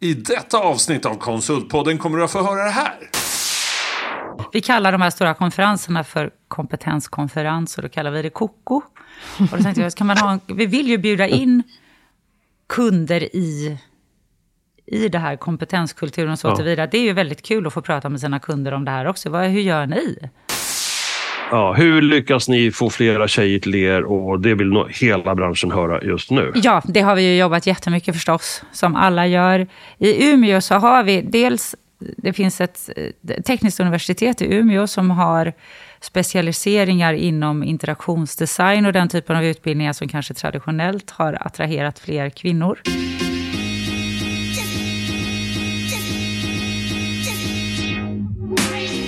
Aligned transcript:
I 0.00 0.14
detta 0.14 0.58
avsnitt 0.58 1.06
av 1.06 1.14
Konsultpodden 1.14 1.98
kommer 1.98 2.18
du 2.18 2.24
att 2.24 2.30
få 2.30 2.42
höra 2.42 2.64
det 2.64 2.70
här. 2.70 2.98
Vi 4.52 4.60
kallar 4.60 4.92
de 4.92 5.02
här 5.02 5.10
stora 5.10 5.34
konferenserna 5.34 6.04
för 6.04 6.30
kompetenskonferenser. 6.48 7.82
Då 7.82 7.88
kallar 7.88 8.10
vi 8.10 8.22
det 8.22 8.30
KOKO. 8.30 8.82
Och 9.38 9.56
då 9.56 9.62
tänkte 9.62 9.80
jag, 9.82 9.94
kan 9.94 10.06
man 10.06 10.16
ha 10.18 10.32
en, 10.32 10.40
vi 10.46 10.66
vill 10.66 10.88
ju 10.88 10.98
bjuda 10.98 11.26
in 11.28 11.62
kunder 12.68 13.36
i, 13.36 13.78
i 14.86 15.08
det 15.08 15.18
här 15.18 15.36
kompetenskulturen 15.36 16.32
och 16.32 16.38
så 16.38 16.48
Ja. 16.48 16.54
vidare. 16.54 16.88
Det 16.92 16.98
är 16.98 17.02
ju 17.02 17.12
väldigt 17.12 17.42
kul 17.42 17.66
att 17.66 17.72
få 17.72 17.82
prata 17.82 18.08
med 18.08 18.20
sina 18.20 18.38
kunder 18.40 18.72
om 18.72 18.84
det 18.84 18.90
här 18.90 19.06
också. 19.06 19.30
Vad, 19.30 19.44
hur 19.46 19.60
gör 19.60 19.86
ni? 19.86 20.18
Ja, 21.52 21.72
hur 21.72 22.02
lyckas 22.02 22.48
ni 22.48 22.70
få 22.70 22.90
flera 22.90 23.28
tjejer 23.28 23.58
till 23.58 23.74
er? 23.74 24.02
Och 24.02 24.40
det 24.40 24.54
vill 24.54 24.66
nog 24.66 24.90
hela 24.90 25.34
branschen 25.34 25.70
höra 25.70 26.02
just 26.02 26.30
nu. 26.30 26.52
Ja, 26.54 26.82
det 26.84 27.00
har 27.00 27.16
vi 27.16 27.22
ju 27.22 27.36
jobbat 27.36 27.66
jättemycket 27.66 28.14
förstås, 28.14 28.62
som 28.72 28.96
alla 28.96 29.26
gör. 29.26 29.66
I 29.98 30.30
Umeå 30.32 30.60
så 30.60 30.74
har 30.74 31.02
vi 31.02 31.22
dels, 31.22 31.74
det 31.98 32.32
finns 32.32 32.60
ett 32.60 32.90
tekniskt 33.46 33.80
universitet 33.80 34.42
i 34.42 34.54
Umeå 34.54 34.86
som 34.86 35.10
har 35.10 35.52
specialiseringar 36.00 37.12
inom 37.12 37.64
interaktionsdesign 37.64 38.86
och 38.86 38.92
den 38.92 39.08
typen 39.08 39.36
av 39.36 39.44
utbildningar 39.44 39.92
som 39.92 40.08
kanske 40.08 40.34
traditionellt 40.34 41.10
har 41.10 41.38
attraherat 41.40 41.98
fler 41.98 42.30
kvinnor. 42.30 42.78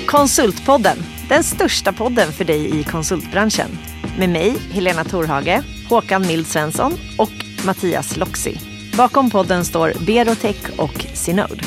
Konsultpodden, 0.07 0.97
den 1.33 1.45
största 1.45 1.93
podden 1.93 2.33
för 2.33 2.45
dig 2.45 2.81
i 2.81 2.85
konsultbranschen. 2.85 3.79
Med 4.19 4.29
mig, 4.29 4.57
Helena 4.71 5.05
Torhage, 5.05 5.63
Håkan 5.89 6.27
Mild 6.27 6.47
Svensson 6.47 6.93
och 7.19 7.33
Mattias 7.67 8.17
Loxi. 8.17 8.61
Bakom 8.97 9.31
podden 9.31 9.65
står 9.65 9.93
Berotech 10.07 10.71
och 10.79 11.07
Synode. 11.15 11.63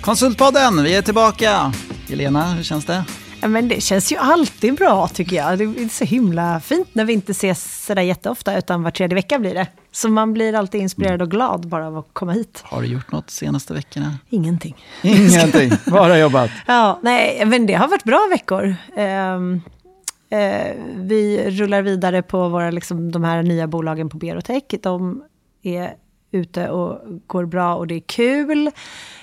Konsultpodden, 0.00 0.82
vi 0.82 0.94
är 0.94 1.02
tillbaka. 1.02 1.72
Helena, 2.08 2.52
hur 2.52 2.62
känns 2.62 2.84
det? 2.84 3.04
Men 3.40 3.68
det 3.68 3.80
känns 3.80 4.12
ju 4.12 4.16
alltid 4.16 4.74
bra 4.74 5.08
tycker 5.08 5.36
jag. 5.36 5.58
Det 5.58 5.64
är 5.64 5.88
så 5.88 6.04
himla 6.04 6.60
fint 6.60 6.88
när 6.92 7.04
vi 7.04 7.12
inte 7.12 7.32
ses 7.32 7.86
sådär 7.86 8.02
jätteofta, 8.02 8.58
utan 8.58 8.82
var 8.82 8.90
tredje 8.90 9.14
vecka 9.14 9.38
blir 9.38 9.54
det. 9.54 9.66
Så 9.92 10.08
man 10.08 10.32
blir 10.32 10.54
alltid 10.54 10.80
inspirerad 10.80 11.22
och 11.22 11.30
glad 11.30 11.68
bara 11.68 11.86
av 11.86 11.98
att 11.98 12.08
komma 12.12 12.32
hit. 12.32 12.62
Har 12.64 12.82
du 12.82 12.88
gjort 12.88 13.12
något 13.12 13.30
senaste 13.30 13.74
veckorna? 13.74 14.18
Ingenting. 14.28 14.76
Ingenting, 15.02 15.70
bara 15.86 16.18
jobbat. 16.18 16.50
Ja, 16.66 16.98
nej, 17.02 17.46
men 17.46 17.66
det 17.66 17.74
har 17.74 17.88
varit 17.88 18.04
bra 18.04 18.26
veckor. 18.30 18.74
Ehm, 18.96 19.60
eh, 20.30 20.74
vi 20.94 21.50
rullar 21.50 21.82
vidare 21.82 22.22
på 22.22 22.48
våra, 22.48 22.70
liksom, 22.70 23.12
de 23.12 23.24
här 23.24 23.42
nya 23.42 23.66
bolagen 23.66 24.08
på 24.08 24.16
Berotech. 24.16 24.62
De 24.82 25.22
är 25.62 25.94
ute 26.30 26.68
och 26.68 27.00
går 27.26 27.46
bra 27.46 27.74
och 27.76 27.86
det 27.86 27.94
är 27.94 28.00
kul. 28.06 28.70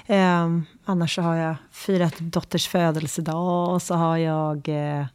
Ehm, 0.08 0.66
annars 0.86 1.16
så 1.16 1.22
har 1.22 1.36
jag 1.36 1.56
firat 1.72 2.16
dotters 2.20 2.68
födelsedag 2.68 3.70
och 3.74 3.82
så 3.82 3.94
har 3.96 4.18
jag 4.18 4.70
eh, 4.70 5.06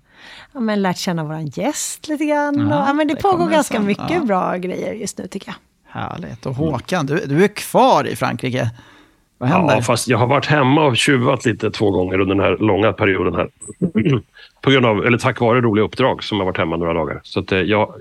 ja, 0.53 0.61
men 0.61 0.83
lärt 0.83 0.97
känna 0.99 1.25
vår 1.25 1.59
gäst 1.59 2.09
lite 2.09 2.25
grann. 2.27 2.69
Ja, 2.71 2.83
och, 2.83 2.89
ja, 2.89 2.93
men 2.93 3.09
det 3.09 3.15
det 3.15 3.23
pågår 3.23 3.51
ganska 3.51 3.75
sen. 3.75 3.87
mycket 3.87 4.11
Ja. 4.11 4.25
bra 4.25 4.57
grejer 4.57 4.93
just 4.93 5.19
nu 5.19 5.27
tycker 5.27 5.49
jag. 5.49 5.55
Härligt. 6.01 6.47
Och 6.47 6.55
Håkan, 6.55 7.07
du, 7.07 7.27
du 7.27 7.45
är 7.45 7.49
kvar 7.49 8.07
i 8.07 8.17
Frankrike. 8.17 8.71
Vad 9.39 9.49
händer? 9.49 9.75
Ja, 9.75 9.83
fast 9.83 10.09
jag 10.09 10.19
har 10.19 10.27
varit 10.27 10.47
hemma 10.47 10.85
och 10.87 10.97
tjuvat 10.97 11.45
lite 11.45 11.71
två 11.71 11.91
gånger 11.91 12.21
under 12.21 12.35
den 12.35 12.45
här 12.45 12.57
långa 12.59 12.93
perioden 12.93 13.35
här. 13.35 13.49
På 14.63 14.71
grund 14.71 14.87
av, 14.87 15.07
eller 15.07 15.19
tack 15.19 15.41
vare 15.41 15.61
roliga 15.61 15.85
uppdrag 15.85 16.25
som 16.25 16.39
har 16.39 16.45
varit 16.47 16.59
hemma 16.59 16.77
några 16.77 16.93
dagar. 16.95 17.21
Så 17.23 17.41
att, 17.41 17.53
eh, 17.53 17.59
jag, 17.59 17.95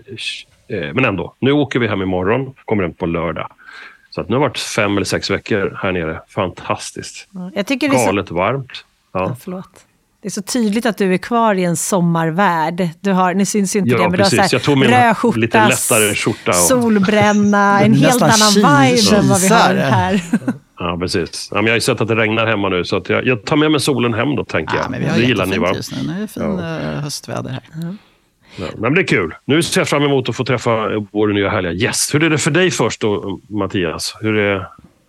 eh, 0.67 0.93
men 0.93 1.05
ändå, 1.05 1.35
nu 1.39 1.51
åker 1.51 1.79
vi 1.79 1.87
hem 1.87 2.01
imorgon, 2.01 2.53
kommer 2.65 2.83
hem 2.83 2.93
på 2.93 3.05
lördag. 3.05 3.51
Så 4.19 4.23
att 4.23 4.29
nu 4.29 4.35
har 4.35 4.41
det 4.41 4.47
varit 4.49 4.57
fem 4.59 4.97
eller 4.97 5.05
sex 5.05 5.29
veckor 5.31 5.79
här 5.83 5.91
nere. 5.91 6.21
Fantastiskt. 6.29 7.27
Jag 7.53 7.65
tycker 7.67 7.89
det 7.89 7.95
är 7.95 7.99
så, 7.99 8.05
Galet 8.05 8.31
varmt. 8.31 8.71
ja, 9.13 9.19
Ja. 9.19 9.35
förlåt. 9.39 9.69
Det 10.21 10.27
är 10.27 10.31
så 10.31 10.41
tydligt 10.41 10.85
att 10.85 10.97
du 10.97 11.13
är 11.13 11.17
kvar 11.17 11.55
i 11.55 11.63
en 11.63 11.77
sommarvärld. 11.77 12.89
Du 13.01 13.11
har, 13.11 13.33
nu 13.33 13.45
syns 13.45 13.75
ju 13.75 13.79
inte 13.79 13.91
Ja, 13.91 13.97
det, 13.97 14.03
men 14.03 14.11
du 14.11 14.17
har 14.23 14.29
precis. 14.29 14.49
så 14.49 14.55
Jag 14.55 14.63
tog 14.63 14.77
min 14.77 14.89
röd 14.89 15.17
skjorta, 15.17 15.37
lite 15.39 15.67
lättare 15.67 16.15
skjorta 16.15 16.51
och- 16.51 16.55
solbränna, 16.55 17.81
en 17.81 17.93
helt 18.03 18.21
annan 18.21 18.53
vibe 18.55 19.17
än 19.17 19.27
vad 19.29 19.41
vi 19.41 19.47
har 19.47 19.75
här. 19.75 20.21
Ja, 20.79 20.97
precis. 20.99 21.47
Ja, 21.51 21.55
men 21.57 21.65
jag 21.65 21.71
har 21.71 21.77
ju 21.77 21.81
sett 21.81 22.01
att 22.01 22.07
det 22.07 22.15
regnar 22.15 22.47
hemma 22.47 22.69
nu, 22.69 22.85
så 22.85 22.97
att 22.97 23.09
jag, 23.09 23.25
jag 23.27 23.45
tar 23.45 23.55
med 23.55 23.71
mig 23.71 23.79
solen 23.79 24.13
hem 24.13 24.35
då, 24.35 24.43
tänker 24.45 24.75
jag. 24.75 24.85
Ja, 24.85 24.89
men 24.89 24.99
vi 25.01 25.07
har 25.07 25.17
det 25.17 25.23
gillar 25.23 25.45
ni, 25.45 25.57
va? 25.57 25.71
just 25.75 25.91
nu. 25.91 25.97
Nu 26.07 26.17
är 26.17 26.21
det 26.21 26.27
fin 26.27 26.59
eh, 26.59 27.01
höstväder 27.03 27.49
här. 27.49 27.61
Ja, 27.73 27.93
men 28.77 28.93
det 28.93 29.01
är 29.01 29.07
kul. 29.07 29.35
Nu 29.45 29.63
ser 29.63 29.81
jag 29.81 29.87
fram 29.87 30.03
emot 30.03 30.29
att 30.29 30.35
få 30.35 30.45
träffa 30.45 30.89
vår 31.11 31.27
nya 31.27 31.49
härliga 31.49 31.71
gäst. 31.71 32.13
Hur 32.13 32.23
är 32.23 32.29
det 32.29 32.37
för 32.37 32.51
dig 32.51 32.71
först 32.71 33.01
då, 33.01 33.39
Mattias? 33.47 34.15
Hur 34.21 34.37
är 34.37 34.55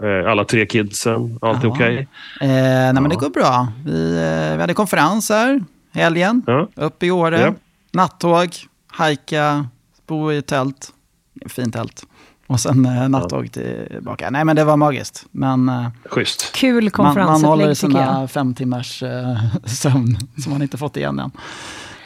eh, 0.02 0.30
alla 0.30 0.44
tre 0.44 0.66
kidsen? 0.66 1.38
Allt 1.42 1.64
är 1.64 1.68
okej? 1.68 2.08
Eh, 2.40 2.48
nej, 2.48 2.92
men 2.92 3.08
det 3.08 3.16
går 3.16 3.30
bra. 3.30 3.68
Vi, 3.84 4.12
eh, 4.16 4.54
vi 4.56 4.60
hade 4.60 4.74
konferens 4.74 5.30
här 5.30 5.64
helgen, 5.92 6.42
Ja. 6.46 6.68
uppe 6.74 7.06
i 7.06 7.10
Åre. 7.10 7.40
Ja. 7.40 7.54
Nattåg, 7.92 8.48
hajka, 8.86 9.66
bo 10.06 10.32
i 10.32 10.42
tält. 10.42 10.92
Fint 11.48 11.74
tält. 11.74 12.02
Och 12.46 12.60
sen 12.60 12.86
eh, 12.86 13.08
nattåg 13.08 13.52
tillbaka. 13.52 14.30
Nej, 14.30 14.44
men 14.44 14.56
det 14.56 14.64
var 14.64 14.76
magiskt. 14.76 15.26
Men 15.30 15.68
eh, 15.68 15.86
Schysst. 16.04 16.52
Kul 16.54 16.90
man, 16.98 17.04
man 17.04 17.16
håller 17.16 17.24
konferensupplägg 17.26 17.76
tycker 17.76 18.04
sina 18.04 18.28
fem 18.28 18.54
timmars 18.54 19.02
eh, 19.02 19.38
sömn 19.64 20.18
som 20.42 20.52
man 20.52 20.62
inte 20.62 20.78
fått 20.78 20.96
igen 20.96 21.18
än. 21.18 21.30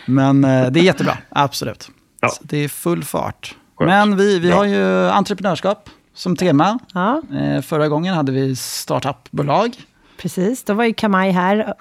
Men 0.06 0.44
eh, 0.44 0.70
det 0.70 0.80
är 0.80 0.84
jättebra, 0.84 1.18
absolut. 1.28 1.90
Ja. 2.20 2.28
Så 2.28 2.42
det 2.44 2.56
är 2.58 2.68
full 2.68 3.04
fart. 3.04 3.54
Skönt. 3.76 3.88
Men 3.88 4.16
vi, 4.16 4.38
vi 4.38 4.48
Bra. 4.48 4.56
har 4.56 4.64
ju 4.64 5.08
entreprenörskap 5.08 5.90
som 6.14 6.36
tema. 6.36 6.78
Ja, 6.94 7.22
Eh, 7.40 7.60
förra 7.62 7.88
gången 7.88 8.14
hade 8.14 8.32
vi 8.32 8.56
startupbolag. 8.56 9.76
precis. 10.16 10.64
Då 10.64 10.74
var 10.74 10.84
ju 10.84 10.94
Kamai 10.94 11.30
här. 11.30 11.74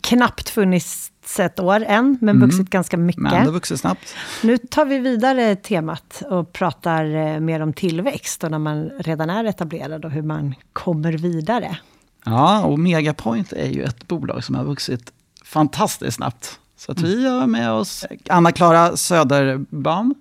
Knappt 0.00 0.48
funnits 0.48 1.12
ett 1.38 1.60
år 1.60 1.84
än, 1.88 2.18
men 2.20 2.40
vuxit 2.40 2.70
ganska 2.70 2.96
mycket. 2.96 3.22
Men 3.22 3.46
det 3.46 3.52
vuxit 3.52 3.80
snabbt. 3.80 4.14
Nu 4.42 4.58
tar 4.58 4.84
vi 4.84 4.98
vidare 4.98 5.56
temat 5.56 6.22
och 6.30 6.52
pratar 6.52 7.04
eh, 7.04 7.40
mer 7.40 7.60
om 7.60 7.72
tillväxt 7.72 8.44
och 8.44 8.50
när 8.50 8.58
man 8.58 8.90
redan 8.98 9.30
är 9.30 9.44
etablerad 9.44 10.04
och 10.04 10.10
hur 10.10 10.22
man 10.22 10.54
kommer 10.72 11.12
vidare. 11.12 11.78
Ja, 12.24 12.64
och 12.64 12.78
Megapoint 12.78 13.52
är 13.52 13.66
ju 13.68 13.82
ett 13.84 14.08
bolag 14.08 14.44
som 14.44 14.54
har 14.54 14.64
vuxit 14.64 15.12
fantastiskt 15.44 16.16
snabbt. 16.16 16.58
Så 16.80 16.92
att 16.92 17.00
vi 17.00 17.28
har 17.28 17.46
med 17.46 17.70
oss 17.72 18.06
Anna-Klara 18.28 18.96
Söderbaum, 18.96 20.14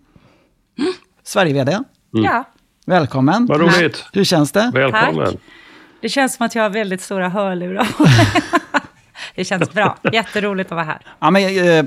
Sverige-VD. 1.23 1.79
Ja, 2.11 2.43
Välkommen. 2.85 3.45
Vad 3.45 3.59
roligt. 3.61 4.05
Hur 4.13 4.23
känns 4.23 4.51
det? 4.51 4.71
Välkommen. 4.73 5.25
Tack. 5.25 5.35
det 6.01 6.09
känns 6.09 6.35
som 6.35 6.45
att 6.45 6.55
jag 6.55 6.63
har 6.63 6.69
väldigt 6.69 7.01
stora 7.01 7.29
hörlurar. 7.29 7.87
det 9.35 9.43
känns 9.45 9.71
bra. 9.73 9.97
Jätteroligt 10.13 10.71
att 10.71 10.75
vara 10.75 10.85
här. 10.85 11.01
Ja, 11.19 11.31
men, 11.31 11.43
eh, 11.67 11.85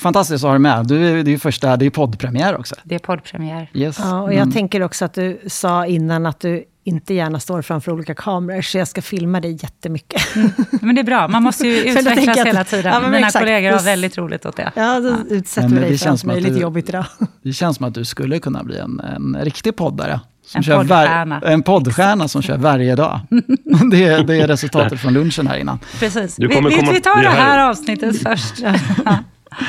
fantastiskt 0.00 0.44
att 0.44 0.48
ha 0.48 0.52
dig 0.52 0.58
med. 0.60 0.86
Du, 0.86 1.06
är- 1.08 1.14
det 1.24 1.30
är 1.30 1.32
ju 1.32 1.38
första, 1.38 1.76
det 1.76 1.86
är 1.86 1.90
poddpremiär 1.90 2.56
också. 2.56 2.74
Det 2.84 2.94
är 2.94 2.98
poddpremiär. 2.98 3.70
Yes. 3.74 3.96
Ja, 3.98 4.22
och 4.22 4.28
jag 4.32 4.36
Mm. 4.40 4.52
tänker 4.52 4.82
också 4.82 5.04
att 5.04 5.14
du 5.14 5.40
sa 5.46 5.86
innan 5.86 6.26
att 6.26 6.40
du 6.40 6.64
inte 6.84 7.14
gärna 7.14 7.40
står 7.40 7.62
framför 7.62 7.92
olika 7.92 8.14
kameror, 8.14 8.62
så 8.62 8.78
jag 8.78 8.88
ska 8.88 9.02
filma 9.02 9.40
dig 9.40 9.58
jättemycket. 9.62 10.22
Men 10.80 10.94
det 10.94 11.00
är 11.00 11.04
bra, 11.04 11.28
man 11.28 11.42
måste 11.42 11.68
ju 11.68 11.76
utvecklas 11.84 12.38
att- 12.38 12.46
hela 12.46 12.64
tiden. 12.64 12.92
Ja, 12.94 13.00
men 13.00 13.10
Mina 13.10 13.26
exakt. 13.26 13.42
kollegor 13.42 13.70
har 13.70 13.78
Det- 13.78 13.84
väldigt 13.84 14.18
roligt 14.18 14.46
åt 14.46 14.56
det. 14.56 14.72
Ja, 14.76 15.00
då 15.00 15.16
utsätter 15.34 15.68
Men 15.68 15.74
vi 15.78 15.80
det 15.84 15.88
dig 15.88 15.98
för 15.98 16.10
att 16.10 16.24
möjligt 16.24 16.56
jobbigt 16.60 16.88
idag. 16.88 17.04
Det 17.42 17.52
känns 17.52 17.76
som 17.76 17.86
att 17.86 17.94
du 17.94 18.04
skulle 18.04 18.38
kunna 18.38 18.62
bli 18.64 18.78
en, 18.78 19.00
en 19.00 19.36
riktig 19.44 19.76
poddare. 19.76 20.20
Som 20.46 20.58
En 20.58 20.62
kör 20.62 20.76
poddstjärna. 20.76 21.40
en 21.40 21.62
poddstjärna 21.62 22.28
som 22.28 22.42
kör 22.42 22.56
varje 22.56 22.96
dag. 22.96 23.20
det, 23.90 24.04
är, 24.04 24.24
det 24.24 24.36
är 24.40 24.48
resultatet 24.48 25.00
från 25.00 25.12
lunchen 25.12 25.46
här 25.46 25.56
innan. 25.56 25.78
Precis. 26.00 26.38
Vi, 26.38 26.46
vi, 26.46 26.54
vi 26.92 27.00
tar 27.00 27.16
det 27.16 27.22
det 27.22 27.28
här- 27.28 27.50
här 27.58 27.68
avsnittet 27.70 28.22
först. 28.22 28.54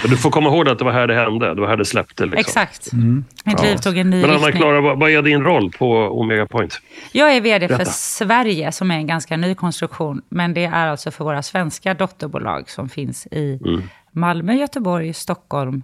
Du 0.04 0.18
får 0.18 0.32
komma 0.32 0.50
ihåg 0.50 0.70
att 0.70 0.80
det 0.80 0.86
var 0.86 0.92
här 0.92 1.08
det 1.08 1.16
hände. 1.16 1.56
Det 1.56 1.62
var 1.62 1.68
här 1.68 1.78
det 1.78 1.86
släppte. 1.86 2.26
Liksom. 2.26 2.40
Exakt. 2.40 2.94
Mitt 3.44 3.62
liv 3.62 3.78
tog 3.78 3.98
en 3.98 4.10
ny 4.10 4.22
Men. 4.22 4.30
Anna-Klara, 4.30 4.82
vad, 4.82 5.00
vad 5.00 5.12
är 5.12 5.22
din 5.22 5.44
roll 5.44 5.72
på 5.72 5.92
Omega 5.98 6.46
Point? 6.46 6.82
Jag 7.12 7.36
är 7.36 7.42
vd 7.42 7.68
för 7.68 7.76
Berätta. 7.76 7.92
Sverige, 7.92 8.72
som 8.72 8.92
är 8.92 8.96
en 8.96 9.08
ganska 9.08 9.38
ny 9.38 9.56
konstruktion. 9.56 10.22
Men 10.30 10.54
det 10.54 10.66
är 10.66 10.88
alltså 10.88 11.12
för 11.12 11.24
våra 11.24 11.44
svenska 11.44 11.94
dotterbolag 11.94 12.70
som 12.70 12.90
finns 12.90 13.28
i 13.32 13.60
Mm. 13.66 13.82
Malmö, 14.12 14.54
Göteborg, 14.54 15.14
Stockholm, 15.14 15.84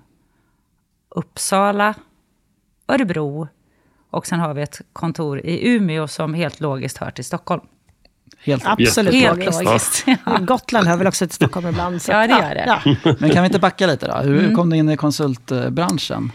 Uppsala, 1.15 1.93
Örebro. 2.87 3.47
Och 4.09 4.27
sen 4.27 4.39
har 4.39 4.53
vi 4.53 4.61
ett 4.61 4.81
kontor 4.93 5.39
i 5.39 5.75
Umeå 5.75 6.07
som 6.07 6.33
helt 6.33 6.59
logiskt 6.59 6.97
hör 6.97 7.11
till 7.11 7.25
Stockholm. 7.25 7.61
Helt 8.43 8.63
Absolut 8.65 9.13
Helt 9.13 9.45
logiskt. 9.45 10.03
Ja. 10.25 10.37
Gotland 10.41 10.87
hör 10.87 10.97
väl 10.97 11.07
också 11.07 11.27
till 11.27 11.35
Stockholm 11.35 11.67
ibland. 11.67 12.01
Så 12.01 12.11
Ja, 12.11 12.17
det 12.27 12.33
gör 12.33 12.55
det. 12.55 12.63
Ja. 13.03 13.13
Men 13.19 13.29
kan 13.29 13.43
vi 13.43 13.47
inte 13.47 13.59
backa 13.59 13.87
lite 13.87 14.07
då? 14.07 14.15
Hur 14.17 14.55
kom 14.55 14.69
du 14.69 14.77
in 14.77 14.89
i 14.89 14.97
konsultbranschen? 14.97 16.31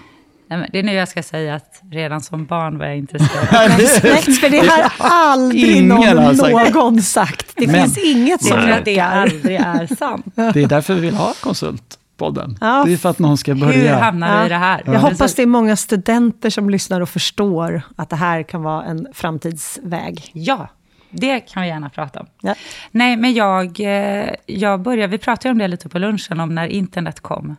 Nej, 0.49 0.59
men 0.59 0.69
Det 0.73 0.79
är 0.79 0.83
nu 0.83 0.93
jag 0.93 1.09
ska 1.09 1.23
säga 1.23 1.55
att 1.55 1.81
redan 1.91 2.21
som 2.21 2.47
barn 2.47 2.79
var 2.79 2.87
jag 2.87 2.97
intresserad. 2.97 3.71
Respekt 3.81 4.41
för 4.41 4.49
det 4.51 4.59
har 4.59 4.93
aldrig 4.99 5.71
Ingen 5.77 5.89
någon 5.89 6.19
har 6.19 6.35
sagt. 6.35 6.75
någon 6.75 7.03
sagt. 7.03 7.53
Det 7.57 7.67
Men- 7.67 7.75
finns 7.83 7.99
inget 7.99 8.45
som 8.45 8.59
att 8.59 8.85
det 8.85 9.01
aldrig 9.01 9.57
är 9.57 9.97
sant. 9.97 10.27
Det 10.35 10.63
är 10.63 10.67
därför 10.69 10.95
vi 10.95 11.01
vill 11.01 11.15
ha 11.15 11.33
konsultpodden. 11.41 11.97
podden. 12.17 12.59
Ja. 12.61 12.83
Det 12.87 12.93
är 12.93 12.97
för 12.97 13.09
att 13.11 13.19
någon 13.19 13.39
ska 13.39 13.53
Hur 13.55 13.61
börja. 13.67 13.99
hamnar 13.99 14.41
vi 14.41 14.47
i 14.47 14.49
det 14.49 14.55
här? 14.57 14.83
Jag 14.87 14.99
hoppas 15.01 15.35
det 15.35 15.43
är 15.43 15.47
många 15.47 15.77
studenter 15.77 16.51
som 16.51 16.71
lyssnar 16.71 17.01
och 17.01 17.09
förstår 17.09 17.83
att 17.97 18.11
det 18.11 18.17
här 18.17 18.43
kan 18.43 18.63
vara 18.63 18.85
en 18.85 19.07
framtidsväg. 19.15 20.31
Ja, 20.33 20.69
det 21.11 21.41
kan 21.41 21.63
vi 21.63 21.69
gärna 21.69 21.91
prata 21.91 22.21
om. 22.21 22.27
Ja. 22.41 22.55
Nej, 22.91 23.17
men 23.17 23.35
jag, 23.35 23.81
eh, 23.81 24.35
jag 24.47 24.81
började, 24.81 25.11
vi 25.11 25.19
pratade 25.19 25.53
om 25.53 25.59
det 25.59 25.69
lite 25.69 25.89
på 25.89 25.99
lunchen, 25.99 26.41
om 26.41 26.55
när 26.55 26.67
internet 26.67 27.21
kom. 27.21 27.57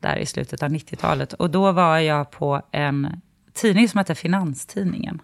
Där 0.00 0.16
i 0.16 0.26
slutet 0.26 0.62
av 0.62 0.68
90-talet. 0.70 1.32
Och 1.32 1.50
då 1.50 1.72
var 1.72 1.98
jag 1.98 2.30
på 2.30 2.62
en 2.72 3.20
tidning 3.54 3.88
som 3.88 3.98
hette 3.98 4.14
Finanstidningen. 4.14 5.20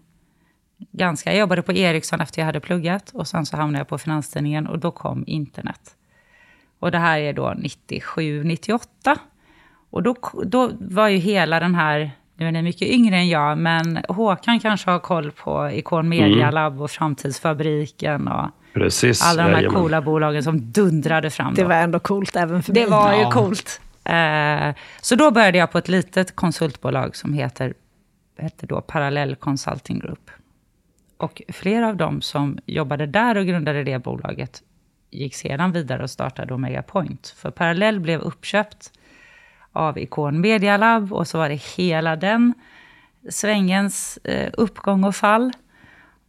Ganska, 0.92 1.30
jag 1.30 1.38
jobbade 1.38 1.62
på 1.62 1.72
Ericsson 1.72 2.20
efter 2.20 2.40
jag 2.40 2.46
hade 2.46 2.60
pluggat. 2.60 3.10
Och 3.10 3.28
sen 3.28 3.46
så 3.46 3.56
hamnade 3.56 3.80
jag 3.80 3.88
på 3.88 3.98
Finanstidningen 3.98 4.66
och 4.66 4.78
då 4.78 4.90
kom 4.90 5.24
internet. 5.26 5.96
Och 6.78 6.90
det 6.90 6.98
här 6.98 7.18
är 7.18 7.32
då 7.32 7.54
97, 7.56 8.44
98. 8.44 9.16
Och 9.90 10.02
då, 10.02 10.16
då 10.44 10.70
var 10.80 11.08
ju 11.08 11.16
hela 11.16 11.60
den 11.60 11.74
här, 11.74 12.10
nu 12.36 12.48
är 12.48 12.52
ni 12.52 12.62
mycket 12.62 12.88
yngre 12.88 13.16
än 13.16 13.28
jag, 13.28 13.58
men 13.58 14.04
Håkan 14.08 14.60
kanske 14.60 14.90
har 14.90 14.98
koll 14.98 15.30
på 15.30 15.70
Icon 15.72 16.08
Media 16.08 16.50
Lab 16.50 16.80
och 16.80 16.90
Framtidsfabriken 16.90 18.28
och 18.28 18.50
Precis. 18.74 19.22
alla 19.22 19.42
de 19.42 19.48
här 19.48 19.56
jajamän. 19.62 19.80
coola 19.80 20.02
bolagen 20.02 20.42
som 20.44 20.72
dundrade 20.72 21.30
fram. 21.30 21.54
Det 21.54 21.62
då. 21.62 21.68
var 21.68 21.74
ändå 21.74 21.98
coolt 21.98 22.36
även 22.36 22.62
för 22.62 22.72
Det 22.72 22.80
mig. 22.80 22.90
var 22.90 23.12
ju 23.14 23.20
Ja. 23.20 23.30
coolt. 23.30 23.80
Eh, 24.04 24.74
så 25.00 25.14
då 25.16 25.30
började 25.30 25.58
jag 25.58 25.72
på 25.72 25.78
ett 25.78 25.88
litet 25.88 26.36
konsultbolag 26.36 27.16
som 27.16 27.32
heter, 27.32 27.74
hette 28.38 28.66
då 28.66 28.80
Parallell 28.80 29.36
Consulting 29.36 29.98
Group. 29.98 30.30
Och 31.16 31.42
flera 31.48 31.88
av 31.88 31.96
dem 31.96 32.20
som 32.22 32.58
jobbade 32.66 33.06
där 33.06 33.36
och 33.36 33.46
grundade 33.46 33.84
det 33.84 33.98
bolaget 33.98 34.62
gick 35.10 35.34
sedan 35.34 35.72
vidare 35.72 36.02
och 36.02 36.10
startade 36.10 36.54
Omega 36.54 36.82
Point. 36.82 37.34
För 37.36 37.50
Parallell 37.50 38.00
blev 38.00 38.20
uppköpt 38.20 38.92
av 39.74 39.98
Icon 39.98 40.40
Media 40.40 40.76
Lab 40.76 41.12
och 41.12 41.28
så 41.28 41.38
var 41.38 41.48
det 41.48 41.54
hela 41.76 42.16
den 42.16 42.54
svängens 43.30 44.16
eh, 44.24 44.50
uppgång 44.52 45.04
och 45.04 45.16
fall. 45.16 45.52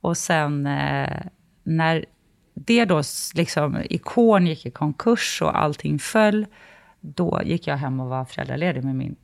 Och 0.01 0.17
sen 0.17 0.65
eh, 0.65 1.21
när 1.63 2.05
det 2.53 2.85
då 2.85 3.01
liksom, 3.35 3.77
Ikon 3.89 4.47
gick 4.47 4.65
i 4.65 4.71
konkurs 4.71 5.41
och 5.41 5.59
allting 5.59 5.99
föll, 5.99 6.45
då 6.99 7.41
gick 7.43 7.67
jag 7.67 7.77
hem 7.77 7.99
och 7.99 8.07
var 8.09 8.25
föräldraledig 8.25 8.83
med 8.83 8.95
min 8.95 9.15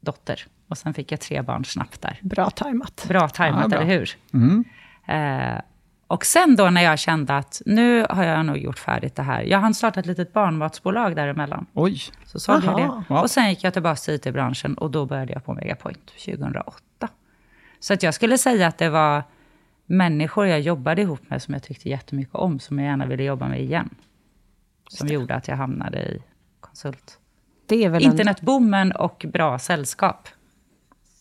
dotter. 0.00 0.46
Och 0.68 0.78
sen 0.78 0.94
fick 0.94 1.12
jag 1.12 1.20
tre 1.20 1.42
barn 1.42 1.64
snabbt 1.64 2.02
där. 2.02 2.18
Bra 2.22 2.50
tajmat. 2.50 3.04
Bra 3.08 3.28
tajmat, 3.28 3.62
Ja, 3.62 3.68
bra. 3.68 3.78
eller 3.80 3.98
hur? 3.98 4.10
Mm. 4.34 4.64
Eh, 5.06 5.60
och 6.14 6.24
sen 6.24 6.56
då 6.56 6.70
när 6.70 6.82
jag 6.82 6.98
kände 6.98 7.36
att 7.36 7.62
nu 7.66 8.06
har 8.10 8.24
jag 8.24 8.46
nog 8.46 8.58
gjort 8.58 8.78
färdigt 8.78 9.14
det 9.14 9.22
här. 9.22 9.42
Jag 9.42 9.58
hann 9.58 9.74
starta 9.74 10.00
ett 10.00 10.06
litet 10.06 10.32
barnmatsbolag 10.32 11.16
däremellan. 11.16 11.66
Oj, 11.72 12.02
Så 12.24 12.40
sålde 12.40 12.66
jag 12.66 12.80
Aha. 12.80 13.04
det. 13.08 13.14
Ja. 13.14 13.22
Och 13.22 13.30
sen 13.30 13.50
gick 13.50 13.64
jag 13.64 13.72
tillbaka 13.72 13.96
till 13.96 14.14
IT-branschen 14.14 14.74
och 14.74 14.90
då 14.90 15.06
började 15.06 15.32
jag 15.32 15.44
på 15.44 15.52
Megapoint 15.54 16.06
2008. 16.06 17.08
Så 17.80 17.94
att 17.94 18.02
jag 18.02 18.14
skulle 18.14 18.38
säga 18.38 18.66
att 18.66 18.78
det 18.78 18.88
var 18.88 19.22
människor 19.86 20.46
jag 20.46 20.60
jobbade 20.60 21.02
ihop 21.02 21.30
med 21.30 21.42
som 21.42 21.54
jag 21.54 21.62
tyckte 21.62 21.88
jättemycket 21.88 22.34
om, 22.34 22.60
som 22.60 22.78
jag 22.78 22.86
gärna 22.86 23.06
ville 23.06 23.22
jobba 23.22 23.48
med 23.48 23.60
igen. 23.60 23.94
Som 24.88 25.08
gjorde 25.08 25.34
att 25.34 25.48
jag 25.48 25.56
hamnade 25.56 25.98
i 26.02 26.22
konsult. 26.60 27.18
Det 27.66 27.84
är 27.84 27.88
väl 27.88 28.04
en, 28.04 28.10
Internetboomen 28.10 28.92
och 28.92 29.26
bra 29.28 29.58
sällskap. 29.58 30.28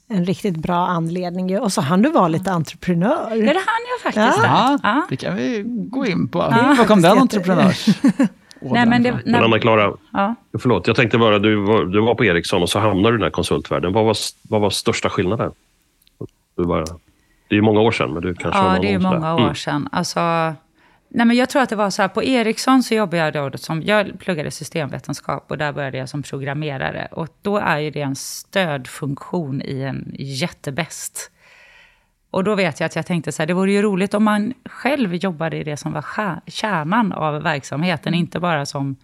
En 0.08 0.26
riktigt 0.26 0.58
bra 0.58 0.88
anledning. 0.88 1.60
Och 1.60 1.74
så 1.74 1.82
hann 1.82 2.02
du 2.02 2.10
vara 2.12 2.28
lite 2.28 2.52
entreprenör. 2.52 3.28
Ja, 3.30 3.36
det 3.36 3.46
hann 3.46 3.84
jag 3.92 4.02
faktiskt. 4.14 4.44
ja, 4.44 4.80
där. 4.84 4.90
Ja. 4.90 5.06
det 5.10 5.16
kan 5.18 5.36
vi 5.36 5.64
gå 5.66 6.06
in 6.06 6.28
på. 6.28 6.40
Ja. 6.40 6.76
Var 6.78 6.86
kom 6.86 7.02
den 7.02 7.18
entreprenörs... 7.18 7.88
Nej, 8.66 8.86
men 8.86 9.04
det, 9.04 9.20
Men 9.26 9.44
Anna-Klara, 9.44 9.94
ja. 10.14 10.36
förlåt. 10.60 10.88
Jag 10.88 10.96
tänkte 10.96 11.18
bara, 11.18 11.40
du 11.40 11.56
var, 11.56 11.86
du 11.86 12.02
var 12.02 12.16
på 12.16 12.26
Ericsson 12.26 12.62
och 12.62 12.70
så 12.70 12.80
hamnade 12.80 13.10
du 13.12 13.16
i 13.16 13.18
den 13.18 13.24
här 13.24 13.30
konsultvärlden. 13.30 13.94
Vad 13.94 14.06
var, 14.06 14.16
vad 14.50 14.62
var 14.62 14.70
största 14.70 15.10
skillnaden? 15.10 15.52
Du 16.58 16.66
bara, 16.66 16.86
det 17.48 17.50
är 17.50 17.56
ju 17.56 17.62
många 17.62 17.80
år 17.82 17.92
sedan, 17.92 18.14
men 18.14 18.22
du 18.22 18.34
kanske 18.36 18.60
har 18.62 18.74
Ja, 18.76 18.82
det 18.82 18.88
är 18.88 18.92
ju 18.92 19.00
många 19.00 19.36
år 19.36 19.40
Mm. 19.40 19.56
sedan. 19.56 19.90
Alltså, 19.92 20.20
nej 21.14 21.26
men 21.26 21.38
jag 21.38 21.50
tror 21.50 21.62
att 21.62 21.70
det 21.70 21.76
var 21.76 21.90
så 21.90 22.02
här, 22.02 22.10
på 22.10 22.24
Ericsson 22.24 22.84
så 22.84 22.94
jobbade 22.94 23.18
jag 23.18 23.52
då 23.52 23.58
som, 23.58 23.82
jag 23.82 24.20
pluggade 24.20 24.52
systemvetenskap 24.52 25.52
och 25.52 25.58
där 25.58 25.74
började 25.74 25.98
jag 25.98 26.10
som 26.10 26.24
programmerare. 26.24 27.08
Och 27.12 27.28
då 27.42 27.58
är 27.58 27.80
ju 27.80 27.92
det 27.92 28.02
en 28.02 28.16
stödfunktion 28.16 29.62
i 29.62 29.82
en 29.82 30.16
jättebäst. 30.20 31.32
Och 32.32 32.44
då 32.44 32.56
vet 32.56 32.80
jag 32.80 32.86
att 32.86 32.96
jag 32.96 33.06
tänkte 33.06 33.32
så 33.32 33.42
här, 33.42 33.48
det 33.48 33.54
vore 33.54 33.72
ju 33.72 33.82
roligt 33.82 34.14
om 34.14 34.24
man 34.24 34.54
själv 34.66 35.16
jobbade 35.16 35.58
i 35.58 35.64
det 35.64 35.78
som 35.78 35.92
var 35.94 36.06
kärnan 36.48 37.12
av 37.14 37.44
verksamheten, 37.44 38.14
inte 38.14 38.40
bara 38.40 38.66
som 38.66 38.96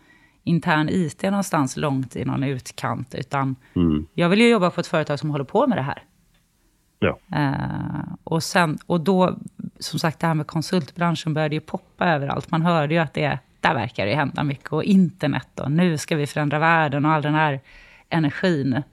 intern 0.44 0.90
IT 0.90 1.24
någonstans 1.24 1.78
långt 1.78 2.16
i 2.16 2.26
någon 2.26 2.44
utkant, 2.44 3.16
utan 3.16 3.56
Mm. 3.76 4.06
jag 4.14 4.30
vill 4.30 4.42
ju 4.42 4.50
jobba 4.50 4.70
på 4.70 4.82
ett 4.82 4.88
företag 4.88 5.20
som 5.20 5.30
håller 5.30 5.44
på 5.44 5.68
med 5.68 5.78
det 5.78 5.82
här. 5.82 6.04
Ja. 7.00 7.20
Eh, 7.36 8.14
och, 8.24 8.44
sen, 8.44 8.78
och 8.86 9.02
då, 9.02 9.38
som 9.80 10.00
sagt, 10.00 10.20
det 10.20 10.28
här 10.28 10.34
med 10.34 10.48
konsultbranschen 10.48 11.34
började 11.34 11.56
ju 11.56 11.62
poppa 11.62 12.08
överallt. 12.08 12.52
Man 12.52 12.62
hörde 12.62 12.94
ju 12.94 13.00
att 13.00 13.14
det, 13.14 13.40
där 13.60 13.74
verkar 13.74 14.06
det 14.06 14.16
hända 14.16 14.44
mycket. 14.44 14.74
Och 14.74 14.84
internet 14.84 15.60
och 15.60 15.72
nu 15.72 15.98
ska 15.98 16.16
vi 16.16 16.28
förändra 16.28 16.60
världen 16.60 17.06
och 17.06 17.12
all 17.12 17.22
den 17.22 17.36
här 17.36 17.60
energin. 18.10 18.84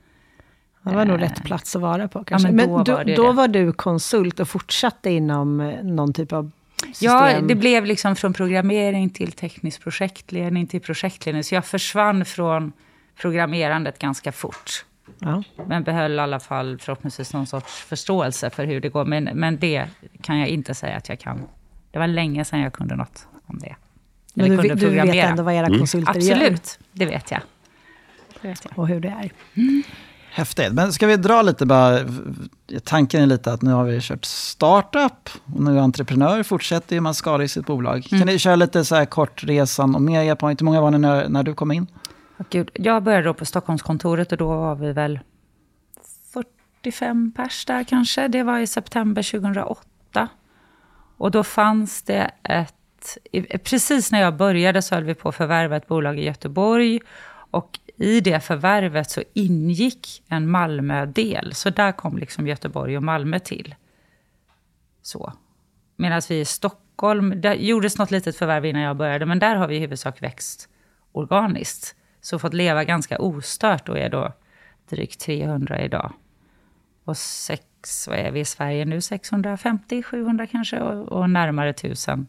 Det 0.82 0.94
var 0.94 1.04
nog 1.04 1.22
rätt 1.22 1.44
plats 1.44 1.76
att 1.76 1.82
vara 1.82 2.08
på 2.08 2.24
kanske. 2.24 2.48
men 2.48 2.56
men 2.56 2.68
då 2.68 2.82
då, 2.84 2.94
var 2.94 3.04
då 3.16 3.32
var 3.32 3.48
du 3.48 3.72
konsult 3.72 4.40
och 4.40 4.48
fortsatte 4.48 5.10
inom 5.10 5.60
eh, 5.60 5.84
någon 5.84 6.12
typ 6.12 6.32
av 6.32 6.50
system? 6.76 7.10
Ja, 7.10 7.40
det 7.40 7.54
blev 7.54 7.84
liksom 7.84 8.16
från 8.16 8.32
programmering 8.32 9.10
till 9.10 9.32
teknisk 9.32 9.82
projektledning 9.82 10.66
till 10.66 10.80
projektledning. 10.80 11.44
Så 11.44 11.54
jag 11.54 11.64
försvann 11.64 12.24
från 12.24 12.72
programmerandet 13.20 13.98
ganska 13.98 14.32
fort. 14.32 14.84
Ja. 15.18 15.42
Men 15.66 15.84
behöll 15.84 16.12
i 16.12 16.18
alla 16.18 16.40
fall 16.40 16.78
förhoppningsvis 16.78 17.32
någon 17.32 17.46
sorts 17.46 17.72
förståelse 17.72 18.50
för 18.50 18.64
hur 18.64 18.80
det 18.80 18.88
går. 18.88 19.04
Men, 19.04 19.24
men 19.24 19.58
det 19.58 19.86
kan 20.22 20.38
jag 20.38 20.48
inte 20.48 20.74
säga 20.74 20.96
att 20.96 21.08
jag 21.08 21.20
kan. 21.20 21.42
Det 21.90 21.98
var 21.98 22.06
länge 22.06 22.44
sedan 22.44 22.60
jag 22.60 22.72
kunde 22.72 22.96
något 22.96 23.26
om 23.46 23.58
det. 23.58 23.76
Men 24.34 24.56
du, 24.56 24.74
du 24.74 24.88
vet 24.88 25.14
ändå 25.14 25.42
vad 25.42 25.54
era 25.54 25.68
konsulter 25.78 26.20
gör 26.20 26.34
Absolut, 26.36 26.78
det 26.92 27.06
vet 27.06 27.30
jag. 27.30 27.40
Det 28.42 28.48
vet 28.48 28.64
jag. 28.64 28.78
och 28.78 28.88
hur 28.88 29.00
det 29.00 29.08
är. 29.08 29.30
Häftigt. 30.30 30.72
Men 30.72 30.92
ska 30.92 31.06
vi 31.06 31.16
dra 31.16 31.42
lite 31.42 31.66
bara, 31.66 31.98
tanken 32.84 33.22
är 33.22 33.26
lite 33.26 33.52
att 33.52 33.62
nu 33.62 33.72
har 33.72 33.84
vi 33.84 34.00
kört 34.00 34.24
startup 34.24 35.30
och 35.54 35.60
nu 35.60 35.78
är 35.78 35.82
entreprenör, 35.82 36.42
fortsätter 36.42 36.96
ju 36.96 37.00
man 37.00 37.14
skala 37.14 37.44
i 37.44 37.48
sitt 37.48 37.66
bolag. 37.66 38.06
Kan 38.10 38.18
ni 38.20 38.38
köra 38.38 38.56
lite 38.56 38.84
så 38.84 38.94
här 38.94 39.04
kort 39.04 39.44
resan 39.44 39.94
och 39.94 40.02
Megapoint, 40.02 40.60
hur 40.60 40.64
många 40.64 40.80
var 40.80 40.90
ni 40.90 40.98
när, 40.98 41.28
när 41.28 41.42
du 41.42 41.54
kom 41.54 41.72
in? 41.72 41.86
Gud, 42.50 42.70
jag 42.74 43.02
började 43.02 43.24
då 43.24 43.34
på 43.34 43.44
Stockholmskontoret 43.44 44.32
och 44.32 44.38
då 44.38 44.48
var 44.48 44.74
vi 44.74 44.92
väl 44.92 45.20
45 46.32 47.32
pers 47.32 47.64
där 47.64 47.84
kanske. 47.84 48.28
Det 48.28 48.42
var 48.42 48.58
i 48.58 48.66
september 48.66 49.22
2008. 49.22 50.28
Och 51.16 51.30
då 51.30 51.44
fanns 51.44 52.02
det 52.02 52.30
ett... 52.42 52.74
Precis 53.64 54.12
när 54.12 54.20
jag 54.20 54.36
började 54.36 54.82
så 54.82 54.94
höll 54.94 55.04
vi 55.04 55.14
på 55.14 55.28
att 55.28 55.34
förvärva 55.34 55.76
ett 55.76 55.86
bolag 55.86 56.18
i 56.18 56.24
Göteborg. 56.24 57.00
Och 57.50 57.78
i 57.96 58.20
det 58.20 58.40
förvärvet 58.40 59.10
så 59.10 59.22
ingick 59.32 60.22
en 60.28 60.50
Malmö-del. 60.50 61.54
Så 61.54 61.70
där 61.70 61.92
kom 61.92 62.18
liksom 62.18 62.46
Göteborg 62.46 62.96
och 62.96 63.02
Malmö 63.02 63.38
till. 63.38 63.74
Så. 65.02 65.32
Medan 65.96 66.22
vi 66.28 66.40
i 66.40 66.44
Stockholm, 66.44 67.40
där 67.40 67.54
gjordes 67.54 67.98
något 67.98 68.10
litet 68.10 68.36
förvärv 68.36 68.64
innan 68.64 68.82
jag 68.82 68.96
började, 68.96 69.26
men 69.26 69.38
där 69.38 69.56
har 69.56 69.68
vi 69.68 69.76
i 69.76 69.78
huvudsak 69.78 70.22
växt 70.22 70.68
organiskt. 71.12 71.96
Så 72.26 72.38
fått 72.38 72.54
leva 72.54 72.84
ganska 72.84 73.18
ostört 73.18 73.88
och 73.88 73.98
är 73.98 74.08
då 74.10 74.32
drygt 74.88 75.20
300 75.20 75.80
idag. 75.80 76.12
Och 77.04 77.16
sex, 77.16 78.08
vad 78.08 78.18
är 78.18 78.30
vi 78.30 78.40
i 78.40 78.44
Sverige 78.44 78.84
nu? 78.84 79.00
650, 79.00 80.02
700 80.02 80.46
kanske 80.46 80.80
och, 80.80 81.08
och 81.12 81.30
närmare 81.30 81.70
1000 81.70 82.26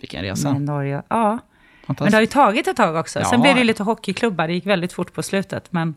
Vilken 0.00 0.22
med 0.22 0.30
resa. 0.30 0.52
Norge. 0.52 1.02
Ja, 1.08 1.38
men 1.86 1.96
det 1.96 2.12
har 2.12 2.20
ju 2.20 2.26
tagit 2.26 2.68
ett 2.68 2.76
tag 2.76 2.96
också. 2.96 3.18
Ja. 3.18 3.24
Sen 3.24 3.40
blev 3.40 3.56
det 3.56 3.64
lite 3.64 3.82
hockeyklubbar, 3.82 4.48
det 4.48 4.54
gick 4.54 4.66
väldigt 4.66 4.92
fort 4.92 5.12
på 5.12 5.22
slutet. 5.22 5.72
Men, 5.72 5.94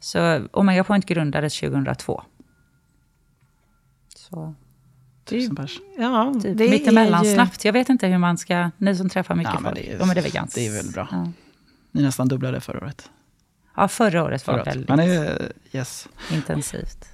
så 0.00 0.48
Omega 0.52 0.84
Point 0.84 1.06
grundades 1.06 1.60
2002. 1.60 2.22
Så 4.14 4.54
Tusen 5.24 5.56
pers. 5.56 5.80
Ja, 5.98 6.34
typ 6.42 6.58
det 6.58 6.70
mittemellan 6.70 7.24
ju- 7.24 7.34
snabbt. 7.34 7.64
Jag 7.64 7.72
vet 7.72 7.88
inte 7.88 8.06
hur 8.06 8.18
man 8.18 8.38
ska, 8.38 8.70
ni 8.76 8.96
som 8.96 9.08
träffar 9.08 9.34
mycket 9.34 9.54
Ja, 9.54 9.60
men 9.60 9.72
folk. 9.72 9.84
det 9.84 9.92
är- 9.92 9.98
ja, 9.98 10.06
men 10.06 10.14
det 10.14 10.20
är 10.20 10.22
väl 10.22 10.32
ganska... 10.32 10.60
det 10.60 10.66
är 10.66 10.72
väl 10.82 10.92
bra. 10.92 11.08
Ja, 11.10 11.32
Ni 11.96 12.02
nästan 12.02 12.28
dubblade 12.28 12.60
förra 12.60 12.78
året. 12.78 13.10
ja 13.76 13.88
förra 13.88 14.24
året 14.24 14.46
var 14.46 14.54
året. 14.54 14.66
väldigt 14.66 14.88
Men 14.88 15.00
är, 15.00 15.52
yes. 15.72 16.08
intensivt. 16.32 17.04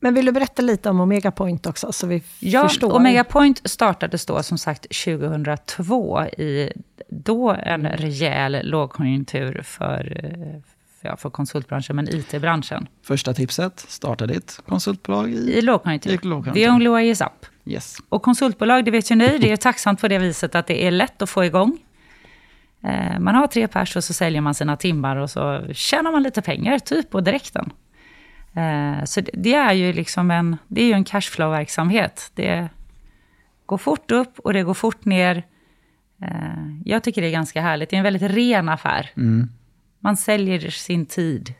Men 0.00 0.14
vill 0.14 0.26
du 0.26 0.32
berätta 0.32 0.62
lite 0.62 0.90
om 0.90 1.00
Omega 1.00 1.30
Point 1.30 1.66
också, 1.66 1.92
så 1.92 2.06
vi 2.06 2.22
Ja, 2.38 2.68
förstår? 2.68 2.92
Omega 2.92 3.24
Point 3.24 3.60
startades 3.64 4.26
då 4.26 4.42
som 4.42 4.58
sagt 4.58 4.82
2002 5.04 6.24
i 6.24 6.72
då 7.08 7.50
en 7.50 7.86
rejäl 7.86 8.60
lågkonjunktur 8.62 9.62
för, 9.64 10.24
eh, 10.24 10.60
ja, 11.00 11.16
för 11.16 11.30
konsultbranschen, 11.30 11.96
men 11.96 12.08
IT-branschen. 12.08 12.86
Första 13.02 13.34
tipset, 13.34 13.80
starta 13.88 14.26
ditt 14.26 14.60
konsultbolag 14.68 15.30
i... 15.30 15.58
I 15.58 15.62
lågkonjunktur. 15.62 16.10
I 16.10 16.18
lågkonjunktur. 16.22 16.64
The 16.64 16.70
only 16.70 16.88
way 16.88 17.10
is 17.10 17.20
up. 17.20 17.46
Yes. 17.64 17.96
Och 18.08 18.22
konsultbolag, 18.22 18.84
det 18.84 18.90
vet 18.90 19.10
ju 19.10 19.14
ni, 19.14 19.38
det 19.38 19.52
är 19.52 19.56
tacksamt 19.56 20.00
på 20.00 20.08
det 20.08 20.18
viset 20.18 20.54
att 20.54 20.66
det 20.66 20.86
är 20.86 20.90
lätt 20.90 21.22
att 21.22 21.30
få 21.30 21.44
igång. 21.44 21.78
Eh, 22.82 23.18
man 23.18 23.34
har 23.34 23.46
tre 23.46 23.68
pers 23.68 23.96
och 23.96 24.04
så 24.04 24.12
säljer 24.12 24.40
man 24.40 24.54
sina 24.54 24.76
timmar 24.76 25.16
och 25.16 25.30
så 25.30 25.66
tjänar 25.72 26.12
man 26.12 26.22
lite 26.22 26.42
pengar, 26.42 26.78
typ 26.78 27.10
på 27.10 27.20
direkten. 27.20 27.72
Eh, 28.54 29.04
så 29.04 29.20
det 29.32 29.54
är 29.54 29.72
ju 29.72 29.92
liksom 29.92 30.30
en, 30.30 30.56
det 30.68 30.82
är 30.82 30.86
ju 30.86 30.92
en 30.92 31.04
cashflow-verksamhet. 31.04 32.30
Det 32.34 32.68
går 33.66 33.78
fort 33.78 34.10
upp 34.10 34.38
och 34.38 34.52
det 34.52 34.62
går 34.62 34.74
fort 34.74 35.04
ner. 35.04 35.46
Eh, 36.22 36.78
jag 36.84 37.04
tycker 37.04 37.22
det 37.22 37.28
är 37.28 37.32
ganska 37.32 37.62
härligt. 37.62 37.90
Det 37.90 37.96
är 37.96 37.98
en 37.98 38.04
väldigt 38.04 38.30
ren 38.30 38.68
affär. 38.68 39.10
Man 39.98 40.16
säljer 40.16 40.70
sin 40.70 41.06
tid. 41.06 41.54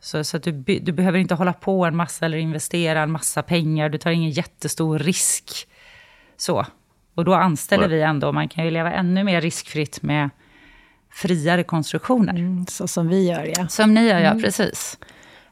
Så, 0.00 0.24
så 0.24 0.38
du, 0.38 0.52
du 0.52 0.92
behöver 0.92 1.18
inte 1.18 1.34
hålla 1.34 1.52
på 1.52 1.84
en 1.84 1.96
massa 1.96 2.26
eller 2.26 2.38
investera 2.38 3.02
en 3.02 3.10
massa 3.10 3.42
pengar. 3.42 3.88
Du 3.88 3.98
tar 3.98 4.10
ingen 4.10 4.30
jättestor 4.30 4.98
risk. 4.98 5.68
Så. 6.36 6.66
Och 7.14 7.24
då 7.24 7.34
anställer 7.34 7.88
vi 7.88 8.02
ändå. 8.02 8.32
Man 8.32 8.48
kan 8.48 8.64
ju 8.64 8.70
leva 8.70 8.92
ännu 8.92 9.24
mer 9.24 9.40
riskfritt 9.40 10.02
med 10.02 10.30
friare 11.12 11.62
konstruktioner. 11.62 12.32
Mm, 12.34 12.66
så 12.66 12.88
som 12.88 13.08
vi 13.08 13.28
gör, 13.28 13.52
ja. 13.56 13.68
Som 13.68 13.94
ni 13.94 14.08
gör, 14.08 14.20
ja. 14.20 14.34
Precis. 14.42 14.98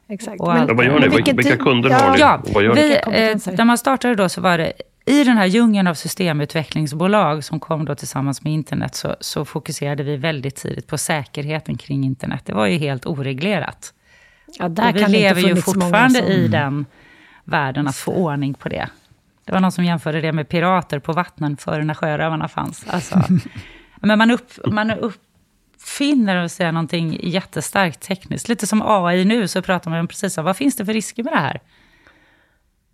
Exakt. 0.07 0.41
Och 0.41 0.53
Men 0.53 0.75
vad 0.75 0.85
gör 0.85 0.99
ni? 0.99 1.07
Vilka, 1.07 1.33
vilka 1.33 1.57
kunder 1.57 1.89
har 1.89 2.13
ni? 2.13 2.19
Ja, 2.19 2.43
vad 2.53 2.63
gör 2.63 2.73
vi, 2.75 2.81
ni? 3.07 3.21
eh, 3.21 3.37
när 3.57 3.65
man 3.65 3.77
startade 3.77 4.15
då 4.15 4.29
så 4.29 4.41
var 4.41 4.57
det 4.57 4.73
i 5.05 5.23
den 5.23 5.37
här 5.37 5.45
djungeln 5.45 5.87
av 5.87 5.93
systemutvecklingsbolag 5.93 7.43
som 7.43 7.59
kom 7.59 7.85
då 7.85 7.95
tillsammans 7.95 8.43
med 8.43 8.53
internet 8.53 8.95
så, 8.95 9.15
så 9.19 9.45
fokuserade 9.45 10.03
vi 10.03 10.17
väldigt 10.17 10.55
tidigt 10.55 10.87
på 10.87 10.97
säkerheten 10.97 11.77
kring 11.77 12.03
internet. 12.03 12.41
Det 12.45 12.53
var 12.53 12.65
ju 12.67 12.77
helt 12.77 13.05
oreglerat. 13.05 13.93
Ja, 14.59 14.69
där 14.69 14.89
och 14.89 14.95
vi 14.95 15.07
lever 15.07 15.41
ju 15.41 15.55
fortfarande 15.55 16.19
som- 16.19 16.27
i 16.27 16.47
den 16.47 16.85
världen 17.43 17.87
att 17.87 17.95
få 17.95 18.11
ordning 18.13 18.53
på 18.53 18.69
det. 18.69 18.89
Det 19.49 19.53
var 19.53 19.59
någon 19.59 19.71
som 19.71 19.85
jämförde 19.85 20.21
det 20.21 20.31
med 20.31 20.49
pirater 20.49 20.99
på 20.99 21.13
vattnen 21.13 21.57
före 21.57 21.83
när 21.83 21.93
sjörövarna 21.93 22.47
fanns. 22.47 22.85
Alltså, 22.87 23.23
men 24.01 24.17
man, 24.17 24.31
upp, 24.31 24.51
man 24.65 24.91
uppfinner 24.91 26.43
och 26.43 26.51
säger 26.51 26.71
någonting 26.71 27.19
jättestarkt 27.23 27.99
tekniskt. 27.99 28.49
Lite 28.49 28.67
som 28.67 28.81
AI 28.85 29.25
nu, 29.25 29.47
så 29.47 29.61
pratar 29.61 29.91
man 29.91 29.99
om 29.99 30.07
precis 30.07 30.37
om 30.37 30.45
vad 30.45 30.57
finns 30.57 30.75
det 30.75 30.85
för 30.85 30.93
risker 30.93 31.23
med 31.23 31.33
det 31.33 31.39
här? 31.39 31.61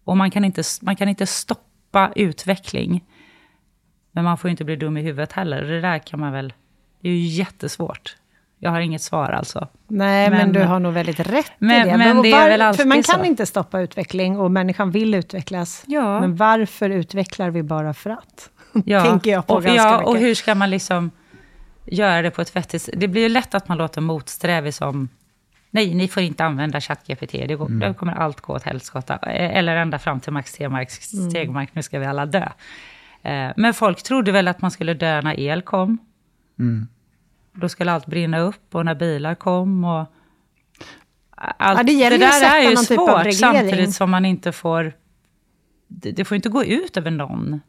Och 0.03 0.17
man 0.17 0.31
kan 0.31 0.45
inte, 0.45 0.63
man 0.81 0.95
kan 0.95 1.09
inte 1.09 1.27
stoppa 1.27 2.11
utveckling. 2.15 3.03
Men 4.11 4.23
man 4.23 4.37
får 4.37 4.47
ju 4.47 4.51
inte 4.51 4.65
bli 4.65 4.75
dum 4.75 4.97
i 4.97 5.01
huvudet 5.01 5.31
heller. 5.31 5.61
Det 5.61 5.81
där 5.81 5.99
kan 5.99 6.19
man 6.19 6.31
väl... 6.31 6.53
Det 7.01 7.09
är 7.09 7.13
ju 7.13 7.27
jättesvårt. 7.27 8.15
Jag 8.65 8.71
har 8.71 8.79
inget 8.79 9.01
svar 9.01 9.29
alltså. 9.29 9.67
Nej, 9.87 10.29
men, 10.29 10.37
Men- 10.39 10.53
du 10.53 10.63
har 10.63 10.79
nog 10.79 10.93
väldigt 10.93 11.19
rätt 11.19 11.51
Men- 11.57 11.87
i 11.87 11.91
det. 11.91 11.97
men 11.97 12.17
och 12.17 12.23
det 12.23 12.31
är 12.31 12.49
väl 12.49 12.61
alltid 12.61 12.81
För 12.81 12.87
man 12.87 13.03
kan 13.03 13.19
så. 13.19 13.25
inte 13.25 13.45
stoppa 13.45 13.79
utveckling 13.79 14.39
och 14.39 14.51
människan 14.51 14.91
vill 14.91 15.13
utvecklas. 15.15 15.83
Ja. 15.87 16.19
Men 16.19 16.35
varför 16.35 16.89
utvecklar 16.89 17.49
vi 17.49 17.63
bara 17.63 17.93
för 17.93 18.09
att? 18.09 18.49
Ja, 18.85 19.03
Tänker 19.05 19.31
jag 19.31 19.47
på 19.47 19.53
och, 19.53 19.63
ganska 19.63 19.83
ja, 19.83 19.91
mycket. 19.91 20.07
och 20.07 20.17
hur 20.17 20.35
ska 20.35 20.55
man 20.55 20.69
liksom 20.69 21.11
göra 21.85 22.21
det 22.21 22.31
på 22.31 22.41
ett 22.41 22.55
vettigt 22.55 22.81
sätt? 22.81 22.93
Det 22.97 23.07
blir 23.07 23.21
ju 23.21 23.29
lätt 23.29 23.55
att 23.55 23.67
man 23.67 23.77
låter 23.77 24.01
motsträvig 24.01 24.73
som 24.73 25.09
Nej, 25.71 25.93
ni 25.93 26.07
får 26.07 26.23
inte 26.23 26.45
använda 26.45 26.81
ChatGPT. 26.81 27.31
Det, 27.31 27.55
går, 27.55 27.67
det 27.69 27.93
kommer 27.93 28.13
allt 28.13 28.41
gå 28.41 28.53
åt 28.53 28.63
helskotta. 28.63 29.17
Eller 29.17 29.75
ända 29.75 29.99
fram 29.99 30.19
till 30.19 30.33
Max 30.33 30.53
Tegmark, 30.53 30.89
Mm. 31.13 31.31
Tegmark, 31.31 31.69
nu 31.73 31.83
ska 31.83 31.99
vi 31.99 32.05
alla 32.05 32.25
dö. 32.25 32.47
Eh, 33.23 33.49
Men 33.55 33.73
folk 33.73 34.03
trodde 34.03 34.31
väl 34.31 34.47
att 34.47 34.61
man 34.61 34.71
skulle 34.71 34.93
dö 34.93 35.21
när 35.21 35.39
el 35.39 35.61
kom. 35.61 35.97
Då 37.55 37.69
skulle 37.69 37.91
allt 37.91 38.05
brinna 38.05 38.39
upp 38.39 38.75
och 38.75 38.85
när 38.85 38.95
bilar 38.95 39.35
kom. 39.35 39.83
Och 39.83 40.05
allt, 41.37 41.77
Ja, 41.77 41.83
det 41.83 41.91
gäller 41.91 42.25
att 42.27 42.41
där 42.41 42.57
är 42.65 42.69
ju 42.69 42.75
typ 42.75 42.85
svårt, 42.87 43.33
samtidigt 43.33 43.93
som 43.95 44.11
man 44.11 44.25
inte 44.25 44.51
får... 44.51 44.93
Det, 45.87 46.11
det 46.11 46.25
får 46.25 46.35
inte 46.35 46.49
gå 46.49 46.63
ut 46.63 46.97
över 46.97 47.11
någon. 47.11 47.61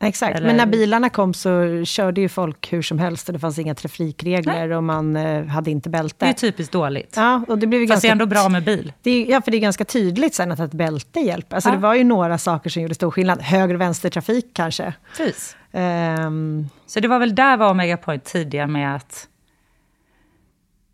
Exakt, 0.00 0.36
Eller- 0.36 0.46
men 0.46 0.56
när 0.56 0.66
bilarna 0.66 1.08
kom 1.10 1.34
så 1.34 1.82
körde 1.84 2.20
ju 2.20 2.28
folk 2.28 2.72
hur 2.72 2.82
som 2.82 2.98
helst 2.98 3.28
och 3.28 3.32
det 3.32 3.38
fanns 3.38 3.58
inga 3.58 3.74
trafikregler 3.74 4.70
och 4.70 4.84
man 4.84 5.16
eh, 5.16 5.44
hade 5.46 5.70
inte 5.70 5.88
Det 5.90 5.96
är 5.98 6.02
bälte. 6.02 6.32
typiskt 6.32 6.72
dåligt. 6.72 7.12
Ja, 7.16 7.44
och 7.48 7.58
det 7.58 7.66
blev 7.66 7.78
Fast 7.80 7.88
det 7.88 7.92
ganska 7.94 8.08
är 8.08 8.12
ändå 8.12 8.26
bra 8.26 8.48
med 8.48 8.64
bil. 8.64 8.92
Det 9.02 9.10
är, 9.10 9.30
ja, 9.30 9.40
för 9.42 9.50
det 9.50 9.56
är 9.56 9.60
ganska 9.60 9.84
tydligt 9.84 10.34
sen 10.34 10.52
att 10.52 10.60
ett 10.60 10.72
bälte 10.72 11.20
hjälper. 11.20 11.56
Alltså 11.56 11.68
Ja. 11.70 11.74
det 11.74 11.80
var 11.80 11.94
ju 11.94 12.04
några 12.04 12.38
saker 12.38 12.70
som 12.70 12.82
gjorde 12.82 12.94
stor 12.94 13.10
skillnad. 13.10 13.42
Höger 13.42 13.74
och 13.74 13.80
vänstertrafik 13.80 14.46
kanske. 14.52 14.94
Precis. 15.16 15.56
Um, 15.74 16.68
Så 16.86 17.00
det 17.00 17.08
var 17.08 17.18
väl 17.18 17.34
där 17.34 17.56
var 17.56 17.70
Omega 17.70 17.96
Point 17.96 18.24
tidiga 18.24 18.66
med 18.66 18.96
att 18.96 19.28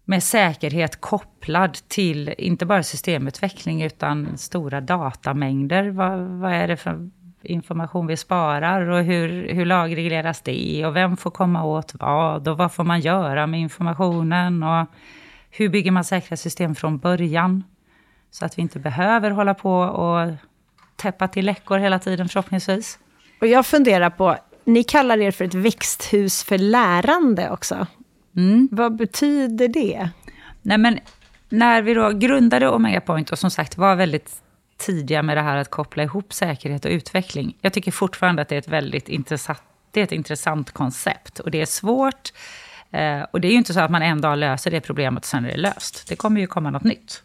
med 0.05 0.23
säkerhet 0.23 1.01
kopplad 1.01 1.73
till 1.89 2.35
inte 2.39 2.67
bara 2.67 2.83
systemutveckling 2.83 3.83
utan 3.83 4.39
stora 4.39 4.81
datamängder. 4.81 5.91
Vad, 5.91 6.19
vad 6.19 6.53
är 6.53 6.69
det 6.69 6.77
för 6.77 7.11
information 7.43 8.07
vi 8.07 8.17
sparar 8.17 8.89
och 8.89 9.05
hur, 9.05 9.55
hur 9.55 9.67
lagregleras 9.67 10.41
det 10.41 10.87
och 10.87 10.97
vem 10.97 11.17
får 11.17 11.31
komma 11.31 11.65
åt 11.65 11.95
vad 11.95 12.49
och 12.49 12.59
vad 12.59 12.73
får 12.73 12.85
man 12.85 13.01
göra 13.01 13.47
med 13.47 13.61
informationen 13.61 14.63
och 14.63 14.87
hur 15.51 15.69
bygger 15.69 15.91
man 15.91 16.05
säkra 16.05 16.37
system 16.37 16.75
från 16.75 16.99
början 16.99 17.65
så 18.31 18.45
att 18.45 18.59
vi 18.59 18.63
inte 18.63 18.79
behöver 18.79 19.31
hålla 19.31 19.55
på 19.55 19.73
och 19.81 20.31
täppa 20.97 21.29
till 21.29 21.47
läckor 21.47 21.79
hela 21.79 21.99
tiden 21.99 22.29
förhoppningsvis. 22.29 22.99
och 23.41 23.47
jag 23.47 23.67
funderar 23.67 24.11
på, 24.11 24.37
ni 24.64 24.85
kallar 24.85 25.19
er 25.19 25.31
för 25.31 25.45
ett 25.45 25.55
växthus 25.55 26.45
för 26.45 26.59
lärande 26.59 27.50
också. 27.50 27.87
Mm. 28.37 28.69
Vad 28.73 28.97
betyder 28.97 29.69
det? 29.69 30.11
Nej, 30.62 30.79
men 30.79 30.99
när 31.49 31.83
vi 31.83 31.95
då 31.95 32.11
grundade 32.11 32.69
Omega 32.69 33.00
Point 33.00 33.31
och 33.31 33.38
som 33.38 33.50
sagt 33.50 33.76
var 33.79 33.97
väldigt 33.97 34.43
tidiga 34.79 35.23
med 35.23 35.37
det 35.37 35.40
här 35.40 35.57
att 35.57 35.71
koppla 35.71 36.02
ihop 36.02 36.33
säkerhet 36.33 36.85
och 36.85 36.90
utveckling. 36.90 37.57
Jag 37.61 37.73
tycker 37.73 37.93
fortfarande 37.93 38.43
att 38.43 38.49
det 38.49 38.55
är 38.55 38.59
ett 38.59 38.69
väldigt 38.69 39.09
intressant, 39.09 39.62
det 39.90 40.00
är 40.00 40.05
ett 40.05 40.12
intressant 40.12 40.71
koncept 40.71 41.38
och 41.38 41.50
det 41.50 41.61
är 41.61 41.67
svårt. 41.67 42.33
Eh, 42.90 43.23
och 43.31 43.40
det 43.40 43.49
är 43.49 43.52
ju 43.52 43.59
inte 43.59 43.75
så 43.75 43.81
att 43.81 43.90
man 43.90 44.02
en 44.02 44.21
dag 44.21 44.38
löser 44.38 44.71
det 44.71 44.81
problemet 44.81 45.23
och 45.23 45.29
sen 45.29 45.45
är 45.45 45.49
det 45.49 45.57
löst. 45.57 46.09
Det 46.09 46.17
kommer 46.17 46.40
ju 46.40 46.47
komma 46.47 46.71
något 46.71 46.85
nytt. 46.85 47.23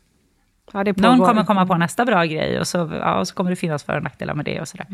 Ja, 0.74 0.84
det 0.84 0.98
Någon 0.98 1.20
kommer 1.20 1.44
komma 1.44 1.66
på 1.66 1.78
nästa 1.78 2.06
bra 2.06 2.26
grej 2.26 2.60
och 2.60 2.68
så, 2.68 2.78
ja, 3.02 3.20
och 3.20 3.28
så 3.28 3.36
kommer 3.36 3.50
det 3.50 3.56
finnas 3.56 3.84
för 3.84 3.98
och 3.98 4.04
nackdelar 4.04 4.34
med 4.34 4.46
det 4.46 4.62
och 4.62 4.68
sådär. 4.68 4.88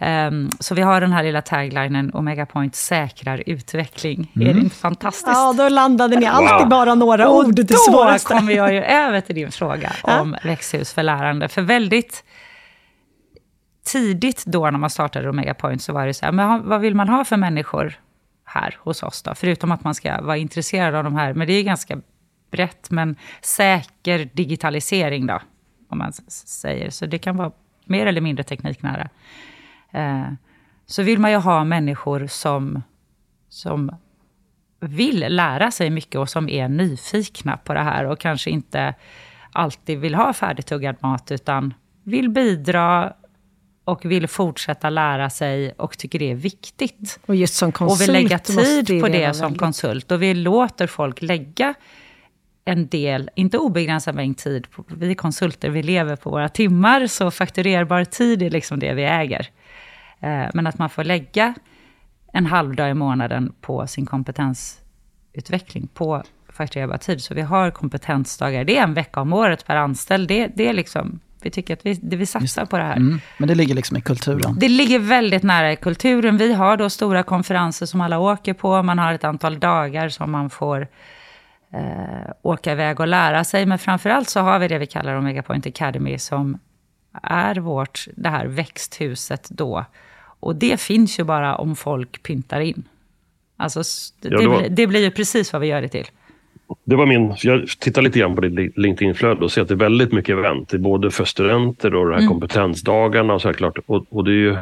Ehm, 0.00 0.50
så 0.60 0.74
vi 0.74 0.82
har 0.82 1.00
den 1.00 1.12
här 1.12 1.22
lilla 1.22 1.42
taglinen 1.42 2.10
Omega 2.14 2.46
Point 2.46 2.74
säkrar 2.74 3.42
utveckling. 3.46 4.32
Är 4.34 4.54
det 4.54 4.60
inte 4.60 4.76
fantastiskt? 4.76 5.26
Ja, 5.26 5.54
då 5.56 5.68
landade 5.68 6.16
ni 6.16 6.26
alltid 6.26 6.68
bara 6.68 6.94
några 6.94 7.28
Och 7.28 7.38
ord, 7.38 7.54
det 7.54 7.62
då 7.62 8.18
kommer 8.24 8.52
jag 8.52 8.72
ju 8.72 8.82
över 8.82 9.20
till 9.20 9.34
din 9.34 9.52
fråga 9.52 9.92
om 10.02 10.36
växthus 10.44 10.92
för 10.92 11.02
lärande. 11.02 11.48
För 11.48 11.62
väldigt 11.62 12.24
tidigt 13.84 14.44
då 14.46 14.70
när 14.70 14.78
man 14.78 14.90
startade 14.90 15.28
Omega 15.28 15.54
Point 15.54 15.82
så 15.82 15.92
var 15.92 16.06
det 16.06 16.14
så 16.14 16.24
här, 16.24 16.32
men 16.32 16.68
vad 16.68 16.80
vill 16.80 16.94
man 16.94 17.08
ha 17.08 17.24
för 17.24 17.36
människor 17.36 18.00
här 18.44 18.76
hos 18.78 19.02
oss 19.02 19.22
då? 19.22 19.34
Förutom 19.34 19.72
att 19.72 19.84
man 19.84 19.94
ska 19.94 20.20
vara 20.22 20.36
intresserad 20.36 20.94
av 20.94 21.04
de 21.04 21.16
här, 21.16 21.34
men 21.34 21.46
det 21.46 21.52
är 21.52 21.62
ganska 21.62 21.98
brett, 22.50 22.90
men 22.90 23.16
säker 23.42 24.28
digitalisering 24.32 25.26
då, 25.26 25.40
om 25.88 25.98
man 25.98 26.12
säger. 26.28 26.90
Så 26.90 27.06
det 27.06 27.18
kan 27.18 27.36
vara 27.36 27.52
mer 27.84 28.06
eller 28.06 28.20
mindre 28.20 28.44
tekniknära. 28.44 29.08
Eh, 29.92 30.32
så 30.86 31.02
vill 31.02 31.18
man 31.18 31.30
ju 31.30 31.36
ha 31.36 31.64
människor 31.64 32.26
som, 32.26 32.82
som 33.48 33.96
vill 34.80 35.24
lära 35.28 35.70
sig 35.70 35.90
mycket 35.90 36.18
och 36.20 36.28
som 36.28 36.48
är 36.48 36.68
nyfikna 36.68 37.56
på 37.56 37.74
det 37.74 37.80
här 37.82 38.04
och 38.04 38.18
kanske 38.18 38.50
inte 38.50 38.94
alltid 39.52 39.98
vill 39.98 40.14
ha 40.14 40.32
färdigtuggad 40.32 40.96
mat 41.00 41.30
utan 41.30 41.74
vill 42.02 42.28
bidra 42.30 43.12
och 43.84 44.04
vill 44.04 44.28
fortsätta 44.28 44.90
lära 44.90 45.30
sig 45.30 45.72
och 45.72 45.98
tycker 45.98 46.18
det 46.18 46.30
är 46.30 46.34
viktigt. 46.34 47.20
Och 47.26 47.36
just 47.36 47.54
som 47.54 47.72
konsult 47.72 48.00
Och 48.00 48.14
vill 48.14 48.22
lägga 48.22 48.38
tid 48.38 49.00
på 49.02 49.08
det 49.08 49.34
som 49.34 49.42
väldigt- 49.42 49.60
konsult. 49.60 50.10
Och 50.12 50.22
vi 50.22 50.34
låter 50.34 50.86
folk 50.86 51.22
lägga 51.22 51.74
en 52.64 52.86
del, 52.88 53.30
inte 53.34 53.58
obegränsad 53.58 54.14
mängd 54.14 54.38
tid. 54.38 54.66
Vi 54.88 55.14
konsulter, 55.14 55.70
vi 55.70 55.82
lever 55.82 56.16
på 56.16 56.30
våra 56.30 56.48
timmar, 56.48 57.06
så 57.06 57.30
fakturerbar 57.30 58.04
tid 58.04 58.42
är 58.42 58.50
liksom 58.50 58.78
det 58.78 58.94
vi 58.94 59.04
äger. 59.04 59.48
Eh, 60.20 60.46
men 60.54 60.66
att 60.66 60.78
man 60.78 60.90
får 60.90 61.04
lägga 61.04 61.54
en 62.32 62.46
halv 62.46 62.74
dag 62.74 62.90
i 62.90 62.94
månaden 62.94 63.52
på 63.60 63.86
sin 63.86 64.06
kompetensutveckling 64.06 65.88
på 65.94 66.22
fakturerbar 66.48 66.96
tid. 66.96 67.22
Så 67.22 67.34
vi 67.34 67.40
har 67.40 67.70
kompetensdagar, 67.70 68.64
det 68.64 68.78
är 68.78 68.82
en 68.82 68.94
vecka 68.94 69.20
om 69.20 69.32
året 69.32 69.66
per 69.66 69.76
anställd. 69.76 70.28
Det, 70.28 70.46
det 70.46 70.68
är 70.68 70.72
liksom, 70.72 71.20
vi 71.42 71.50
tycker 71.50 71.74
att 71.74 71.86
vi, 71.86 71.94
det 71.94 72.16
vi 72.16 72.26
satsar 72.26 72.64
på 72.64 72.78
det 72.78 72.84
här. 72.84 72.96
Mm. 72.96 73.20
Men 73.38 73.48
det 73.48 73.54
ligger 73.54 73.74
liksom 73.74 73.96
i 73.96 74.00
kulturen. 74.00 74.56
Det 74.58 74.68
ligger 74.68 74.98
väldigt 74.98 75.42
nära 75.42 75.72
i 75.72 75.76
kulturen. 75.76 76.36
Vi 76.36 76.52
har 76.52 76.76
då 76.76 76.90
stora 76.90 77.22
konferenser 77.22 77.86
som 77.86 78.00
alla 78.00 78.18
åker 78.18 78.54
på. 78.54 78.82
Man 78.82 78.98
har 78.98 79.12
ett 79.12 79.24
antal 79.24 79.60
dagar 79.60 80.08
som 80.08 80.30
man 80.30 80.50
får 80.50 80.88
eh, 81.72 82.32
åka 82.42 82.72
iväg 82.72 83.00
och 83.00 83.08
lära 83.08 83.44
sig. 83.44 83.66
Men 83.66 83.78
framförallt 83.78 84.28
så 84.28 84.40
har 84.40 84.58
vi 84.58 84.68
det 84.68 84.78
vi 84.78 84.86
kallar 84.86 85.16
Omega 85.16 85.42
Point 85.42 85.66
Academy 85.66 86.18
som 86.18 86.58
är 87.22 87.54
vårt, 87.56 88.06
det 88.16 88.28
här 88.28 88.46
växthuset 88.46 89.48
då. 89.50 89.84
Och 90.40 90.56
det 90.56 90.80
finns 90.80 91.18
ju 91.20 91.24
bara 91.24 91.56
om 91.56 91.76
folk 91.76 92.22
pyntar 92.22 92.60
in. 92.60 92.84
Alltså, 93.56 93.82
det, 94.20 94.28
Ja, 94.28 94.38
det 94.40 94.46
var- 94.48 94.58
blir, 94.58 94.68
det 94.68 94.86
blir 94.86 95.00
ju 95.00 95.10
precis 95.10 95.52
vad 95.52 95.62
vi 95.62 95.68
gör 95.68 95.82
det 95.82 95.88
till. 95.88 96.06
Det 96.84 96.96
var 96.96 97.06
min, 97.06 97.34
jag 97.42 97.68
tittar 97.68 98.02
lite 98.02 98.18
grann 98.18 98.34
på 98.34 98.40
ditt 98.40 98.78
LinkedIn-flöde 98.78 99.44
och 99.44 99.52
ser 99.52 99.62
att 99.62 99.68
det 99.68 99.74
är 99.74 99.76
väldigt 99.76 100.12
mycket 100.12 100.32
event. 100.32 100.68
Det 100.68 100.76
är 100.76 100.78
både 100.78 101.10
för 101.10 101.24
studenter 101.24 101.94
och 101.94 102.04
de 102.06 102.12
här 102.12 102.18
Mm. 102.18 102.28
kompetensdagarna 102.28 103.34
och 103.34 103.42
så 103.42 103.48
här 103.48 103.52
klart. 103.52 103.78
Och, 103.86 104.06
och 104.10 104.24
det 104.24 104.30
är 104.30 104.34
ju 104.34 104.56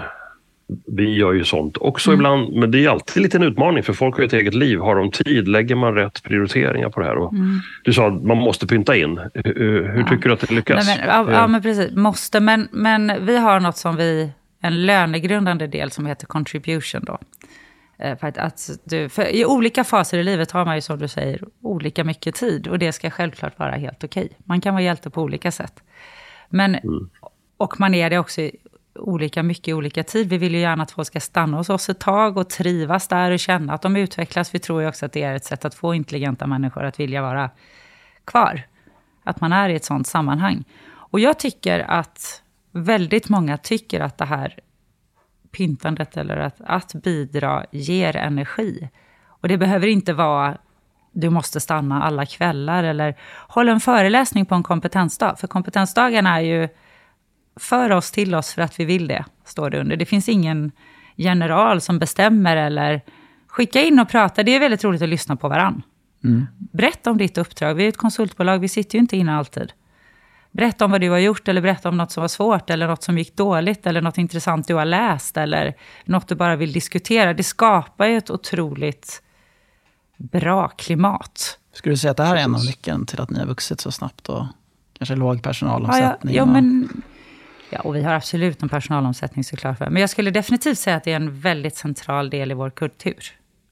vi 0.86 1.14
gör 1.14 1.32
ju 1.32 1.44
sånt 1.44 1.76
också 1.80 2.10
Mm. 2.10 2.20
ibland, 2.20 2.52
men 2.52 2.70
det 2.70 2.84
är 2.84 2.88
alltid 2.88 3.22
lite 3.22 3.36
en 3.36 3.42
utmaning 3.42 3.82
för 3.82 3.92
folk 3.92 4.14
har 4.14 4.20
ju 4.22 4.26
ett 4.26 4.32
eget 4.32 4.54
liv. 4.54 4.78
Har 4.78 4.96
de 4.96 5.10
tid? 5.10 5.48
Lägger 5.48 5.74
man 5.74 5.94
rätt 5.94 6.22
prioriteringar 6.22 6.88
på 6.90 7.00
det 7.00 7.06
här? 7.06 7.16
Och 7.16 7.32
Mm. 7.32 7.60
Du 7.84 7.92
sa 7.92 8.06
att 8.08 8.22
man 8.22 8.36
måste 8.36 8.66
pynta 8.66 8.96
in. 8.96 9.20
Hur, 9.34 9.88
hur 9.94 10.02
tycker 10.04 10.28
du 10.28 10.32
att 10.32 10.40
det 10.40 10.54
lyckas? 10.54 10.86
Nej, 10.86 10.98
men, 11.00 11.08
ja, 11.08 11.32
ja, 11.32 11.46
men 11.46 11.62
precis. 11.62 11.96
Måste. 11.96 12.40
Men, 12.40 12.68
men 12.72 13.26
vi 13.26 13.36
har 13.38 13.60
något 13.60 13.76
som 13.76 13.96
vi, 13.96 14.30
en 14.60 14.86
lönegrundande 14.86 15.66
del 15.66 15.90
som 15.90 16.06
heter 16.06 16.26
contribution 16.26 17.04
då. 17.04 17.18
Eh, 17.98 18.18
För 18.18 18.26
att, 18.26 18.38
att 18.38 18.70
du, 18.84 19.08
för 19.08 19.34
I 19.34 19.44
olika 19.44 19.84
faser 19.84 20.18
i 20.18 20.22
livet 20.22 20.50
har 20.50 20.64
man 20.64 20.74
ju 20.74 20.80
som 20.80 20.98
du 20.98 21.08
säger 21.08 21.40
olika 21.62 22.04
mycket 22.04 22.34
tid 22.34 22.68
och 22.68 22.78
det 22.78 22.92
ska 22.92 23.10
självklart 23.10 23.58
vara 23.58 23.70
helt 23.72 24.04
okej. 24.04 24.28
Man 24.44 24.60
kan 24.60 24.74
vara 24.74 24.82
hjälte 24.84 25.10
på 25.10 25.22
olika 25.22 25.50
sätt. 25.50 25.82
Men, 26.48 26.76
Och 27.56 27.80
man 27.80 27.94
är 27.94 28.10
det 28.10 28.18
också 28.18 28.40
olika 28.98 29.42
mycket 29.42 29.68
i 29.68 29.72
olika 29.72 30.04
tid. 30.04 30.28
Vi 30.28 30.38
vill 30.38 30.54
ju 30.54 30.60
gärna 30.60 30.82
att 30.82 30.90
folk 30.90 31.06
ska 31.06 31.20
stanna 31.20 31.56
hos 31.56 31.70
oss 31.70 31.88
ett 31.88 32.00
tag 32.00 32.36
och 32.36 32.50
trivas 32.50 33.08
där 33.08 33.30
och 33.30 33.38
känna 33.38 33.72
att 33.72 33.82
de 33.82 33.96
utvecklas. 33.96 34.54
Vi 34.54 34.58
tror 34.58 34.82
ju 34.82 34.88
också 34.88 35.06
att 35.06 35.12
det 35.12 35.22
är 35.22 35.34
ett 35.34 35.44
sätt 35.44 35.64
att 35.64 35.74
få 35.74 35.94
intelligenta 35.94 36.46
människor 36.46 36.84
att 36.84 37.00
vilja 37.00 37.22
vara 37.22 37.50
kvar. 38.24 38.62
Att 39.24 39.40
man 39.40 39.52
är 39.52 39.68
i 39.68 39.74
ett 39.74 39.84
sånt 39.84 40.06
sammanhang. 40.06 40.64
Och 40.88 41.20
jag 41.20 41.38
tycker 41.38 41.78
att 41.78 42.42
väldigt 42.72 43.28
många 43.28 43.56
tycker 43.56 44.00
att 44.00 44.18
det 44.18 44.24
här 44.24 44.58
pyntandet 45.50 46.16
eller 46.16 46.36
att, 46.36 46.60
att 46.64 46.94
bidra 46.94 47.64
ger 47.70 48.16
energi. 48.16 48.88
Och 49.26 49.48
det 49.48 49.58
behöver 49.58 49.86
inte 49.86 50.12
vara 50.12 50.58
du 51.12 51.30
måste 51.30 51.60
stanna 51.60 52.02
alla 52.02 52.26
kvällar 52.26 52.84
eller 52.84 53.14
hålla 53.48 53.72
en 53.72 53.80
föreläsning 53.80 54.46
på 54.46 54.54
en 54.54 54.62
kompetensdag. 54.62 55.36
För 55.38 55.46
kompetensdagen 55.46 56.26
är 56.26 56.40
ju 56.40 56.68
för 57.58 57.92
oss 57.92 58.10
till 58.10 58.34
oss 58.34 58.52
för 58.54 58.62
att 58.62 58.80
vi 58.80 58.84
vill 58.84 59.08
det, 59.08 59.24
står 59.44 59.70
det 59.70 59.80
under. 59.80 59.96
Det 59.96 60.06
finns 60.06 60.28
ingen 60.28 60.72
general 61.16 61.80
som 61.80 61.98
bestämmer 61.98 62.56
eller 62.56 63.00
skicka 63.46 63.82
in 63.82 63.98
och 63.98 64.08
prata. 64.08 64.42
Det 64.42 64.54
är 64.56 64.60
väldigt 64.60 64.84
roligt 64.84 65.02
att 65.02 65.08
lyssna 65.08 65.36
på 65.36 65.48
varann. 65.48 65.82
Berätta 66.56 67.10
om 67.10 67.18
ditt 67.18 67.38
uppdrag. 67.38 67.74
Vi 67.74 67.84
är 67.84 67.88
ett 67.88 67.96
konsultbolag, 67.96 68.58
vi 68.58 68.68
sitter 68.68 68.94
ju 68.98 69.00
inte 69.00 69.16
inne 69.16 69.36
alltid. 69.36 69.72
Berätta 70.50 70.84
om 70.84 70.90
vad 70.90 71.00
du 71.00 71.10
har 71.10 71.18
gjort 71.18 71.48
eller 71.48 71.60
berätta 71.60 71.88
om 71.88 71.96
något 71.96 72.10
som 72.12 72.20
var 72.20 72.28
svårt 72.28 72.70
eller 72.70 72.86
något 72.86 73.02
som 73.02 73.18
gick 73.18 73.36
dåligt 73.36 73.86
eller 73.86 74.00
något 74.00 74.18
intressant 74.18 74.68
du 74.68 74.74
har 74.74 74.84
läst 74.84 75.36
eller 75.36 75.74
något 76.04 76.28
du 76.28 76.34
bara 76.34 76.56
vill 76.56 76.72
diskutera. 76.72 77.34
Det 77.34 77.42
skapar 77.44 78.06
ju 78.06 78.16
ett 78.16 78.30
otroligt 78.30 79.22
bra 80.16 80.68
klimat. 80.68 81.58
Skulle 81.72 81.92
du 81.92 81.96
säga 81.96 82.10
att 82.10 82.16
det 82.16 82.24
här 82.24 82.36
är 82.36 82.40
en 82.40 82.54
av 82.54 82.64
nyckeln 82.64 83.06
till 83.06 83.20
att 83.20 83.30
ni 83.30 83.38
har 83.38 83.46
vuxit 83.46 83.80
så 83.80 83.92
snabbt 83.92 84.28
och 84.28 84.44
kanske 84.98 85.14
låg 85.16 85.34
Ja, 85.34 85.38
ja, 85.38 85.42
personalomsättning? 85.42 86.34
ja, 86.34 86.42
och- 86.42 86.48
men, 86.48 86.88
ja, 87.70 87.80
och 87.80 87.96
vi 87.96 88.02
har 88.02 88.14
absolut 88.14 88.62
en 88.62 88.68
personalomsättning 88.68 89.44
såklart. 89.44 89.80
Men 89.80 89.96
jag 89.96 90.10
skulle 90.10 90.30
definitivt 90.30 90.78
säga 90.78 90.96
att 90.96 91.04
det 91.04 91.12
är 91.12 91.16
en 91.16 91.40
väldigt 91.40 91.76
central 91.76 92.30
del 92.30 92.50
i 92.50 92.54
vår 92.54 92.70
kultur. 92.70 93.24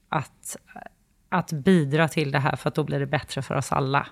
Att, 0.09 0.57
att 1.29 1.51
bidra 1.51 2.07
till 2.07 2.31
det 2.31 2.39
här, 2.39 2.55
för 2.55 2.67
att 2.67 2.75
då 2.75 2.83
blir 2.83 2.99
det 2.99 3.05
bättre 3.05 3.41
för 3.41 3.55
oss 3.55 3.71
alla. 3.71 4.07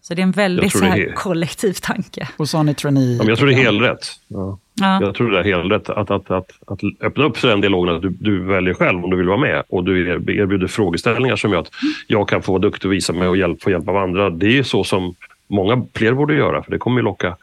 Så 0.00 0.14
det 0.14 0.22
är 0.22 0.24
en 0.24 0.32
väldigt 0.32 0.72
så 0.72 0.84
här 0.84 0.98
är- 0.98 1.12
kollektiv 1.12 1.72
tanke. 1.72 2.28
Och 2.36 2.48
så 2.48 2.56
har 2.56 2.64
ni 2.64 2.74
trainee... 2.74 3.16
Ja, 3.16 3.24
jag 3.28 3.38
tror 3.38 3.48
det 3.48 3.54
är 3.54 3.62
helt 3.62 3.82
rätt. 3.82 4.06
Ja. 4.28 4.58
Ja. 4.74 5.00
Jag 5.02 5.14
tror 5.14 5.30
det 5.30 5.38
är 5.38 5.44
helt 5.44 5.72
rätt 5.72 5.90
att, 5.90 6.10
att, 6.10 6.30
att, 6.30 6.50
att 6.66 6.80
öppna 7.00 7.24
upp 7.24 7.36
för 7.36 7.48
den 7.48 7.60
dialogen 7.60 7.96
att 7.96 8.02
du, 8.02 8.08
du 8.08 8.44
väljer 8.44 8.74
själv 8.74 9.04
om 9.04 9.10
du 9.10 9.16
vill 9.16 9.26
vara 9.28 9.38
med 9.38 9.62
och 9.68 9.84
du 9.84 10.08
er- 10.08 10.30
erbjuder 10.30 10.66
frågeställningar 10.66 11.36
som 11.36 11.52
gör 11.52 11.60
att 11.60 11.70
jag 12.06 12.28
kan 12.28 12.42
få 12.42 12.52
vara 12.52 12.62
duktig 12.62 12.88
och 12.88 12.92
visa 12.92 13.12
mig 13.12 13.28
och 13.28 13.36
hjälp, 13.36 13.62
få 13.62 13.70
hjälp 13.70 13.88
av 13.88 13.96
andra. 13.96 14.30
Det 14.30 14.58
är 14.58 14.62
så 14.62 14.84
som 14.84 15.14
många 15.48 15.86
fler 15.94 16.12
borde 16.12 16.34
göra 16.34 16.62
för 16.62 16.70
det 16.70 16.78
kommer 16.78 16.96
ju 16.98 17.04
locka 17.04 17.36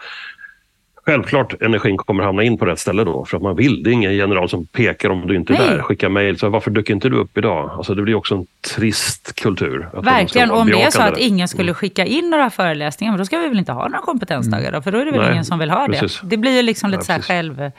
Självklart 1.06 1.62
energin 1.62 1.98
kommer 1.98 2.24
hamna 2.24 2.44
in 2.44 2.58
på 2.58 2.66
rätt 2.66 2.80
ställe 2.80 3.04
då 3.04 3.26
för 3.26 3.38
att 3.38 3.44
man 3.44 3.56
vill. 3.56 3.84
Det 3.84 3.90
är 3.90 3.92
ingen 3.92 4.16
general 4.16 4.50
som 4.50 4.66
pekar 4.66 5.10
om 5.10 5.28
du 5.28 5.36
inte 5.36 5.54
är 5.54 5.58
Nej. 5.58 5.70
där. 5.70 5.82
Skicka 5.82 6.10
mejl. 6.10 6.38
så 6.40 6.50
Varför 6.50 6.72
dök 6.72 6.90
inte 6.90 7.10
du 7.10 7.18
upp 7.18 7.38
idag? 7.38 7.70
Alltså 7.78 7.96
det 7.96 8.02
blir 8.02 8.16
också 8.16 8.36
en 8.36 8.46
trist 8.76 9.36
kultur. 9.36 9.90
Verkligen, 9.94 10.52
om 10.52 10.68
det 10.68 10.82
är 10.82 10.90
så 10.90 11.02
att 11.02 11.18
ingen 11.18 11.48
skulle 11.48 11.74
skicka 11.74 12.06
in 12.06 12.30
några 12.30 12.50
föreläsningar, 12.50 13.12
men 13.12 13.18
då 13.20 13.26
ska 13.26 13.38
vi 13.38 13.48
väl 13.50 13.60
inte 13.60 13.72
ha 13.72 13.88
några 13.88 14.02
kompetensdagar 14.02 14.72
då? 14.72 14.82
För 14.82 14.92
då 14.92 14.98
är 14.98 15.06
det 15.06 15.12
väl 15.12 15.22
Nej, 15.22 15.32
ingen 15.32 15.46
som 15.46 15.60
vill 15.60 15.70
ha 15.70 15.88
precis. 15.88 16.20
det. 16.22 16.28
Det 16.28 16.38
blir 16.38 16.52
ju 16.56 16.62
liksom 16.62 16.90
lite 16.90 17.00
Ja, 17.02 17.06
så 17.06 17.12
här 17.12 17.20
precis. 17.20 17.30
Mm. 17.60 17.72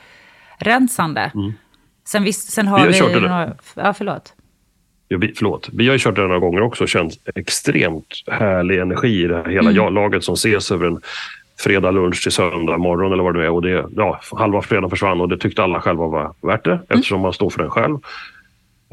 självrensande. 0.59 1.33
Sen, 2.09 2.25
visst, 2.25 2.53
sen 2.53 2.69
har 2.69 2.79
Vi 2.79 2.83
har 2.85 2.93
vi... 2.93 2.99
kört 2.99 3.13
det 3.13 3.21
några, 3.21 3.55
ja, 3.75 3.95
förlåt. 3.95 4.33
Ja, 5.09 5.19
vi, 5.19 5.33
förlåt. 5.37 5.69
Vi 5.73 5.87
har 5.87 5.93
ju 5.93 5.99
kört 5.99 6.15
det 6.17 6.23
några 6.23 6.39
gånger 6.39 6.61
också 6.63 6.85
och 6.85 6.89
känt 6.89 7.13
extremt 7.35 8.07
härlig 8.31 8.79
energi 8.79 9.23
i 9.23 9.27
det 9.27 9.37
här 9.37 9.45
hela 9.51 9.71
Mm. 9.71 9.95
laget 9.95 10.25
som 10.25 10.35
ses 10.35 10.71
över 10.73 10.87
en 10.87 11.01
fredag 11.59 11.91
lunch 11.91 12.23
till 12.23 12.33
söndag 12.33 12.79
morgon 12.79 13.13
eller 13.13 13.23
vad 13.23 13.35
det 13.35 13.39
nu 13.39 13.45
är. 13.47 13.51
Och 13.51 13.63
det, 13.63 13.87
ja, 13.97 14.21
halva 14.33 14.63
fredagen 14.63 14.91
försvann 14.91 15.21
och 15.21 15.29
det 15.29 15.39
tyckte 15.39 15.63
alla 15.63 15.81
själva 15.81 16.07
var 16.07 16.35
värt 16.43 16.65
det 16.65 16.71
Mm. 16.71 16.85
eftersom 16.89 17.21
man 17.21 17.33
står 17.33 17.51
för 17.51 17.59
den 17.63 17.71
själv. 17.71 17.99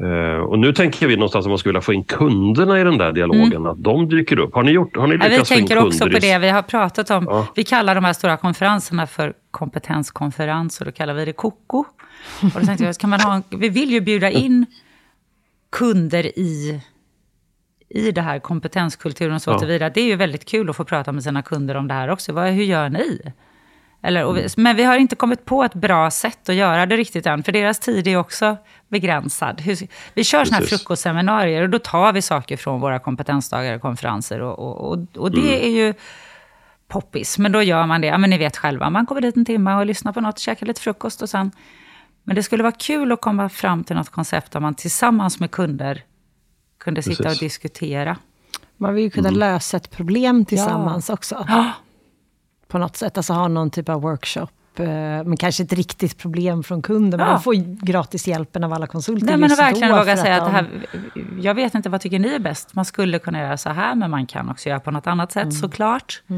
Eh, 0.02 0.38
och 0.40 0.58
nu 0.58 0.72
tänker 0.72 1.06
vi 1.06 1.16
någonstans 1.16 1.46
att 1.46 1.50
man 1.50 1.58
skulle 1.58 1.70
vilja 1.70 1.80
få 1.80 1.92
in 1.92 2.04
kunderna 2.04 2.80
i 2.80 2.84
den 2.84 2.98
där 2.98 3.12
dialogen, 3.12 3.66
att 3.66 3.82
de 3.82 4.08
dyker 4.08 4.38
upp. 4.38 4.54
Har 4.54 4.62
ni, 4.62 4.70
gjort, 4.70 4.96
har 4.96 5.06
ni 5.06 5.14
Mm. 5.14 5.24
Ja, 5.24 5.28
vi 5.28 5.34
lyckats 5.34 5.48
tänker 5.50 5.78
också 5.86 6.04
på 6.04 6.18
det. 6.18 6.38
Vi 6.38 6.48
har 6.48 6.62
pratat 6.62 7.10
om, 7.10 7.24
Ja. 7.30 7.46
vi 7.54 7.64
kallar 7.64 7.94
de 7.94 8.04
här 8.04 8.12
stora 8.12 8.36
konferenserna 8.36 9.06
för 9.06 9.32
kompetenskonferens 9.50 10.80
och 10.80 10.86
då 10.86 10.92
kallar 10.92 11.14
vi 11.14 11.24
det 11.24 11.32
koko. 11.32 11.78
Och 11.78 12.60
då 12.60 12.66
tänkte 12.66 12.84
jag, 12.84 12.96
kan 12.98 13.10
man 13.10 13.20
ha 13.20 13.34
en, 13.34 13.42
vi 13.50 13.68
vill 13.68 13.90
ju 13.90 14.00
bjuda 14.00 14.30
in 14.30 14.66
kunder 15.72 16.38
i, 16.38 16.80
i 17.88 18.12
det 18.12 18.22
här 18.22 18.38
kompetenskulturen 18.38 19.34
och 19.34 19.42
så 19.42 19.50
Ja. 19.50 19.58
tillvida. 19.58 19.90
Det 19.90 20.00
är 20.00 20.04
ju 20.06 20.16
väldigt 20.16 20.44
kul 20.44 20.70
att 20.70 20.76
få 20.76 20.84
prata 20.84 21.12
med 21.12 21.22
sina 21.22 21.42
kunder 21.42 21.74
om 21.74 21.88
det 21.88 21.94
här 21.94 22.08
också. 22.08 22.32
Vad, 22.32 22.48
hur 22.48 22.64
gör 22.64 22.88
ni? 22.88 23.20
Eller, 24.02 24.32
vi, 24.32 24.48
men 24.56 24.76
vi 24.76 24.84
har 24.84 24.96
inte 24.96 25.16
kommit 25.16 25.44
på 25.44 25.64
ett 25.64 25.74
bra 25.74 26.10
sätt 26.10 26.48
att 26.48 26.54
göra 26.54 26.86
det 26.86 26.96
riktigt 26.96 27.26
än, 27.26 27.42
för 27.42 27.52
deras 27.52 27.78
tid 27.78 28.06
är 28.06 28.16
också 28.16 28.56
begränsad. 28.88 29.60
Hur, 29.60 29.78
vi 30.14 30.24
kör 30.24 30.44
såna 30.44 30.56
här 30.56 30.64
frukostseminarier 30.64 31.62
och 31.62 31.70
då 31.70 31.78
tar 31.78 32.12
vi 32.12 32.22
saker 32.22 32.56
från 32.56 32.80
våra 32.80 32.98
kompetensdagar 32.98 33.74
och 33.74 33.82
konferenser. 33.82 34.40
Och, 34.40 34.58
och, 34.58 34.92
och, 34.92 35.16
och 35.16 35.30
det 35.30 35.66
är 35.66 35.70
ju 35.70 35.94
poppis, 36.88 37.38
men 37.38 37.52
då 37.52 37.62
gör 37.62 37.86
man 37.86 38.00
det. 38.00 38.06
Ja, 38.06 38.18
men 38.18 38.30
ni 38.30 38.38
vet 38.38 38.56
själva, 38.56 38.90
man 38.90 39.06
kommer 39.06 39.20
dit 39.20 39.36
en 39.36 39.44
timme 39.44 39.74
och 39.74 39.86
lyssnar 39.86 40.12
på 40.12 40.20
något, 40.20 40.38
käkar 40.38 40.66
lite 40.66 40.80
frukost 40.80 41.22
och 41.22 41.30
sen... 41.30 41.50
Men 42.26 42.36
det 42.36 42.42
skulle 42.42 42.62
vara 42.62 42.72
kul 42.72 43.12
att 43.12 43.20
komma 43.20 43.48
fram 43.48 43.84
till 43.84 43.96
något 43.96 44.10
koncept 44.10 44.52
där 44.52 44.60
man 44.60 44.74
tillsammans 44.74 45.40
med 45.40 45.50
kunder 45.50 46.02
kunde 46.84 47.02
sitta 47.02 47.22
Precis. 47.22 47.38
och 47.38 47.44
diskutera. 47.44 48.16
Man 48.76 48.94
vill 48.94 49.04
ju 49.04 49.10
kunna 49.10 49.30
lösa 49.30 49.76
ett 49.76 49.90
problem 49.90 50.44
tillsammans 50.44 51.10
också. 51.10 51.34
Mm. 51.34 51.46
Ja, 51.48 51.72
På 52.68 52.78
något 52.78 52.96
sätt, 52.96 53.16
alltså 53.16 53.32
ha 53.32 53.48
någon 53.48 53.70
typ 53.70 53.88
av 53.88 54.00
workshop. 54.02 54.48
eh, 54.76 54.84
Men 55.24 55.36
kanske 55.36 55.62
ett 55.62 55.72
riktigt 55.72 56.18
problem 56.18 56.62
från 56.62 56.82
kunden. 56.82 57.18
Men 57.20 57.26
Ja. 57.28 57.32
de 57.34 57.42
får 57.42 57.54
gratis 57.84 58.26
hjälpen 58.28 58.64
av 58.64 58.72
alla 58.72 58.86
konsulter 58.86 59.26
Nej, 59.26 59.36
men 59.36 59.48
just 59.50 59.60
att 59.60 59.66
verkligen 59.66 59.90
då 59.90 59.98
våga 59.98 60.16
för 60.16 60.22
säga 60.22 60.42
att 60.42 60.52
det 60.52 60.58
de- 61.02 61.20
här, 61.20 61.40
jag 61.42 61.54
vet 61.54 61.74
inte 61.74 61.88
vad 61.88 62.00
tycker 62.00 62.18
ni 62.18 62.28
är 62.28 62.38
bäst. 62.38 62.74
Man 62.74 62.84
skulle 62.84 63.18
kunna 63.18 63.40
göra 63.40 63.56
så 63.56 63.70
här, 63.70 63.94
men 63.94 64.10
man 64.10 64.26
kan 64.26 64.50
också 64.50 64.68
göra 64.68 64.80
på 64.80 64.90
något 64.90 65.06
annat 65.06 65.32
sätt 65.32 65.42
Mm. 65.42 65.52
såklart. 65.52 66.22
Eh, 66.28 66.34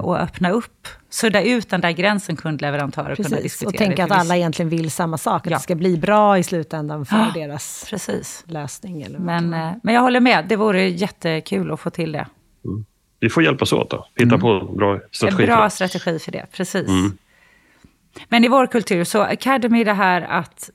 och 0.00 0.18
öppna 0.20 0.50
upp, 0.50 0.88
sudda 1.10 1.42
ut 1.42 1.70
den 1.70 1.80
där 1.80 1.90
gränsen 1.90 2.36
kundleverantör 2.36 3.10
och 3.10 3.16
kunna 3.16 3.28
Precis, 3.28 3.42
diskutera 3.42 3.68
och 3.68 3.74
tänka 3.76 4.04
att 4.04 4.10
alla 4.10 4.36
egentligen 4.36 4.68
vill 4.68 4.90
samma 4.90 5.18
sak. 5.18 5.46
Att 5.46 5.50
Ja. 5.50 5.56
det 5.56 5.62
ska 5.62 5.74
bli 5.74 5.96
bra 5.98 6.38
i 6.38 6.42
slutändan 6.42 7.06
för 7.06 7.16
Ja. 7.16 7.30
deras 7.34 7.86
Precis. 7.90 8.44
lösning. 8.46 9.02
Eller 9.02 9.18
Men, 9.18 9.54
eh, 9.54 9.72
men 9.82 9.94
jag 9.94 10.02
håller 10.02 10.20
med, 10.20 10.44
det 10.48 10.56
vore 10.56 10.88
jättekul 10.88 11.72
att 11.72 11.80
få 11.80 11.90
till 11.90 12.12
det. 12.12 12.26
Vi 13.20 13.28
får 13.30 13.42
hjälpas 13.42 13.72
åt 13.72 13.90
då. 13.90 14.06
Hitta 14.14 14.38
på 14.38 14.48
en 14.50 14.76
bra 14.76 14.94
En 14.94 15.00
strategi. 15.12 15.36
för 15.46 15.46
bra 15.46 15.64
det. 15.64 15.70
strategi 15.70 16.18
för 16.18 16.32
det, 16.32 16.46
precis. 16.52 16.88
Men 18.28 18.44
i 18.44 18.48
vår 18.48 18.66
kultur, 18.66 19.04
så 19.04 19.22
Academy 19.22 19.84
det 19.84 19.92
här 19.92 20.22
att 20.22 20.70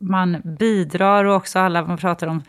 man 0.00 0.42
bidrar 0.58 1.24
och 1.24 1.36
också 1.36 1.58
alla, 1.58 1.84
man 1.84 1.96
pratar 1.98 2.26
om 2.26 2.42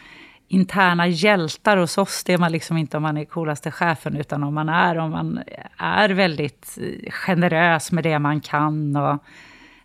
interna 0.51 1.07
hjältar 1.07 1.77
hos 1.77 1.97
oss, 1.97 2.23
det 2.23 2.33
är 2.33 2.37
man 2.37 2.51
liksom 2.51 2.77
inte 2.77 2.97
om 2.97 3.03
man 3.03 3.17
är 3.17 3.25
coolaste 3.25 3.71
chefen, 3.71 4.17
utan 4.17 4.43
om 4.43 4.53
man 4.53 4.69
är, 4.69 4.97
om 4.97 5.11
man 5.11 5.43
är 5.77 6.09
väldigt 6.09 6.77
eh, 6.81 7.11
generös 7.11 7.91
med 7.91 8.03
det 8.03 8.19
man 8.19 8.41
kan. 8.41 8.95
Och, 8.95 9.23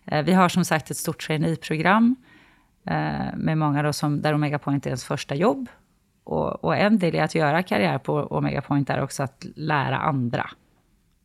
eh, 0.05 0.25
vi 0.25 0.33
har 0.33 0.49
som 0.49 0.65
sagt 0.65 0.91
ett 0.91 0.97
stort 0.97 1.27
traineeprogram 1.27 2.15
eh, 2.87 3.35
med 3.35 3.57
många 3.57 3.83
då 3.83 3.93
som, 3.93 4.21
där 4.21 4.33
Omega 4.33 4.59
Point 4.59 4.85
är 4.85 4.89
ens 4.89 5.05
första 5.05 5.35
jobb. 5.35 5.69
Och, 6.23 6.63
och 6.63 6.77
en 6.77 6.99
del 6.99 7.15
i 7.15 7.19
att 7.19 7.35
göra 7.35 7.63
karriär 7.63 7.97
på 7.97 8.13
Omega 8.13 8.61
Point 8.61 8.89
är 8.89 9.01
också 9.01 9.23
att 9.23 9.45
lära 9.55 9.97
andra. 9.97 10.49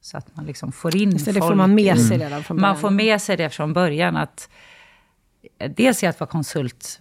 Så 0.00 0.18
att 0.18 0.36
man 0.36 0.44
liksom 0.46 0.72
får 0.72 0.96
in 0.96 1.18
Så 1.18 1.32
det 1.32 1.40
får 1.40 1.46
folk 1.48 1.56
man 1.56 1.74
med 1.74 2.00
sig 2.00 2.18
redan 2.18 2.42
från 2.42 2.56
början. 2.56 2.70
man 2.70 2.80
får 2.80 2.90
med 2.90 3.22
sig 3.22 3.36
det 3.36 3.50
från 3.50 3.72
början. 3.72 4.16
att 4.16 4.48
Dels 5.76 6.02
i 6.02 6.06
att 6.06 6.20
vara 6.20 6.30
konsult 6.30 7.00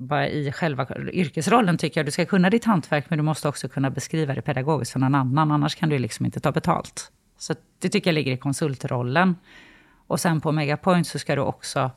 bara 0.00 0.28
i 0.28 0.52
själva 0.52 0.86
yrkesrollen 1.12 1.78
tycker 1.78 2.00
jag. 2.00 2.06
Du 2.06 2.10
ska 2.10 2.26
kunna 2.26 2.50
ditt 2.50 2.64
hantverk, 2.64 3.04
men 3.08 3.18
du 3.18 3.22
måste 3.22 3.48
också 3.48 3.68
kunna 3.68 3.90
beskriva 3.90 4.34
det 4.34 4.42
pedagogiskt 4.42 4.92
för 4.92 5.00
någon 5.00 5.14
annan. 5.14 5.50
Annars 5.50 5.74
kan 5.74 5.88
du 5.88 5.98
liksom 5.98 6.26
inte 6.26 6.40
ta 6.40 6.52
betalt. 6.52 7.12
Så 7.38 7.54
det 7.78 7.88
tycker 7.88 8.10
jag 8.10 8.14
ligger 8.14 8.32
i 8.32 8.36
konsultrollen. 8.36 9.36
Och 10.06 10.20
sen 10.20 10.40
på 10.40 10.52
Megapoint 10.52 11.06
så 11.06 11.18
ska 11.18 11.34
du 11.34 11.40
också... 11.40 11.90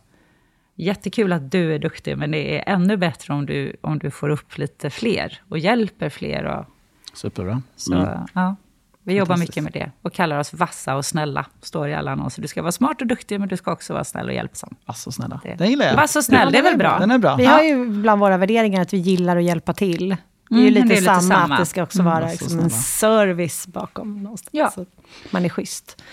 Jättekul 0.76 1.34
att 1.34 1.52
du 1.52 1.74
är 1.76 1.80
duktig, 1.80 2.18
men 2.18 2.32
det 2.32 2.58
är 2.58 2.74
ännu 2.74 2.98
bättre 2.98 3.34
om 3.34 3.46
du, 3.46 3.76
om 3.82 4.00
du 4.00 4.12
får 4.12 4.30
upp 4.30 4.58
lite 4.58 4.90
fler 4.90 5.42
och 5.50 5.60
hjälper 5.60 6.10
fler. 6.10 6.44
Och, 6.44 6.66
Superbra. 7.14 7.62
så, 7.76 8.26
ja. 8.34 8.56
Vi 9.04 9.14
jobbar 9.14 9.38
mycket 9.38 9.64
med 9.64 9.74
det 9.74 9.92
och 10.02 10.14
kallar 10.14 10.40
oss 10.40 10.54
vassa 10.54 10.96
och 10.96 11.06
snälla. 11.06 11.46
Står 11.62 11.88
i 11.90 11.94
alla 11.94 12.12
annonser. 12.12 12.42
Du 12.42 12.48
ska 12.48 12.62
vara 12.62 12.72
smart 12.72 13.02
och 13.02 13.08
duktig, 13.08 13.40
men 13.40 13.50
du 13.50 13.58
ska 13.58 13.72
också 13.72 13.94
vara 13.94 14.04
snäll 14.04 14.28
och 14.28 14.34
hjälpsam. 14.34 14.76
Alltså 14.86 15.12
snälla. 15.12 15.40
Det- 15.44 15.56
Den 15.56 15.70
gillar 15.70 15.86
jag. 15.86 15.96
Vass 15.96 16.16
och 16.16 16.24
snäll, 16.24 16.52
det 16.52 16.58
är 16.58 16.64
väl 16.64 16.78
bra? 16.78 17.00
Den 17.00 17.12
är 17.12 17.18
bra. 17.18 17.36
Vi 17.36 17.44
Ja. 17.44 17.52
har 17.52 17.62
ju 17.64 17.86
bland 17.90 18.20
våra 18.22 18.38
värderingar 18.38 18.82
att 18.82 18.94
vi 18.94 18.98
gillar 18.98 19.38
att 19.38 19.44
hjälpa 19.44 19.74
till. 19.74 20.10
Det 20.50 20.56
är 20.56 20.60
ju 20.60 20.68
Mm, 20.68 20.74
lite, 20.74 20.88
det 20.88 20.94
är 20.94 21.02
lite 21.02 21.06
samma, 21.06 21.22
samma. 21.22 21.54
att 21.56 21.60
det 21.60 21.66
ska 21.66 21.84
också 21.84 22.00
Mm, 22.00 22.14
vara 22.14 22.30
liksom 22.32 22.60
en 22.60 22.70
service 22.70 23.68
bakom 23.68 24.24
någonstans. 24.24 24.50
Ja. 24.52 24.72
Så 24.72 24.86
man 25.32 25.46
är 25.46 25.50
schysst. 25.50 26.04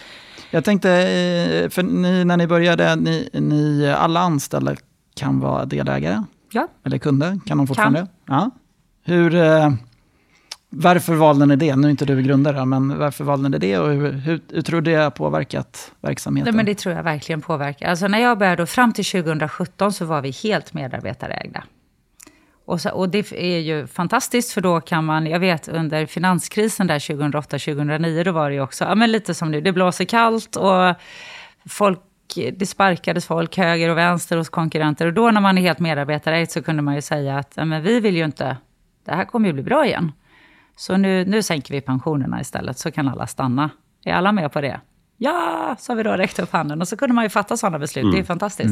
Jag 0.50 0.64
tänkte, 0.64 0.90
eh, 0.90 1.68
för 1.70 1.82
ni, 1.82 2.24
när 2.24 2.36
ni 2.36 2.46
började, 2.46 2.96
ni, 2.96 3.28
ni 3.32 3.90
alla 3.98 4.20
anställda 4.20 4.74
kan 5.14 5.40
vara 5.40 5.64
delägare? 5.64 6.22
Ja. 6.52 6.68
Eller 6.84 6.98
kunder? 6.98 7.40
Kan 7.46 7.58
de 7.58 7.66
fortfarande? 7.66 8.06
Ja. 8.26 8.50
Hur, 9.04 9.34
eh, 9.34 9.70
varför 10.70 11.14
valde 11.14 11.46
ni 11.46 11.56
det? 11.56 11.76
Nu 11.76 11.86
är 11.86 11.90
inte 11.90 12.04
du 12.04 12.22
grundare, 12.22 12.64
men 12.64 12.98
varför 12.98 13.24
valde 13.24 13.48
ni 13.48 13.58
det 13.58 13.78
och 13.78 13.88
hur, 13.88 14.12
hur, 14.12 14.40
hur 14.52 14.62
tror 14.62 14.80
du 14.80 14.90
det 14.90 14.96
har 14.96 15.10
påverkat 15.10 15.92
verksamheten? 16.00 16.54
Nej, 16.54 16.56
men 16.56 16.66
det 16.66 16.74
tror 16.74 16.94
jag 16.94 17.02
verkligen 17.02 17.40
påverkar. 17.40 17.88
Alltså 17.88 18.08
när 18.08 18.18
jag 18.18 18.38
började, 18.38 18.66
fram 18.66 18.92
till 18.92 19.04
2017 19.04 19.92
så 19.92 20.04
var 20.04 20.22
vi 20.22 20.30
helt 20.30 20.74
medarbetarägda. 20.74 21.64
Och, 22.64 22.80
så, 22.80 22.90
och 22.90 23.08
det 23.08 23.32
är 23.32 23.58
ju 23.58 23.86
fantastiskt, 23.86 24.52
för 24.52 24.60
då 24.60 24.80
kan 24.80 25.04
man, 25.04 25.26
jag 25.26 25.40
vet 25.40 25.68
under 25.68 26.06
finanskrisen 26.06 26.86
där 26.86 26.98
2008-2009, 26.98 28.24
då 28.24 28.32
var 28.32 28.48
det 28.48 28.54
ju 28.54 28.62
också, 28.62 28.84
ja 28.84 28.94
men 28.94 29.12
lite 29.12 29.34
som 29.34 29.50
nu, 29.50 29.60
det 29.60 29.72
blåser 29.72 30.04
kallt 30.04 30.56
och 30.56 30.94
folk, 31.68 32.00
det 32.56 32.66
sparkades 32.66 33.26
folk 33.26 33.56
höger 33.56 33.88
och 33.88 33.98
vänster 33.98 34.36
hos 34.36 34.48
konkurrenter. 34.48 35.06
Och 35.06 35.12
då 35.12 35.30
när 35.30 35.40
man 35.40 35.58
är 35.58 35.62
helt 35.62 35.78
medarbetarägd 35.78 36.50
så 36.50 36.62
kunde 36.62 36.82
man 36.82 36.94
ju 36.94 37.02
säga 37.02 37.38
att, 37.38 37.52
ja, 37.54 37.64
men 37.64 37.82
vi 37.82 38.00
vill 38.00 38.16
ju 38.16 38.24
inte, 38.24 38.56
det 39.04 39.14
här 39.14 39.24
kommer 39.24 39.46
ju 39.46 39.52
bli 39.52 39.62
bra 39.62 39.86
igen. 39.86 40.12
Så 40.80 40.96
nu, 40.96 41.24
nu 41.24 41.42
sänker 41.42 41.74
vi 41.74 41.80
pensionerna 41.80 42.40
istället, 42.40 42.78
så 42.78 42.90
kan 42.90 43.08
alla 43.08 43.26
stanna. 43.26 43.70
Är 44.04 44.12
alla 44.14 44.32
med 44.32 44.52
på 44.52 44.60
det? 44.60 44.80
Ja, 45.16 45.76
så 45.78 45.92
har 45.92 45.96
vi 45.96 46.02
då 46.02 46.12
räckt 46.12 46.38
upp 46.38 46.52
handen. 46.52 46.80
Och 46.80 46.88
så 46.88 46.96
kunde 46.96 47.14
man 47.14 47.24
ju 47.24 47.28
fatta 47.30 47.56
sådana 47.56 47.78
beslut. 47.78 48.12
Det 48.12 48.18
är 48.18 48.24
fantastiskt. 48.24 48.70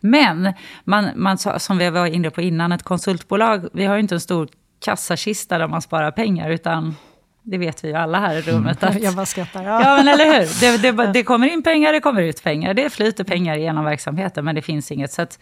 Men, 0.00 0.52
man, 0.84 1.08
man, 1.16 1.38
sa- 1.38 1.58
som 1.58 1.78
vi 1.78 1.90
var 1.90 2.06
inne 2.06 2.30
på 2.30 2.40
innan, 2.42 2.72
ett 2.72 2.82
konsultbolag, 2.82 3.68
vi 3.72 3.84
har 3.84 3.94
ju 3.94 4.00
inte 4.00 4.14
en 4.14 4.20
stor 4.20 4.48
kassakista 4.84 5.58
där 5.58 5.68
man 5.68 5.82
sparar 5.82 6.10
pengar, 6.10 6.50
utan 6.50 6.94
det 7.42 7.58
vet 7.58 7.84
vi 7.84 7.88
ju 7.88 7.94
alla 7.94 8.20
här 8.20 8.34
i 8.36 8.40
rummet. 8.42 8.82
Att, 8.84 9.02
Jag 9.02 9.14
bara 9.14 9.26
skrattar. 9.26 9.62
Ja, 9.64 9.78
men 9.96 10.08
eller 10.08 10.24
hur? 10.24 10.60
Det, 10.82 10.92
det, 10.92 11.06
det 11.12 11.22
kommer 11.22 11.48
in 11.52 11.62
pengar, 11.62 11.92
det 11.92 12.00
kommer 12.00 12.22
ut 12.22 12.42
pengar. 12.42 12.74
Det 12.74 12.90
flyter 12.90 13.24
pengar 13.24 13.56
genom 13.56 13.84
verksamheten, 13.84 14.44
men 14.44 14.54
det 14.54 14.62
finns 14.62 14.92
inget. 14.92 15.12
Så, 15.12 15.22
att, 15.22 15.38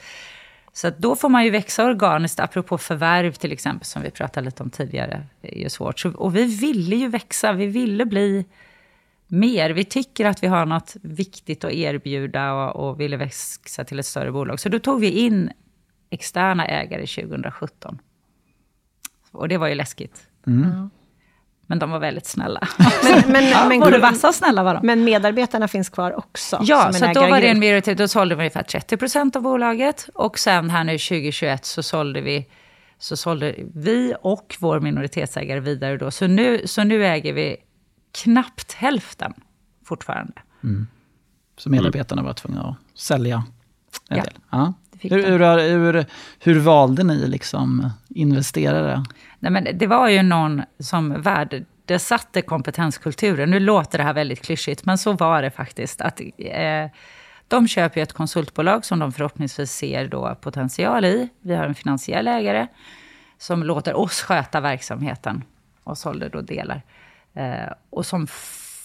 så 0.72 0.88
att 0.88 0.98
då 0.98 1.16
får 1.16 1.28
man 1.28 1.44
ju 1.44 1.50
växa 1.50 1.86
organiskt, 1.86 2.40
apropå 2.40 2.78
förvärv 2.78 3.32
till 3.32 3.52
exempel, 3.52 3.84
som 3.84 4.02
vi 4.02 4.10
pratade 4.10 4.44
lite 4.44 4.62
om 4.62 4.70
tidigare. 4.70 5.26
Det 5.40 5.58
är 5.58 5.62
ju 5.62 5.68
svårt. 5.68 5.98
Så, 5.98 6.10
och 6.10 6.36
vi 6.36 6.44
ville 6.44 6.96
ju 6.96 7.08
växa, 7.08 7.52
vi 7.52 7.66
ville 7.66 8.06
bli 8.06 8.46
mer. 9.26 9.70
Vi 9.70 9.84
tycker 9.84 10.26
att 10.26 10.42
vi 10.42 10.46
har 10.46 10.66
något 10.66 10.96
viktigt 11.02 11.64
att 11.64 11.72
erbjuda 11.72 12.52
och, 12.52 12.88
och 12.88 13.00
ville 13.00 13.16
växa 13.16 13.84
till 13.84 13.98
ett 13.98 14.06
större 14.06 14.32
bolag. 14.32 14.60
Så 14.60 14.68
då 14.68 14.78
tog 14.78 15.00
vi 15.00 15.10
in 15.10 15.50
externa 16.10 16.66
ägare 16.66 17.06
2017. 17.06 17.98
Och 19.30 19.48
det 19.48 19.58
var 19.58 19.68
ju 19.68 19.74
läskigt. 19.74 20.26
Men 21.70 21.78
de 21.78 21.90
var 21.90 21.98
väldigt 21.98 22.26
snälla. 22.26 22.68
Men, 23.04 23.32
men, 23.32 23.68
men, 23.68 23.80
Både 23.80 23.98
vassa 23.98 24.28
och 24.28 24.34
snälla 24.34 24.62
var 24.62 24.74
de. 24.74 24.86
men 24.86 25.04
medarbetarna 25.04 25.68
finns 25.68 25.88
kvar 25.88 26.18
också? 26.18 26.58
Ja, 26.62 26.92
så 26.92 27.06
då 27.14 27.20
var 27.20 27.40
det 27.40 27.48
en 27.48 27.58
minoritet. 27.58 27.98
Då 27.98 28.08
sålde 28.08 28.34
vi 28.34 28.38
ungefär 28.40 28.62
30 28.62 28.96
procent 28.96 29.36
av 29.36 29.42
bolaget. 29.42 30.08
Och 30.14 30.38
sen 30.38 30.70
här 30.70 30.84
nu 30.84 30.92
2021 30.98 31.64
så 31.64 31.82
sålde 31.82 32.20
vi, 32.20 32.46
så 32.98 33.16
sålde 33.16 33.54
vi 33.74 34.14
och 34.22 34.56
vår 34.60 34.80
minoritetsägare 34.80 35.60
vidare 35.60 35.96
då. 35.96 36.10
Så 36.10 36.26
nu, 36.26 36.66
så 36.66 36.84
nu 36.84 37.06
äger 37.06 37.32
vi 37.32 37.56
knappt 38.22 38.72
hälften 38.72 39.32
fortfarande. 39.84 40.32
Så 41.58 41.70
medarbetarna 41.70 42.22
var 42.22 42.32
tvungna 42.32 42.62
att 42.68 42.98
sälja 43.00 43.44
en 44.08 44.16
Ja, 44.16 44.22
del. 44.24 44.32
Ja. 44.50 44.72
Hur, 45.00 45.22
hur, 45.26 45.78
hur, 45.92 46.06
hur 46.38 46.58
valde 46.60 47.02
ni 47.02 47.28
liksom 47.28 47.90
investerare? 48.08 49.04
Nej, 49.42 49.52
men 49.52 49.78
det 49.78 49.86
var 49.86 50.08
ju 50.08 50.22
någon 50.22 50.62
som 50.78 51.22
värdesatte 51.22 52.42
kompetenskulturen. 52.42 53.50
Nu 53.50 53.60
låter 53.60 53.98
det 53.98 54.04
här 54.04 54.14
väldigt 54.14 54.42
klyschigt, 54.42 54.84
men 54.84 54.98
så 54.98 55.12
var 55.12 55.42
det 55.42 55.50
faktiskt. 55.50 56.00
Att, 56.00 56.20
eh, 56.38 56.90
de 57.48 57.68
köper 57.68 58.00
ju 58.00 58.02
ett 58.02 58.12
konsultbolag 58.12 58.84
som 58.84 58.98
de 58.98 59.12
förhoppningsvis 59.12 59.72
ser 59.72 60.06
då 60.06 60.34
potential 60.40 61.04
i. 61.04 61.28
Vi 61.40 61.54
har 61.54 61.64
en 61.64 61.74
finansiell 61.74 62.28
ägare 62.28 62.66
som 63.38 63.62
låter 63.62 63.94
oss 63.94 64.22
sköta 64.22 64.60
verksamheten 64.60 65.44
och 65.84 65.98
sålde 65.98 66.28
då 66.28 66.40
delar. 66.40 66.82
Eh, 67.34 67.72
och 67.90 68.06
som 68.06 68.26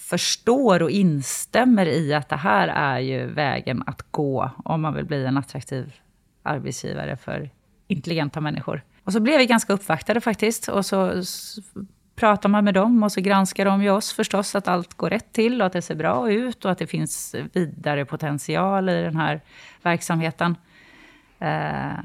förstår 0.08 0.82
och 0.82 0.90
instämmer 0.90 1.86
i 1.86 2.14
att 2.14 2.28
det 2.28 2.36
här 2.36 2.68
är 2.68 2.98
ju 2.98 3.26
vägen 3.26 3.82
att 3.86 4.02
gå 4.10 4.50
om 4.64 4.82
man 4.82 4.94
vill 4.94 5.04
bli 5.04 5.26
en 5.26 5.36
attraktiv 5.36 5.94
arbetsgivare 6.42 7.16
för 7.16 7.50
intelligenta 7.86 8.40
människor. 8.40 8.82
Och 9.06 9.12
så 9.12 9.20
blev 9.20 9.38
vi 9.38 9.46
ganska 9.46 9.72
uppvaktade 9.72 10.20
faktiskt. 10.20 10.68
Och 10.68 10.86
så 10.86 11.22
pratar 12.16 12.48
man 12.48 12.64
med 12.64 12.74
dem 12.74 13.02
och 13.02 13.12
så 13.12 13.20
granskar 13.20 13.64
de 13.64 13.82
ju 13.82 13.90
oss 13.90 14.12
förstås 14.12 14.54
att 14.54 14.68
allt 14.68 14.94
går 14.94 15.10
rätt 15.10 15.32
till 15.32 15.60
och 15.60 15.66
att 15.66 15.72
det 15.72 15.82
ser 15.82 15.94
bra 15.94 16.30
ut 16.30 16.64
och 16.64 16.70
att 16.70 16.78
det 16.78 16.86
finns 16.86 17.34
vidare 17.52 18.04
potential 18.04 18.88
i 18.88 19.02
den 19.02 19.16
här 19.16 19.40
verksamheten. 19.82 20.56
Eh, 21.38 21.98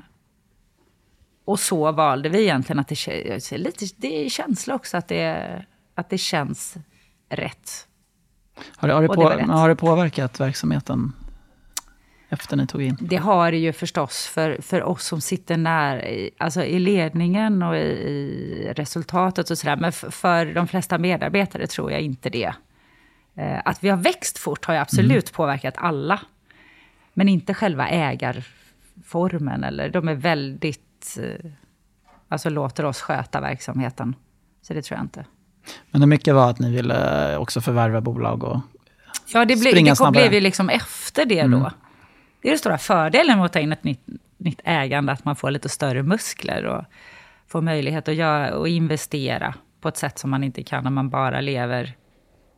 och 1.46 1.60
så 1.60 1.92
valde 1.92 2.30
vi 2.30 2.42
egentligen 2.42 2.80
att 2.80 2.88
det, 2.88 3.58
lite, 3.58 3.86
det 3.98 4.26
är 4.26 4.30
känsla 4.30 4.76
också 4.76 4.98
att 4.98 5.08
det, 5.08 5.66
att 5.96 6.10
det 6.10 6.18
känns 6.18 6.78
rätt. 7.30 7.88
Har 8.76 8.88
det, 8.88 8.94
har, 8.94 9.02
det 9.02 9.08
det 9.08 9.14
på, 9.14 9.30
rätt. 9.30 9.48
har 9.48 9.70
det 9.70 9.76
påverkat 9.76 10.40
verksamheten 10.40 11.14
efter 12.34 12.58
ni 12.58 12.68
tog 12.68 12.82
in? 12.82 12.98
Det 13.02 13.16
har 13.18 13.52
det 13.52 13.58
ju 13.58 13.74
förstås 13.74 14.28
för, 14.28 14.58
för 14.62 14.84
oss 14.84 15.06
som 15.06 15.22
sitter 15.22 15.58
när, 15.58 16.30
alltså 16.38 16.64
i 16.64 16.80
ledningen 16.80 17.64
och 17.64 17.76
i, 17.78 17.80
i 17.80 18.74
resultatet 18.76 19.50
och 19.50 19.58
sådär. 19.58 19.76
Men 19.76 19.92
för 19.92 20.46
de 20.54 20.68
flesta 20.68 20.98
medarbetare 20.98 21.68
tror 21.68 21.92
jag 21.92 22.02
inte 22.02 22.30
det. 22.30 22.54
Eh, 23.36 23.60
Att 23.66 23.84
vi 23.84 23.90
har 23.90 23.98
växt 23.98 24.38
fort 24.38 24.66
har 24.66 24.74
ju 24.74 24.80
absolut 24.80 25.34
påverkat 25.34 25.74
alla. 25.78 26.20
Men 27.14 27.30
inte 27.30 27.54
själva 27.54 27.88
ägarformen. 27.90 29.64
Eller, 29.64 29.90
de 29.90 30.08
är 30.08 30.16
väldigt... 30.16 31.18
eh, 31.20 31.52
Alltså 32.28 32.50
låter 32.50 32.86
oss 32.86 33.02
sköta 33.02 33.42
verksamheten. 33.42 34.16
Så 34.62 34.74
det 34.74 34.82
tror 34.82 34.98
jag 34.98 35.06
inte. 35.06 35.26
Men 35.92 36.02
det 36.02 36.08
mycket 36.08 36.36
var 36.36 36.50
att 36.50 36.60
ni 36.60 36.72
ville 36.76 37.38
också 37.38 37.62
förvärva 37.62 38.02
bolag 38.02 38.44
och 38.44 38.60
Ja, 39.34 39.46
det, 39.46 39.56
ble, 39.56 39.70
Springa 39.70 39.94
det 39.94 40.12
blev 40.12 40.34
ju 40.34 40.40
liksom 40.40 40.70
efter 40.70 41.26
det 41.26 41.44
då. 41.44 41.72
Det 42.42 42.48
är 42.48 42.52
den 42.52 42.60
stora 42.60 42.78
fördelen 42.78 43.38
med 43.38 43.46
att 43.46 43.54
ta 43.54 43.60
in 43.60 43.72
ett 43.72 43.84
nytt, 43.84 44.02
nytt 44.38 44.62
ägande, 44.64 45.12
att 45.12 45.26
man 45.26 45.36
får 45.36 45.52
lite 45.52 45.70
större 45.70 46.04
muskler 46.04 46.66
och 46.66 46.84
får 47.48 47.62
möjlighet 47.62 48.08
att 48.08 48.16
göra, 48.16 48.56
och 48.58 48.68
investera 48.68 49.54
på 49.82 49.88
ett 49.88 49.98
sätt 49.98 50.20
som 50.20 50.30
man 50.30 50.44
inte 50.44 50.64
kan 50.64 50.84
när 50.84 50.92
man 50.92 51.10
bara 51.10 51.42
lever 51.42 51.94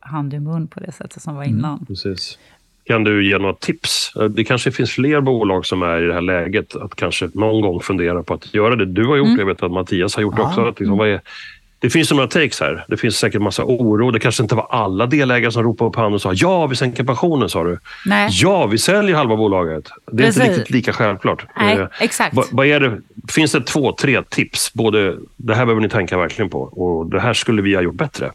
hand 0.00 0.34
i 0.34 0.40
mun 0.40 0.68
på 0.68 0.80
det 0.80 0.92
sättet 0.92 1.22
som 1.22 1.34
var 1.36 1.44
innan. 1.44 1.86
Precis. 1.86 2.38
Kan 2.84 3.04
du 3.04 3.28
ge 3.30 3.38
några 3.38 3.54
tips? 3.54 4.12
Eh, 4.16 4.24
Det 4.24 4.44
kanske 4.44 4.72
finns 4.72 4.90
fler 4.90 5.20
bolag 5.20 5.66
som 5.66 5.82
är 5.82 6.02
i 6.02 6.06
det 6.06 6.14
här 6.14 6.20
läget 6.20 6.76
att 6.76 6.94
kanske 6.94 7.28
någon 7.34 7.60
gång 7.60 7.80
fundera 7.80 8.22
på 8.22 8.34
att 8.34 8.54
göra 8.54 8.76
det. 8.76 8.86
Du 8.86 9.04
har 9.06 9.16
gjort 9.16 9.28
det, 9.36 9.38
jag 9.42 9.46
vet 9.46 9.62
att 9.62 9.72
Mattias 9.72 10.14
har 10.16 10.22
gjort 10.22 10.36
det 10.36 10.42
Ja. 10.42 10.48
också. 10.48 10.60
Att 10.64 10.80
liksom, 10.80 10.98
vad 10.98 11.08
är, 11.08 11.20
det 11.84 11.90
finns 11.90 12.10
några 12.10 12.26
takes 12.26 12.60
här. 12.60 12.84
Det 12.88 12.96
finns 12.96 13.16
säkert 13.16 13.42
massa 13.42 13.64
oro. 13.64 14.10
Det 14.10 14.20
kanske 14.20 14.42
inte 14.42 14.54
var 14.54 14.66
alla 14.70 15.06
delägare 15.06 15.52
som 15.52 15.62
ropade 15.62 15.88
upp 15.88 15.96
handen 15.96 16.14
och 16.14 16.20
sa 16.22 16.32
ja, 16.34 16.66
vi 16.66 16.76
sänker 16.76 17.04
pensionen, 17.04 17.48
sa 17.48 17.64
du. 17.64 17.78
Nej. 18.06 18.28
Ja, 18.32 18.66
vi 18.66 18.78
säljer 18.78 19.16
halva 19.16 19.36
bolaget. 19.36 19.90
Det 20.12 20.22
är 20.22 20.26
inte 20.26 20.40
Precis. 20.40 20.56
riktigt 20.56 20.70
lika 20.74 20.92
självklart. 20.92 21.46
Nej, 21.56 21.76
Eh, 21.78 21.86
exakt. 22.00 22.36
vad- 22.52 22.66
är 22.66 22.80
det, 22.80 23.00
finns 23.28 23.52
det 23.52 23.60
två, 23.60 23.92
tre 23.92 24.22
tips? 24.22 24.72
Både 24.74 25.16
det 25.36 25.54
här 25.54 25.64
behöver 25.64 25.80
ni 25.82 25.88
tänka 25.88 26.18
verkligen 26.18 26.50
på 26.50 26.60
och 26.60 27.06
det 27.06 27.20
här 27.20 27.34
skulle 27.34 27.62
vi 27.62 27.74
ha 27.74 27.82
gjort 27.82 27.94
bättre. 27.94 28.30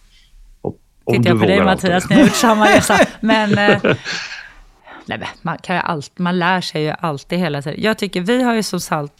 Om, 0.61 0.73
Tittar 1.07 1.23
du 1.23 1.29
jag 1.29 1.39
på 1.39 1.45
dig 1.45 1.63
Mattias, 1.63 2.09
ni 2.09 2.15
har 2.15 2.23
gjort 2.23 2.35
samma 2.35 2.65
resa. 2.65 2.99
Men, 3.19 3.57
eh, 3.57 3.77
nej, 5.05 5.19
man, 5.41 5.57
kan 5.57 5.75
ju 5.75 5.81
allt, 5.81 6.19
man 6.19 6.39
lär 6.39 6.61
sig 6.61 6.83
ju 6.83 6.93
alltid 7.01 7.39
hela 7.39 7.61
tiden. 7.61 7.81
Jag 7.83 7.97
tycker 7.97 8.21
vi 8.21 8.43
har 8.43 8.53
ju 8.55 8.63
som 8.63 8.79
sagt 8.79 9.13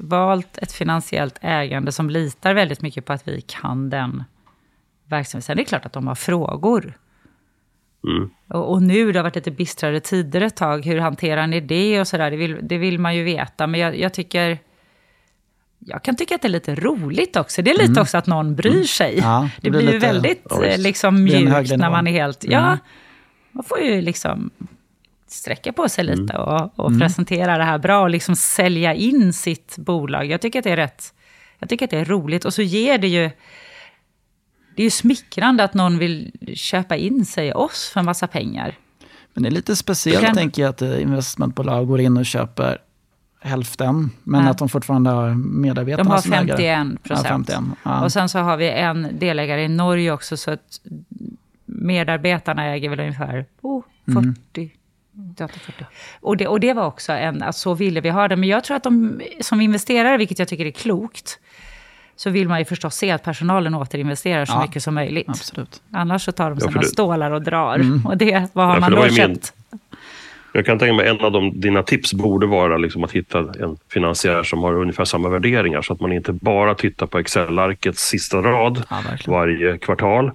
valt 0.00 0.58
ett 0.58 0.72
finansiellt 0.72 1.38
ägande 1.40 1.92
som 1.92 2.10
litar 2.10 2.54
väldigt 2.54 2.82
mycket 2.82 3.04
på 3.04 3.12
att 3.12 3.28
vi 3.28 3.40
kan 3.40 3.90
den 3.90 4.24
verksamheten. 5.04 5.42
Sen 5.42 5.52
är 5.52 5.56
det 5.56 5.64
klart 5.64 5.86
att 5.86 5.92
de 5.92 6.06
har 6.06 6.14
frågor. 6.14 6.98
Mm. 8.08 8.30
Och, 8.48 8.72
och 8.72 8.82
nu, 8.82 9.12
det 9.12 9.18
har 9.18 9.24
varit 9.24 9.34
lite 9.34 9.50
bistrare 9.50 10.00
tider 10.00 10.40
ett 10.40 10.56
tag. 10.56 10.84
Hur 10.86 10.98
hanterar 10.98 11.46
ni 11.46 11.60
det 11.60 12.00
och 12.00 12.08
sådär? 12.08 12.30
Det 12.30 12.36
vill, 12.36 12.58
det 12.62 12.78
vill 12.78 12.98
man 12.98 13.16
ju 13.16 13.22
veta. 13.22 13.66
Men 13.66 13.80
jag, 13.80 13.98
jag 13.98 14.14
tycker... 14.14 14.58
Jag 15.78 16.02
kan 16.02 16.16
tycka 16.16 16.34
att 16.34 16.42
det 16.42 16.48
är 16.48 16.50
lite 16.50 16.74
roligt 16.74 17.36
också. 17.36 17.62
Det 17.62 17.70
är 17.70 17.88
lite 17.88 18.00
också 18.00 18.18
att 18.18 18.26
någon 18.26 18.54
bryr 18.54 18.84
sig. 18.84 19.12
Mm. 19.18 19.24
Ja, 19.30 19.48
det 19.60 19.70
det, 19.70 19.70
blir 19.70 19.80
ju 19.80 19.86
lite- 19.86 20.06
väldigt 20.06 20.46
ja, 20.50 20.64
eh, 20.64 20.78
liksom, 20.78 21.24
mjukt 21.24 21.76
när 21.76 21.90
man 21.90 22.06
är 22.06 22.12
helt... 22.12 22.44
Mm. 22.44 22.52
Ja, 22.52 22.78
man 23.52 23.64
får 23.64 23.80
ju 23.80 24.00
liksom 24.00 24.50
sträcka 25.32 25.72
på 25.72 25.88
sig 25.88 26.04
lite 26.04 26.32
Mm. 26.32 26.36
och, 26.46 26.78
och 26.80 26.98
presentera 26.98 27.58
det 27.58 27.64
här 27.64 27.78
bra 27.78 28.02
och 28.02 28.10
liksom 28.10 28.36
sälja 28.36 28.94
in 28.94 29.32
sitt 29.32 29.74
bolag. 29.78 30.26
Jag 30.26 30.40
tycker 30.40 30.58
att 30.58 30.64
det 30.64 30.70
är 30.70 30.76
rätt... 30.76 31.14
Jag 31.58 31.68
tycker 31.68 31.84
att 31.84 31.90
det 31.90 31.98
är 31.98 32.04
roligt 32.04 32.44
och 32.44 32.54
så 32.54 32.62
ger 32.62 32.98
det 32.98 33.08
ju... 33.08 33.30
det 34.76 34.82
är 34.82 34.84
ju 34.84 34.90
smickrande 34.90 35.64
att 35.64 35.74
någon 35.74 35.98
vill 35.98 36.32
köpa 36.54 36.96
in 36.96 37.24
sig 37.24 37.48
i 37.48 37.52
oss 37.52 37.90
för 37.92 38.00
en 38.00 38.06
massa 38.06 38.26
pengar. 38.26 38.74
Men 39.34 39.42
det 39.42 39.48
är 39.48 39.50
lite 39.50 39.76
speciellt, 39.76 40.26
kan- 40.26 40.34
tänker 40.34 40.62
jag, 40.62 40.68
att 40.70 40.82
eh, 40.82 41.02
investmentbolag 41.02 41.86
går 41.88 42.00
in 42.00 42.16
och 42.16 42.26
köper 42.26 42.78
hälften, 43.40 44.10
men 44.22 44.44
Ja. 44.44 44.50
att 44.50 44.58
de 44.58 44.68
fortfarande 44.68 45.10
har 45.10 45.30
medarbetarna 45.34 46.04
De 46.04 46.10
har 46.10 46.18
som 46.20 46.32
ägare. 46.32 46.46
51 46.76 47.02
procent. 47.02 47.48
Ja, 47.48 47.54
51. 47.54 47.78
Ja. 47.82 48.04
Och 48.04 48.12
sen 48.12 48.28
så 48.28 48.38
har 48.38 48.56
vi 48.56 48.70
en 48.70 49.08
delägare 49.18 49.64
i 49.64 49.68
Norge 49.68 50.12
också, 50.12 50.36
så 50.36 50.50
att 50.50 50.80
medarbetarna 51.66 52.64
äger 52.66 52.88
väl 52.90 53.00
ungefär 53.00 53.46
oh, 53.60 53.82
40. 54.06 54.20
38-40. 54.54 54.70
Och, 56.20 56.36
det, 56.36 56.46
och 56.46 56.60
det 56.60 56.72
var 56.72 56.86
också 56.86 57.12
en, 57.12 57.42
att 57.42 57.56
så 57.56 57.74
ville 57.74 58.00
vi 58.00 58.10
ha 58.10 58.28
det. 58.28 58.36
Men 58.36 58.48
jag 58.48 58.64
tror 58.64 58.76
att 58.76 58.82
de 58.82 59.20
som 59.40 59.60
investerare, 59.60 60.16
vilket 60.16 60.38
jag 60.38 60.48
tycker 60.48 60.66
är 60.66 60.70
klokt, 60.70 61.38
så 62.16 62.30
vill 62.30 62.48
man 62.48 62.58
ju 62.58 62.64
förstås 62.64 62.94
se 62.94 63.10
att 63.10 63.22
personalen 63.22 63.74
återinvesterar 63.74 64.44
så 64.44 64.52
Ja. 64.52 64.62
mycket 64.62 64.82
som 64.82 64.94
möjligt. 64.94 65.28
Absolut. 65.28 65.82
Annars 65.92 66.22
så 66.24 66.32
tar 66.32 66.50
de 66.50 66.58
Ja, 66.62 66.66
sina 66.68 66.80
det- 66.80 66.86
stålar 66.86 67.30
och 67.30 67.42
drar. 67.42 67.80
Och 68.04 68.16
det, 68.16 68.48
vad 68.52 68.66
har 68.66 68.74
Ja, 68.74 68.80
man 68.80 68.90
då 68.90 68.96
ju 68.98 69.02
min- 69.02 69.14
köpt? 69.16 69.52
Jag 70.54 70.66
kan 70.66 70.78
tänka 70.78 70.92
mig 70.94 71.08
en 71.08 71.20
av 71.20 71.32
de, 71.32 71.60
dina 71.60 71.82
tips 71.82 72.14
borde 72.14 72.46
vara 72.46 72.76
liksom 72.76 73.04
att 73.04 73.12
hitta 73.12 73.38
en 73.38 73.76
finansiär 73.88 74.42
som 74.42 74.62
har 74.62 74.74
ungefär 74.74 75.04
samma 75.04 75.28
värderingar 75.28 75.82
så 75.82 75.92
att 75.92 76.00
man 76.00 76.12
inte 76.12 76.32
bara 76.32 76.74
tittar 76.74 77.06
på 77.06 77.18
Excel-arkets 77.18 78.08
sista 78.08 78.36
rad 78.42 78.82
Ja, 78.90 79.02
varje 79.26 79.78
kvartal. 79.78 80.30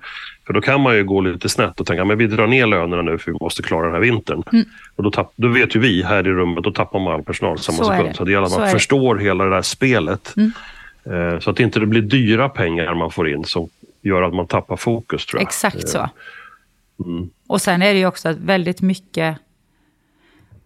För 0.48 0.54
då 0.54 0.62
kan 0.62 0.82
man 0.82 0.96
ju 0.96 1.04
gå 1.04 1.22
lite 1.22 1.50
snett 1.50 1.80
och 1.80 1.88
tänka 1.88 2.06
men 2.06 2.18
vi 2.18 2.28
drar 2.28 2.48
ner 2.48 2.68
lönerna 2.68 3.02
nu 3.02 3.18
för 3.18 3.32
vi 3.32 3.38
måste 3.42 3.64
klara 3.64 3.86
den 3.86 3.94
här 3.94 4.02
vintern. 4.02 4.44
Mm. 4.54 4.66
Och 4.96 5.04
då, 5.04 5.12
tapp, 5.12 5.34
då 5.36 5.48
vet 5.48 5.76
ju 5.76 5.80
vi 5.80 6.04
här 6.04 6.28
i 6.28 6.32
rummet, 6.32 6.64
då 6.64 6.72
tappar 6.72 7.00
man 7.00 7.14
all 7.14 7.24
personal 7.24 7.60
samma 7.60 7.78
Så 7.78 7.86
sekund. 7.86 8.16
Så 8.16 8.24
det 8.24 8.32
gäller 8.32 8.46
att 8.46 8.52
man 8.52 8.60
är 8.60 8.64
det. 8.64 8.70
Mm. 8.70 8.80
förstår 8.80 9.16
hela 9.16 9.44
det 9.44 9.50
där 9.50 9.62
spelet. 9.62 10.34
Eh, 10.38 11.40
så 11.40 11.50
att 11.50 11.58
det 11.58 11.64
inte 11.64 11.80
blir 11.80 12.02
dyra 12.02 12.50
pengar 12.50 12.96
man 12.96 13.12
får 13.12 13.30
in 13.30 13.44
som 13.46 13.70
gör 14.02 14.22
att 14.22 14.34
man 14.34 14.48
tappar 14.48 14.76
fokus 14.76 15.26
tror 15.26 15.42
jag. 15.42 15.48
Exakt 15.48 15.90
så. 15.90 16.10
Mm. 17.06 17.30
Och 17.48 17.62
sen 17.62 17.82
är 17.82 17.94
det 17.94 18.00
ju 18.00 18.06
också 18.06 18.30
att 18.30 18.38
väldigt 18.38 18.82
mycket... 18.82 19.38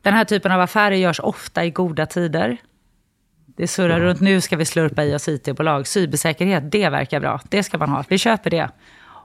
Den 0.01 0.13
här 0.13 0.25
typen 0.25 0.51
av 0.51 0.61
affärer 0.61 0.95
görs 0.95 1.19
ofta 1.19 1.65
i 1.65 1.71
goda 1.71 2.05
tider. 2.05 2.57
Det 3.45 3.67
surrar 3.67 3.99
runt, 3.99 4.21
nu 4.21 4.41
ska 4.41 4.57
vi 4.57 4.65
slurpa 4.65 5.03
i 5.03 5.15
oss 5.15 5.27
IT-bolag. 5.27 5.87
Cybersäkerhet, 5.87 6.71
det 6.71 6.89
verkar 6.89 7.19
bra. 7.19 7.41
Det 7.49 7.63
ska 7.63 7.77
man 7.77 7.89
ha. 7.89 8.03
Vi 8.07 8.17
köper 8.17 8.49
det. 8.49 8.69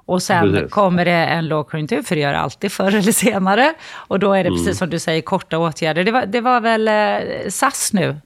Och 0.06 0.22
sen 0.22 0.52
Precis. 0.52 0.70
kommer 0.72 1.04
det 1.04 1.10
en 1.26 1.48
lågkonjunktur, 1.48 2.02
för 2.02 2.14
det 2.14 2.20
gör 2.20 2.32
det 2.32 2.38
alltid 2.38 2.72
förr 2.72 2.88
eller 2.94 3.12
senare. 3.12 3.74
Och 3.92 4.18
då 4.18 4.32
är 4.32 4.44
det 4.44 4.48
Mm. 4.48 4.58
precis 4.64 4.78
som 4.78 4.90
du 4.90 4.98
säger, 4.98 5.22
korta 5.22 5.58
åtgärder. 5.58 6.04
Det 6.04 6.12
var, 6.12 6.26
det 6.26 6.40
var 6.40 6.60
väl 6.60 6.88
eh, 6.88 7.48
SAS 7.50 7.92
nu, 7.92 8.16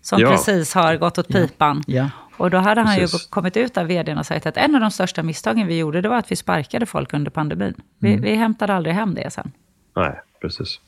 som 0.00 0.20
Ja. 0.20 0.30
precis 0.30 0.74
har 0.74 0.96
gått 0.96 1.18
åt 1.18 1.28
pipan. 1.28 1.82
Ja. 1.86 2.10
Och 2.36 2.50
då 2.50 2.58
hade 2.58 2.80
han 2.80 2.96
Precis. 2.96 3.26
ju 3.26 3.30
kommit 3.30 3.56
ut 3.56 3.76
av 3.76 3.86
vdn 3.86 4.18
och 4.18 4.26
sagt 4.26 4.46
att 4.46 4.56
en 4.56 4.74
av 4.74 4.80
de 4.80 4.90
största 4.90 5.22
misstagen 5.22 5.66
vi 5.66 5.78
gjorde, 5.78 6.00
det 6.00 6.08
var 6.08 6.16
att 6.16 6.32
vi 6.32 6.36
sparkade 6.36 6.86
folk 6.86 7.12
under 7.14 7.30
pandemin. 7.30 7.74
Vi, 7.98 8.16
vi 8.16 8.34
hämtade 8.34 8.74
aldrig 8.74 8.94
hem 8.94 9.14
det 9.14 9.30
sen. 9.32 9.52
Nej, 9.96 10.20
precis. 10.40 10.80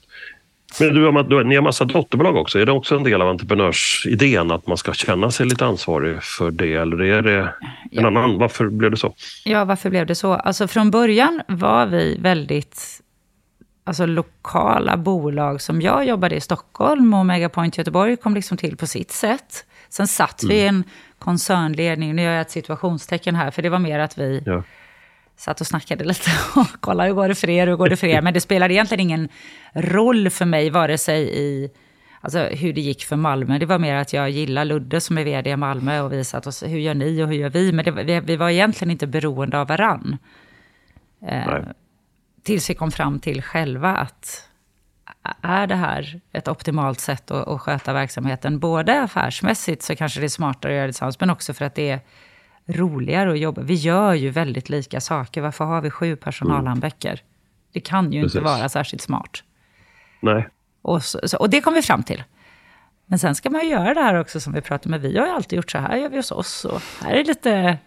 Men 0.80 0.94
du, 0.94 1.04
har- 1.04 1.22
du, 1.22 1.44
ni 1.44 1.54
har 1.54 1.62
massa 1.62 1.84
dotterbolag 1.84 2.36
också. 2.36 2.58
Är 2.58 2.66
det 2.66 2.72
också 2.72 2.96
en 2.96 3.02
del 3.02 3.22
av 3.22 3.28
entreprenörsidén 3.28 4.50
att 4.50 4.66
man 4.66 4.76
ska 4.76 4.92
känna 4.92 5.30
sig 5.30 5.46
lite 5.46 5.66
ansvarig 5.66 6.22
för 6.22 6.50
det? 6.50 6.74
Eller 6.74 7.02
är 7.02 7.22
det 7.22 7.38
en 7.40 7.48
Ja. 7.90 8.06
annan? 8.06 8.38
Varför 8.38 8.68
blev 8.68 8.90
det 8.90 8.96
så? 8.96 9.14
Ja, 9.44 9.64
varför 9.64 9.90
blev 9.90 10.06
det 10.06 10.14
så? 10.14 10.32
Alltså 10.34 10.68
från 10.68 10.90
början 10.90 11.42
var 11.48 11.86
vi 11.86 12.16
väldigt 12.20 13.00
alltså, 13.84 14.06
lokala 14.06 14.96
bolag 14.96 15.60
som 15.60 15.82
jag 15.82 16.04
jobbade 16.06 16.34
i 16.36 16.40
Stockholm 16.40 17.14
och 17.14 17.26
Megapoint 17.26 17.78
Göteborg 17.78 18.16
kom 18.16 18.34
liksom 18.34 18.56
till 18.56 18.76
på 18.76 18.86
sitt 18.86 19.10
sätt. 19.10 19.64
Sen 19.88 20.06
satt 20.08 20.42
vi 20.48 20.54
i 20.54 20.66
en 20.66 20.84
koncernledning, 21.18 22.16
nu 22.16 22.22
gör 22.22 22.32
jag 22.32 22.40
ett 22.40 22.50
situationstecken 22.50 23.34
här, 23.34 23.50
för 23.50 23.62
det 23.62 23.68
var 23.68 23.78
mer 23.78 23.98
att 23.98 24.18
vi 24.18 24.42
Ja. 24.46 24.62
Satt 25.36 25.60
och 25.60 25.66
snackade 25.66 26.04
lite 26.04 26.30
och 26.56 26.80
kollade 26.80 27.08
hur 27.08 27.14
går 27.14 27.28
det 27.28 27.34
för 27.34 27.50
er, 27.50 27.66
hur 27.66 27.76
går 27.76 27.88
det 27.88 27.96
för 27.96 28.06
er. 28.06 28.22
Men 28.22 28.34
det 28.34 28.40
spelade 28.40 28.74
egentligen 28.74 29.00
ingen 29.00 29.28
roll 29.74 30.30
för 30.30 30.44
mig, 30.44 30.70
vare 30.70 30.98
sig 30.98 31.38
i 31.38 31.70
alltså, 32.20 32.38
hur 32.38 32.72
det 32.72 32.80
gick 32.80 33.04
för 33.04 33.16
Malmö. 33.16 33.58
Det 33.58 33.66
var 33.66 33.78
mer 33.78 33.94
att 33.94 34.12
jag 34.12 34.30
gillar 34.30 34.64
Ludde 34.64 35.00
som 35.00 35.18
är 35.18 35.24
vd 35.24 35.50
i 35.50 35.56
Malmö 35.56 36.00
och 36.00 36.12
vi 36.12 36.24
satt 36.24 36.54
sa, 36.54 36.66
hur 36.66 36.78
gör 36.78 36.94
ni 36.94 37.22
och 37.22 37.28
hur 37.28 37.34
gör 37.34 37.50
vi? 37.50 37.72
Men 37.72 37.84
det, 37.84 37.90
vi, 37.90 38.20
vi 38.20 38.36
var 38.36 38.50
egentligen 38.50 38.90
inte 38.90 39.06
beroende 39.06 39.58
av 39.58 39.68
varann. 39.68 40.16
Eh, 41.26 41.58
tills 42.42 42.70
vi 42.70 42.74
kom 42.74 42.90
fram 42.90 43.20
till 43.20 43.42
själva 43.42 43.96
att 43.96 44.48
är 45.42 45.66
det 45.66 45.74
här 45.74 46.20
ett 46.32 46.48
optimalt 46.48 47.00
sätt 47.00 47.30
att, 47.30 47.48
att 47.48 47.60
sköta 47.60 47.92
verksamheten? 47.92 48.58
Både 48.58 49.02
affärsmässigt 49.02 49.82
så 49.82 49.96
kanske 49.96 50.20
det 50.20 50.26
är 50.26 50.28
smartare 50.28 50.72
att 50.72 50.76
göra 50.76 50.86
det 50.86 50.92
tillsammans, 50.92 51.20
men 51.20 51.30
också 51.30 51.54
för 51.54 51.64
att 51.64 51.74
det 51.74 51.90
är 51.90 52.00
roligare 52.68 53.32
att 53.32 53.38
jobba. 53.38 53.62
Vi 53.62 53.74
gör 53.74 54.14
ju 54.14 54.30
väldigt 54.30 54.68
lika 54.68 55.00
saker. 55.00 55.40
Varför 55.40 55.64
har 55.64 55.80
vi 55.80 55.90
sju 55.90 56.16
personalhandböcker? 56.16 57.20
Det 57.72 57.80
kan 57.80 58.12
ju 58.12 58.18
inte 58.18 58.38
Precis. 58.38 58.58
vara 58.58 58.68
särskilt 58.68 59.02
smart. 59.02 59.42
Nej. 60.20 60.48
Och, 60.82 61.02
så, 61.04 61.36
och 61.38 61.50
det 61.50 61.60
kom 61.60 61.74
vi 61.74 61.82
fram 61.82 62.02
till. 62.02 62.24
Men 63.06 63.18
sen 63.18 63.34
ska 63.34 63.50
man 63.50 63.60
ju 63.64 63.70
göra 63.70 63.94
det 63.94 64.00
här 64.00 64.14
också 64.20 64.40
som 64.40 64.52
vi 64.52 64.60
pratar 64.60 64.90
med. 64.90 65.00
Vi 65.00 65.18
har 65.18 65.26
ju 65.26 65.32
alltid 65.32 65.56
gjort 65.56 65.70
så 65.70 65.78
här, 65.78 65.96
gör 65.96 66.08
vi 66.08 66.16
hos 66.16 66.30
oss. 66.30 66.64
Och 66.64 66.82
här 67.04 67.14
är 67.14 67.24
lite... 67.24 67.78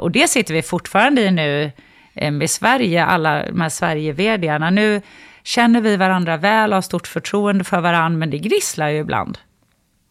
Och 0.00 0.10
det 0.10 0.28
sitter 0.28 0.54
vi 0.54 0.62
fortfarande 0.62 1.22
i 1.22 1.30
nu 1.30 1.72
eh, 2.14 2.30
med 2.30 2.50
Sverige, 2.50 3.04
alla 3.04 3.46
de 3.46 3.60
här 3.60 3.68
Sverige-vdarna. 3.68 4.70
Nu 4.70 5.02
känner 5.42 5.80
vi 5.80 5.96
varandra 5.96 6.36
väl, 6.36 6.72
har 6.72 6.80
stort 6.80 7.06
förtroende 7.06 7.64
för 7.64 7.80
varandra, 7.80 8.18
men 8.18 8.30
det 8.30 8.38
grisslar 8.38 8.88
ju 8.88 8.98
ibland. 8.98 9.38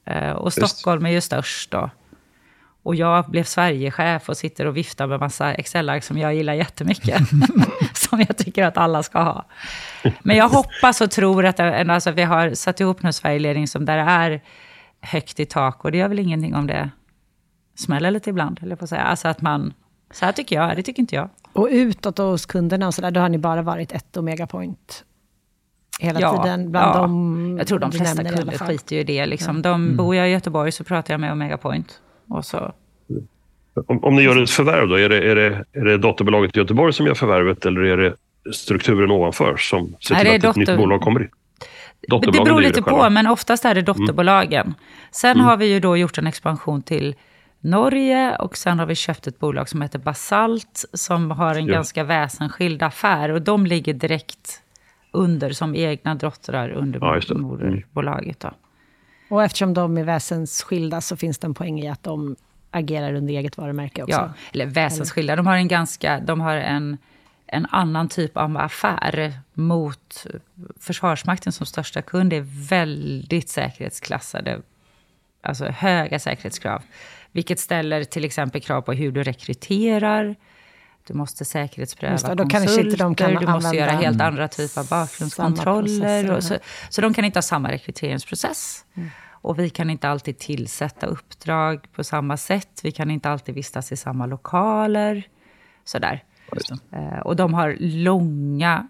Eh, 0.06 0.32
Och 0.32 0.54
Stockholm 0.54 1.06
är 1.06 1.10
ju 1.10 1.22
störst 1.22 1.72
då. 1.72 1.90
Och 2.84 2.96
jag 2.96 3.26
blev 3.30 3.44
Sverigechef 3.44 4.30
och 4.30 4.38
sitter 4.38 4.66
och 4.66 4.78
viftar 4.78 5.08
med 5.08 5.20
massa 5.20 5.54
Excel-ark 5.54 6.04
som 6.04 6.18
jag 6.18 6.36
gillar 6.36 6.54
jättemycket. 6.54 7.22
som 7.94 8.20
jag 8.20 8.38
tycker 8.38 8.64
att 8.66 8.78
alla 8.78 9.04
ska 9.04 9.22
ha. 9.22 9.46
Men 10.22 10.38
jag 10.38 10.50
hoppas 10.50 11.02
och 11.02 11.12
tror 11.12 11.46
att 11.46 11.58
det, 11.58 11.92
alltså, 11.92 12.12
vi 12.12 12.24
har 12.24 12.54
satt 12.54 12.80
ihop 12.80 13.04
en 13.04 13.14
Sverigeledning 13.14 13.68
som 13.68 13.86
där 13.86 13.98
är 13.98 14.42
högt 15.02 15.40
i 15.40 15.46
tak. 15.46 15.86
Och 15.86 15.92
det 15.92 15.98
gör 15.98 16.08
väl 16.08 16.20
ingenting 16.20 16.56
om 16.56 16.68
det 16.68 16.90
smäller 17.76 18.12
lite 18.12 18.30
ibland, 18.30 18.60
eller 18.64 18.76
på 18.76 18.84
att 18.84 18.90
säga. 18.90 19.02
Alltså 19.02 19.28
att 19.28 19.42
man, 19.42 19.74
så 20.12 20.26
här 20.26 20.32
tycker 20.32 20.56
jag, 20.56 20.76
det 20.76 20.84
tycker 20.84 21.02
inte 21.02 21.16
jag. 21.16 21.30
Och 21.54 21.68
utåt 21.72 22.20
och 22.20 22.26
hos 22.26 22.46
kunderna 22.46 22.88
och 22.88 22.94
sådär, 22.94 23.12
då 23.12 23.20
har 23.20 23.30
ni 23.30 23.38
bara 23.38 23.62
varit 23.62 23.92
ett 23.92 24.18
Omegapoint 24.18 25.04
hela 26.00 26.34
tiden? 26.34 26.72
Bland 26.72 26.96
ja. 26.96 27.02
de 27.02 27.58
jag 27.58 27.68
tror 27.68 27.80
de 27.80 27.92
flesta 27.92 28.24
kunder 28.24 28.58
skiter 28.58 28.96
ju 28.96 29.02
i 29.02 29.04
det. 29.04 29.26
Liksom. 29.26 29.62
De, 29.62 29.98
Bor 29.98 30.16
jag 30.16 30.30
i 30.30 30.32
Göteborg 30.32 30.72
så 30.72 30.84
pratar 30.84 31.14
jag 31.14 31.22
med 31.22 31.32
Omega 31.32 31.58
Point. 31.58 32.00
Och 32.32 32.46
så 32.46 32.74
Om, 33.88 34.04
om 34.04 34.16
ni 34.16 34.22
gör 34.22 34.44
ett 34.44 34.50
förvärv 34.50 34.88
då, 34.88 34.96
är 34.96 35.10
det, 35.10 35.32
är, 35.32 35.36
det, 35.36 35.66
är 35.74 35.86
det 35.86 35.98
dotterbolaget 35.98 36.58
i 36.58 36.60
Göteborg 36.60 36.94
som 36.94 37.06
gör 37.06 37.14
förvärvet 37.14 37.66
eller 37.66 37.82
är 37.82 37.98
det 37.98 38.16
strukturen 38.54 39.12
ovanför 39.12 39.58
som 39.58 39.96
ser 40.00 40.16
Nej, 40.16 40.24
till 40.24 40.42
det 40.42 40.48
är 40.48 40.50
att 40.50 40.58
ett 40.58 40.68
nytt 40.68 40.78
bolag 40.78 41.02
kommer 41.02 41.22
in? 41.22 41.30
Det 42.08 42.32
beror 42.32 42.62
lite 42.62 42.80
det 42.80 42.84
på, 42.84 43.10
men 43.10 43.28
oftast 43.28 43.66
är 43.66 43.76
det 43.76 43.82
dotterbolagen. 43.82 44.74
Sen 45.12 45.40
har 45.40 45.58
vi 45.58 45.74
ju 45.74 45.80
då 45.80 45.98
gjort 45.98 46.18
en 46.18 46.28
expansion 46.28 46.82
till 46.82 47.16
Norge 47.60 48.36
och 48.36 48.58
sen 48.58 48.80
har 48.80 48.86
vi 48.86 48.96
köpt 48.96 49.28
ett 49.28 49.40
bolag 49.40 49.70
som 49.70 49.82
heter 49.82 50.00
Basalt 50.00 50.86
som 50.94 51.32
har 51.32 51.56
en 51.56 51.66
Ja. 51.66 51.74
ganska 51.74 52.04
väsensskild 52.04 52.84
affär 52.84 53.32
och 53.32 53.42
de 53.42 53.66
ligger 53.66 53.94
direkt 53.94 54.62
under 55.12 55.50
som 55.50 55.76
egna 55.76 56.16
dottrar 56.16 56.70
under 56.70 57.00
Ja, 57.00 57.16
just 57.16 57.30
det. 57.30 57.36
Mm. 57.36 57.84
Och 59.32 59.44
eftersom 59.44 59.74
de 59.74 59.98
är 59.98 60.04
väsensskilda 60.04 61.02
så 61.02 61.18
finns 61.18 61.38
det 61.38 61.48
en 61.48 61.54
poäng 61.54 61.80
i 61.80 61.90
att 61.90 62.04
de 62.04 62.36
agerar 62.72 63.14
under 63.14 63.34
eget 63.34 63.58
varumärke 63.58 64.04
också. 64.04 64.18
Ja, 64.18 64.34
eller 64.54 64.66
väsensskilda. 64.66 65.36
De 65.36 65.48
har 65.48 65.56
en 65.56 65.68
ganska, 65.68 66.20
de 66.20 66.42
har 66.42 66.56
en, 66.56 66.98
en 67.48 67.66
annan 67.70 68.10
typ 68.10 68.38
av 68.38 68.58
affär 68.58 69.34
mot 69.54 70.26
Försvarsmakten 70.80 71.54
som 71.54 71.66
största 71.66 72.02
kund. 72.02 72.30
Det 72.30 72.36
är 72.36 72.68
väldigt 72.70 73.50
säkerhetsklassade, 73.50 74.62
alltså 75.42 75.66
höga 75.66 76.20
säkerhetskrav. 76.20 76.82
Vilket 77.32 77.60
ställer 77.60 78.04
till 78.04 78.26
exempel 78.26 78.62
krav 78.62 78.82
på 78.82 78.94
hur 78.94 79.12
du 79.12 79.24
rekryterar. 79.24 80.36
Du 81.12 81.18
måste 81.18 81.46
säkerhetspröva 81.46 82.12
Just 82.12 82.26
det, 82.26 82.36
då 82.36 82.46
kanske 82.48 82.82
inte 82.82 82.96
de 82.96 83.16
kan 83.16 83.28
konsulter, 83.28 83.48
du 83.48 83.54
måste 83.54 83.78
göra 83.78 83.92
helt 83.92 84.22
andra 84.22 84.48
typer 84.48 84.82
av 84.82 84.88
bakgrundskontroller. 84.88 86.32
Och 86.32 86.44
så, 86.44 86.58
så 86.90 87.02
de 87.02 87.14
kan 87.14 87.26
inte 87.26 87.38
ha 87.38 87.42
samma 87.42 87.72
rekryteringsprocess. 87.72 88.86
Och 89.30 89.60
vi 89.60 89.70
kan 89.70 89.90
inte 89.90 90.10
alltid 90.10 90.38
tillsätta 90.38 91.06
uppdrag 91.06 91.88
på 91.92 92.04
samma 92.04 92.38
sätt. 92.38 92.80
Vi 92.84 92.92
kan 92.92 93.12
inte 93.12 93.30
alltid 93.30 93.56
vistas 93.56 93.92
i 93.92 93.98
samma 93.98 94.26
lokaler. 94.26 95.28
Sådär. 95.84 96.24
Eh, 96.92 97.20
Och 97.20 97.36
de 97.36 97.54
har 97.54 97.76
långa 97.80 98.88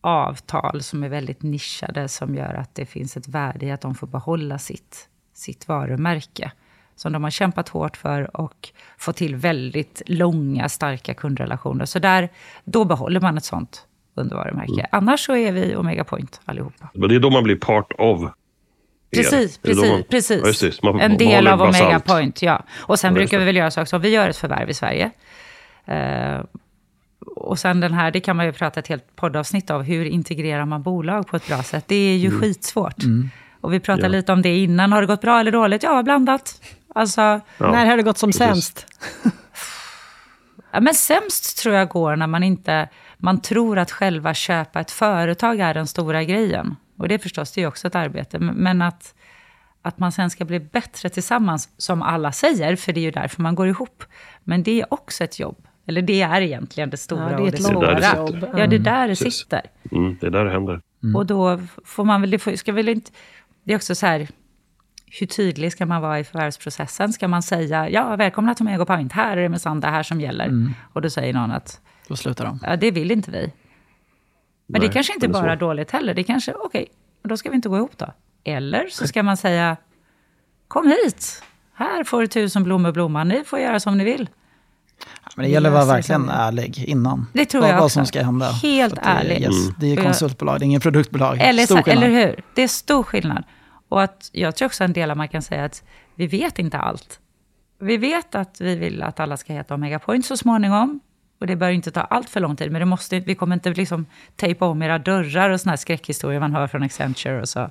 avtal 0.00 0.82
som 0.82 1.04
är 1.04 1.08
väldigt 1.08 1.42
nischade 1.42 2.08
som 2.08 2.34
gör 2.34 2.54
att 2.54 2.74
det 2.74 2.86
finns 2.86 3.16
ett 3.16 3.28
värde 3.28 3.66
i 3.66 3.70
att 3.70 3.80
de 3.80 3.94
får 3.94 4.06
behålla 4.06 4.58
sitt, 4.58 5.08
sitt 5.34 5.68
varumärke. 5.68 6.52
Som 6.98 7.12
de 7.12 7.24
har 7.24 7.30
kämpat 7.30 7.68
hårt 7.68 7.96
för 7.96 8.36
och 8.36 8.68
fått 8.98 9.16
till 9.16 9.36
väldigt 9.36 10.02
långa, 10.06 10.68
starka 10.68 11.14
kundrelationer. 11.14 11.84
Så 11.84 11.98
där, 11.98 12.28
då 12.64 12.84
behåller 12.84 13.20
man 13.20 13.36
ett 13.38 13.44
sånt 13.44 13.86
undervarumärke. 14.14 14.86
Annars 14.92 15.20
så 15.26 15.36
är 15.36 15.52
vi 15.52 15.76
Omega 15.76 16.04
Point 16.04 16.40
allihopa. 16.44 16.88
Men 16.94 17.08
det 17.08 17.14
är 17.14 17.20
då 17.20 17.30
man 17.30 17.44
blir 17.44 17.56
part 17.56 17.92
of. 17.98 18.30
Precis, 19.14 19.58
precis. 19.58 19.90
man- 19.90 20.02
precis. 20.10 20.76
Så 20.76 20.86
man 20.92 21.00
en 21.00 21.16
del 21.18 21.46
av 21.46 21.62
Omega. 21.62 22.00
Point, 22.00 22.42
ja. 22.42 22.62
Och 22.76 22.98
sen 22.98 23.12
Ja, 23.14 23.14
brukar 23.14 23.38
vi 23.38 23.44
väl 23.44 23.56
göra 23.56 23.70
saker 23.70 23.86
som, 23.86 24.00
vi 24.00 24.08
gör 24.08 24.28
ett 24.28 24.36
förvärv 24.36 24.70
i 24.70 24.74
Sverige. 24.74 25.10
Eh, 25.86 26.40
och 27.36 27.58
sen 27.58 27.80
den 27.80 27.94
här, 27.94 28.10
det 28.10 28.20
kan 28.20 28.36
man 28.36 28.46
ju 28.46 28.52
prata 28.52 28.80
ett 28.80 28.88
helt 28.88 29.16
poddavsnitt 29.16 29.70
av, 29.70 29.82
hur 29.82 30.04
integrerar 30.04 30.64
man 30.64 30.82
bolag 30.82 31.26
på 31.26 31.36
ett 31.36 31.46
bra 31.48 31.62
sätt? 31.62 31.84
Det 31.88 31.94
är 31.96 32.16
ju 32.16 32.40
skitsvårt. 32.40 32.96
Och 33.60 33.72
vi 33.72 33.80
pratade 33.80 34.06
Ja. 34.06 34.08
lite 34.08 34.32
om 34.32 34.42
det 34.42 34.56
innan, 34.58 34.92
har 34.92 35.00
det 35.00 35.06
gått 35.06 35.20
bra 35.20 35.40
eller 35.40 35.52
dåligt? 35.52 35.82
Ja, 35.82 36.02
blandat. 36.02 36.62
Alltså, 36.94 37.20
Ja, 37.20 37.40
När 37.58 37.86
har 37.86 37.96
det 37.96 38.02
gått 38.02 38.18
som 38.18 38.28
precis. 38.28 38.38
sämst? 38.46 38.86
Ja, 40.72 40.80
men 40.80 40.94
sämst 40.94 41.58
tror 41.58 41.74
jag 41.74 41.88
går 41.88 42.16
när 42.16 42.26
man 42.26 42.42
inte 42.42 42.88
man 43.16 43.40
tror 43.40 43.78
att 43.78 43.90
själva 43.90 44.34
köpa 44.34 44.80
ett 44.80 44.90
företag 44.90 45.60
är 45.60 45.74
den 45.74 45.86
stora 45.86 46.24
grejen. 46.24 46.76
Och 46.98 47.08
det 47.08 47.14
är 47.14 47.18
förstås 47.18 47.52
det 47.52 47.62
är 47.62 47.66
också 47.66 47.86
ett 47.86 47.94
arbete. 47.94 48.38
Men- 48.38 48.82
att, 48.82 49.14
att 49.82 49.98
man 49.98 50.12
sen 50.12 50.30
ska 50.30 50.44
bli 50.44 50.60
bättre 50.60 51.08
tillsammans, 51.08 51.68
som 51.76 52.02
alla 52.02 52.32
säger, 52.32 52.76
för 52.76 52.92
det 52.92 53.00
är 53.00 53.02
ju 53.02 53.10
därför 53.10 53.42
man 53.42 53.54
går 53.54 53.68
ihop. 53.68 54.04
Men 54.44 54.62
det 54.62 54.80
är 54.80 54.94
också 54.94 55.24
ett 55.24 55.38
jobb. 55.38 55.66
Eller 55.86 56.02
det 56.02 56.22
är 56.22 56.40
egentligen 56.40 56.90
det 56.90 56.96
stora 56.96 57.30
Ja, 57.30 57.36
det 57.36 57.42
är 57.42 57.46
och 57.46 57.50
det 57.50 57.56
svåra. 57.62 58.16
jobb. 58.16 58.46
Ja, 58.56 58.66
det 58.66 58.76
är 58.76 58.80
där 58.80 59.08
det 59.08 59.16
sitter. 59.16 59.62
Mm, 59.92 60.16
det 60.20 60.26
är 60.26 60.30
där 60.30 60.44
det 60.44 60.50
händer. 60.50 60.80
Och 61.16 61.26
då 61.26 61.60
får 61.84 62.04
man 62.04 62.20
väl, 62.20 62.30
det 62.30 62.38
får, 62.38 62.56
ska 62.56 62.72
väl 62.72 62.88
inte, 62.88 63.10
det 63.68 63.74
är 63.74 63.76
också 63.76 63.94
så 63.94 64.06
här, 64.06 64.28
hur 65.20 65.26
tydlig 65.26 65.72
ska 65.72 65.86
man 65.86 66.02
vara 66.02 66.18
i 66.20 66.24
förvärvsprocessen? 66.24 67.12
Ska 67.12 67.28
man 67.28 67.42
säga, 67.42 67.88
ja, 67.90 68.16
välkomna 68.16 68.54
till 68.54 68.64
Mego 68.64 68.84
Point, 68.86 69.12
här 69.12 69.36
är 69.36 69.42
det 69.42 69.48
minsann 69.48 69.80
det 69.80 69.88
här 69.88 70.02
som 70.02 70.20
gäller. 70.20 70.74
Och 70.92 71.02
då 71.02 71.10
säger 71.10 71.32
någon 71.34 71.50
att, 71.50 71.80
Då 72.08 72.16
slutar 72.16 72.44
de. 72.44 72.58
ja, 72.62 72.76
det 72.76 72.90
vill 72.90 73.10
inte 73.10 73.30
vi. 73.30 73.52
Men 74.66 74.80
Nej, 74.80 74.88
det 74.88 74.94
kanske 74.94 75.14
inte 75.14 75.26
är 75.26 75.28
bara 75.28 75.52
är 75.52 75.56
dåligt 75.56 75.90
heller. 75.90 76.14
Det 76.14 76.22
kanske, 76.24 76.52
okej, 76.52 76.86
då 77.24 77.36
ska 77.36 77.50
vi 77.50 77.56
inte 77.56 77.68
gå 77.68 77.76
ihop 77.76 77.98
då. 77.98 78.06
Eller 78.44 78.86
så 78.90 79.06
ska 79.08 79.22
man 79.22 79.36
säga, 79.36 79.76
kom 80.68 80.86
hit, 81.04 81.42
här 81.74 82.04
får 82.04 82.20
du 82.20 82.26
tusen 82.26 82.64
blommor 82.64 82.92
blomma, 82.92 83.24
ni 83.24 83.44
får 83.44 83.58
göra 83.58 83.80
som 83.80 83.98
ni 83.98 84.04
vill. 84.04 84.28
Men 85.36 85.44
det 85.44 85.50
gäller 85.50 85.68
att 85.68 85.74
vara 85.74 85.84
verkligen 85.84 86.28
ärlig 86.28 86.84
innan. 86.84 87.26
Det 87.32 87.44
tror 87.44 87.60
vad, 87.60 87.70
jag 87.70 87.74
vad 87.74 87.84
också. 87.84 87.94
som 87.94 88.06
ska 88.06 88.22
hända. 88.22 88.46
Helt 88.50 88.98
ärlig. 89.02 89.40
Yes, 89.42 89.68
det 89.80 89.86
är 89.86 89.94
jag- 89.96 90.04
konsultbolag, 90.04 90.58
det 90.60 90.64
är 90.64 90.66
ingen 90.66 90.80
produktbolag. 90.80 91.38
Eller, 91.40 91.62
Stor 91.64 91.82
skillnad. 91.82 92.04
eller 92.04 92.26
hur? 92.26 92.40
Det 92.54 92.62
är 92.62 92.68
stor 92.68 93.02
skillnad. 93.02 93.44
Och 93.88 94.02
att 94.02 94.30
jag 94.32 94.56
tror 94.56 94.66
också 94.66 94.84
en 94.84 94.92
del 94.92 95.10
av 95.10 95.16
man 95.16 95.28
kan 95.28 95.42
säga 95.42 95.64
att 95.64 95.84
vi 96.14 96.26
vet 96.26 96.58
inte 96.58 96.78
allt. 96.78 97.20
Vi 97.78 97.96
vet 97.96 98.34
att 98.34 98.60
vi 98.60 98.76
vill 98.76 99.02
att 99.02 99.20
alla 99.20 99.36
ska 99.36 99.52
heta 99.52 99.74
Omega 99.74 99.98
Point 99.98 100.26
så 100.26 100.36
småningom. 100.36 101.00
Och 101.40 101.46
det 101.46 101.56
bör 101.56 101.70
inte 101.70 101.90
ta 101.90 102.00
allt 102.00 102.30
för 102.30 102.40
lång 102.40 102.56
tid, 102.56 102.72
men 102.72 102.80
det 102.80 102.86
måste, 102.86 103.20
vi 103.20 103.34
kommer 103.34 103.56
inte 103.56 103.70
liksom 103.70 104.06
tejpa 104.36 104.66
om 104.66 104.82
era 104.82 104.98
dörrar 104.98 105.50
och 105.50 105.60
såna 105.60 105.72
här 105.72 105.76
skräckhistorier 105.76 106.40
man 106.40 106.54
hör 106.54 106.66
från 106.66 106.82
Accenture 106.82 107.40
och 107.40 107.48
så 107.48 107.70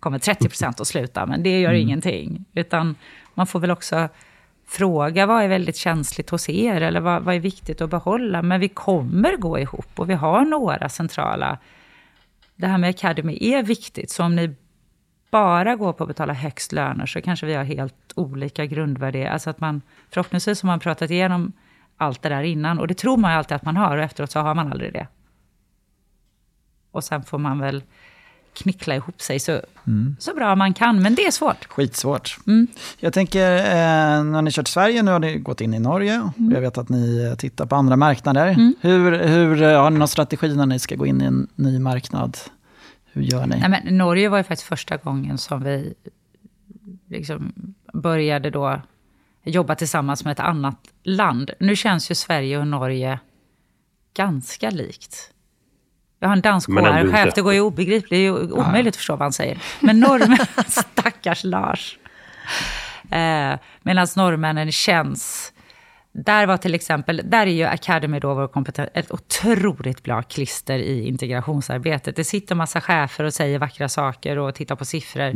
kommer 0.00 0.18
30 0.18 0.48
procent 0.48 0.80
att 0.80 0.86
sluta, 0.86 1.26
men 1.26 1.42
det 1.42 1.60
gör 1.60 1.72
ingenting. 1.72 2.44
Utan 2.52 2.94
man 3.34 3.46
får 3.46 3.60
väl 3.60 3.70
också 3.70 4.08
fråga 4.66 5.26
vad 5.26 5.42
är 5.42 5.48
väldigt 5.48 5.76
känsligt 5.76 6.30
hos 6.30 6.48
er 6.48 6.80
eller 6.80 7.00
vad, 7.00 7.22
vad 7.22 7.34
är 7.34 7.40
viktigt 7.40 7.80
att 7.80 7.90
behålla. 7.90 8.42
Men 8.42 8.60
vi 8.60 8.68
kommer 8.68 9.36
gå 9.36 9.58
ihop 9.58 9.98
och 9.98 10.10
vi 10.10 10.14
har 10.14 10.44
några 10.44 10.88
centrala 10.88 11.58
det 12.56 12.66
här 12.66 12.78
med 12.78 12.90
Academy 12.90 13.38
är 13.40 13.62
viktigt. 13.62 14.10
Så 14.10 14.24
om 14.24 14.36
ni 14.36 14.54
bara 15.32 15.76
går 15.76 15.92
på 15.92 16.04
att 16.04 16.08
betala 16.08 16.32
högst 16.32 16.72
löner 16.72 17.06
så 17.06 17.20
kanske 17.20 17.46
vi 17.46 17.54
har 17.54 17.64
helt 17.64 18.12
olika 18.14 18.66
grundvärderingar. 18.66 19.32
Alltså 19.32 19.50
att 19.50 19.60
man, 19.60 19.82
förhoppningsvis 20.10 20.62
har 20.62 20.66
man 20.66 20.80
pratat 20.80 21.10
igenom 21.10 21.52
allt 21.96 22.22
det 22.22 22.28
där 22.28 22.42
innan. 22.42 22.78
Och 22.78 22.86
det 22.88 22.94
tror 22.94 23.16
man 23.16 23.32
ju 23.32 23.38
alltid 23.38 23.54
att 23.54 23.64
man 23.64 23.76
har 23.76 23.96
och 23.96 24.04
efteråt 24.04 24.30
så 24.30 24.40
har 24.40 24.54
man 24.54 24.72
aldrig 24.72 24.92
det. 24.92 25.06
Och 26.90 27.04
sen 27.04 27.22
får 27.22 27.38
man 27.38 27.58
väl 27.58 27.82
knickla 28.54 28.94
ihop 28.94 29.22
sig 29.22 29.40
så, 29.40 29.60
så 30.18 30.34
bra 30.34 30.54
man 30.56 30.74
kan. 30.74 31.02
Men 31.02 31.14
det 31.14 31.26
är 31.26 31.30
svårt. 31.30 31.64
Skitsvårt. 31.68 32.38
Mm. 32.46 32.66
Jag 32.98 33.12
tänker, 33.12 33.56
eh, 33.56 34.24
när 34.24 34.42
ni 34.42 34.50
kört 34.50 34.68
Sverige, 34.68 35.02
nu 35.02 35.10
har 35.10 35.18
ni 35.18 35.38
gått 35.38 35.60
in 35.60 35.74
i 35.74 35.78
Norge. 35.78 36.14
Mm. 36.14 36.52
Jag 36.52 36.60
vet 36.60 36.78
att 36.78 36.88
ni 36.88 37.24
eh, 37.30 37.34
tittar 37.34 37.66
på 37.66 37.76
andra 37.76 37.96
marknader. 37.96 38.72
Hur, 38.80 39.18
hur, 39.28 39.62
eh, 39.62 39.82
har 39.82 39.90
ni 39.90 39.98
någon 39.98 40.08
strategi 40.08 40.56
när 40.56 40.66
ni 40.66 40.78
ska 40.78 40.96
gå 40.96 41.06
in 41.06 41.22
i 41.22 41.24
en 41.24 41.48
ny 41.54 41.78
marknad? 41.78 42.36
Hur 43.12 43.22
gör 43.22 43.46
ni? 43.46 43.60
Nej, 43.60 43.68
men 43.68 43.98
Norge 43.98 44.28
var 44.28 44.38
ju 44.38 44.44
faktiskt 44.44 44.68
första 44.68 44.96
gången 44.96 45.38
som 45.38 45.64
vi 45.64 45.94
liksom 47.08 47.52
började 47.92 48.50
då 48.50 48.80
jobba 49.44 49.74
tillsammans 49.74 50.24
med 50.24 50.32
ett 50.32 50.40
annat 50.40 50.78
land. 51.02 51.50
Nu 51.60 51.76
känns 51.76 52.10
ju 52.10 52.14
Sverige 52.14 52.58
och 52.58 52.66
Norge 52.66 53.18
ganska 54.14 54.70
likt. 54.70 55.32
Jag 56.18 56.28
har 56.28 56.36
en 56.36 56.40
dansk 56.40 56.68
HR-chef, 56.68 57.34
det 57.34 57.42
går 57.42 57.52
ju 57.54 57.60
obegripligt, 57.60 58.10
det 58.10 58.16
är 58.16 58.20
ju 58.20 58.52
omöjligt 58.52 58.92
att 58.92 58.96
förstå 58.96 59.12
vad 59.12 59.22
han 59.22 59.32
säger. 59.32 59.62
Men 59.80 60.00
norrmän, 60.00 60.46
stackars 60.66 61.44
Lars. 61.44 61.98
Eh, 63.10 63.58
Medan 63.82 64.06
norrmännen 64.16 64.72
känns... 64.72 65.52
Där 66.12 66.46
var 66.46 66.56
till 66.56 66.74
exempel, 66.74 67.20
där 67.24 67.46
är 67.46 67.50
ju 67.50 67.64
Academy 67.64 68.20
då 68.20 68.34
vår 68.34 68.48
kompetens, 68.48 68.88
ett 68.94 69.12
otroligt 69.12 70.02
bra 70.02 70.22
klister 70.22 70.78
i 70.78 71.08
integrationsarbetet. 71.08 72.16
Det 72.16 72.24
sitter 72.24 72.54
massa 72.54 72.80
chefer 72.80 73.24
och 73.24 73.34
säger 73.34 73.58
vackra 73.58 73.88
saker 73.88 74.38
och 74.38 74.54
tittar 74.54 74.76
på 74.76 74.84
siffror. 74.84 75.32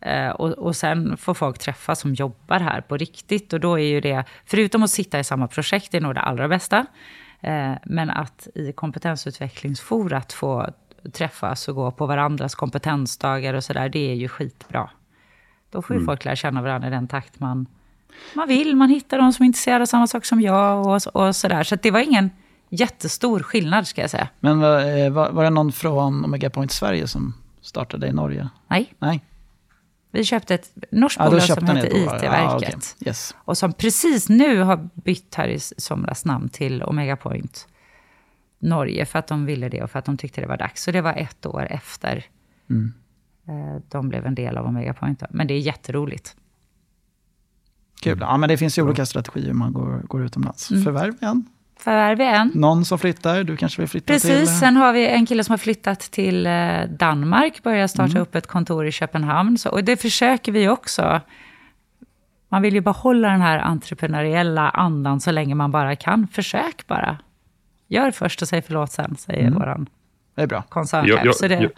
Eh, 0.00 0.28
och, 0.28 0.50
och 0.50 0.76
sen 0.76 1.16
får 1.16 1.34
folk 1.34 1.58
träffas 1.58 2.00
som 2.00 2.14
jobbar 2.14 2.60
här 2.60 2.80
på 2.80 2.96
riktigt. 2.96 3.52
Och 3.52 3.60
då 3.60 3.78
är 3.78 3.84
ju 3.84 4.00
det, 4.00 4.24
förutom 4.44 4.82
att 4.82 4.90
sitta 4.90 5.18
i 5.18 5.24
samma 5.24 5.48
projekt, 5.48 5.92
det 5.92 5.96
är 5.96 6.02
nog 6.02 6.14
det 6.14 6.20
allra 6.20 6.48
bästa. 6.48 6.86
Eh, 7.40 7.72
men 7.84 8.10
att 8.10 8.48
i 8.54 8.72
kompetensutvecklingsforat 8.72 10.32
få 10.32 10.70
träffas 11.12 11.68
och 11.68 11.74
gå 11.74 11.90
på 11.90 12.06
varandras 12.06 12.54
kompetensdagar 12.54 13.54
och 13.54 13.64
sådär, 13.64 13.88
det 13.88 14.10
är 14.10 14.14
ju 14.14 14.28
skitbra. 14.28 14.90
Då 15.70 15.82
får 15.82 15.96
ju 15.96 16.04
folk 16.04 16.24
lära 16.24 16.36
känna 16.36 16.62
varandra 16.62 16.88
i 16.88 16.90
den 16.90 17.08
takt 17.08 17.40
man, 17.40 17.66
man 18.34 18.48
vill. 18.48 18.76
Man 18.76 18.88
hittar 18.88 19.18
de 19.18 19.32
som 19.32 19.42
är 19.42 19.46
intresserade 19.46 19.82
av 19.82 19.86
samma 19.86 20.06
sak 20.06 20.24
som 20.24 20.40
jag 20.40 20.86
och, 20.86 21.16
och 21.26 21.36
sådär. 21.36 21.62
Så 21.62 21.76
det 21.76 21.90
var 21.90 22.00
ingen 22.00 22.30
jättestor 22.68 23.40
skillnad 23.40 23.86
ska 23.86 24.00
jag 24.00 24.10
säga. 24.10 24.28
Men 24.40 24.60
var, 24.60 24.98
eh, 24.98 25.10
var, 25.10 25.30
var 25.30 25.44
det 25.44 25.50
någon 25.50 25.72
från 25.72 26.24
Omega 26.24 26.50
Point 26.50 26.72
Sverige 26.72 27.06
som 27.06 27.34
startade 27.60 28.06
i 28.06 28.12
Norge? 28.12 28.48
Nej, 28.68 28.94
Nej? 28.98 29.24
vi 30.10 30.24
köpte 30.24 30.54
ett 30.54 30.70
norskt 30.90 31.18
Ja, 31.20 31.26
bolag 31.30 31.42
som 31.42 31.66
heter. 31.66 31.96
IT-verket. 31.96 32.22
Ja, 32.32 32.56
okej. 32.56 32.74
yes. 33.06 33.34
Och 33.38 33.58
som 33.58 33.72
precis 33.72 34.28
nu 34.28 34.60
har 34.62 34.88
bytt 34.94 35.34
här 35.34 35.48
i 35.48 35.58
somras 35.60 36.24
namn 36.24 36.48
till 36.48 36.82
Omega 36.82 37.16
Point 37.16 37.68
Norge. 38.58 39.06
För 39.06 39.18
att 39.18 39.26
de 39.26 39.46
ville 39.46 39.68
det 39.68 39.82
och 39.82 39.90
för 39.90 39.98
att 39.98 40.04
de 40.04 40.16
tyckte 40.16 40.40
det 40.40 40.46
var 40.46 40.56
dags. 40.56 40.82
Så 40.82 40.90
det 40.90 41.00
var 41.00 41.12
ett 41.14 41.46
år 41.46 41.66
efter 41.70 42.24
Mm. 42.70 42.92
eh, 43.48 43.82
de 43.88 44.08
blev 44.08 44.26
en 44.26 44.34
del 44.34 44.56
av 44.56 44.66
Omega 44.66 44.94
Point. 44.94 45.22
Men 45.30 45.46
det 45.46 45.54
är 45.54 45.58
jätteroligt. 45.58 46.36
Kul. 48.02 48.18
Ja, 48.20 48.36
men 48.36 48.48
det 48.48 48.56
finns 48.56 48.78
ju 48.78 48.82
olika 48.82 49.06
strategier 49.06 49.46
hur 49.46 49.54
man 49.54 49.72
går, 49.72 50.02
går 50.04 50.24
utomlands. 50.24 50.70
Mm. 50.70 50.84
Förvärv 50.84 51.14
igen. 51.22 51.46
Förvärv 51.78 52.20
igen. 52.20 52.50
Någon 52.54 52.84
som 52.84 52.98
flyttar, 52.98 53.44
du 53.44 53.56
kanske 53.56 53.82
vill 53.82 53.88
flytta 53.88 54.18
till... 54.18 54.30
Precis, 54.30 54.60
sen 54.60 54.76
har 54.76 54.92
vi 54.92 55.06
en 55.08 55.26
kille 55.26 55.44
som 55.44 55.52
har 55.52 55.58
flyttat 55.58 56.00
till 56.00 56.46
eh, 56.46 56.82
Danmark, 56.98 57.62
börjar 57.62 57.86
starta 57.86 58.18
upp 58.18 58.34
ett 58.34 58.46
kontor 58.46 58.86
i 58.86 58.92
Köpenhamn. 58.92 59.58
Så, 59.58 59.70
och 59.70 59.84
det 59.84 59.96
försöker 59.96 60.52
vi 60.52 60.68
också. 60.68 61.20
Man 62.48 62.62
vill 62.62 62.74
ju 62.74 62.80
behålla 62.80 63.28
den 63.28 63.40
här 63.40 63.58
entreprenöriella 63.58 64.70
andan 64.70 65.20
så 65.20 65.30
länge 65.30 65.54
man 65.54 65.70
bara 65.70 65.96
kan. 65.96 66.28
Försök 66.28 66.86
bara. 66.86 67.18
Gör 67.88 68.10
först 68.10 68.42
och 68.42 68.48
säg 68.48 68.62
förlåt 68.62 68.92
sen, 68.92 69.16
säger 69.16 69.50
våran 69.50 69.88
Det 70.34 70.42
är 70.42 70.46
bra. 70.46 70.62
koncernchef. 70.62 71.24
Jag, 71.24 71.50
jag, 71.50 71.62
jag, 71.62 71.70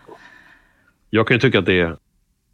jag 1.11 1.27
kan 1.29 1.35
ju 1.35 1.41
tycka 1.41 1.59
att 1.59 1.67
det 1.67 1.81
är 1.81 1.97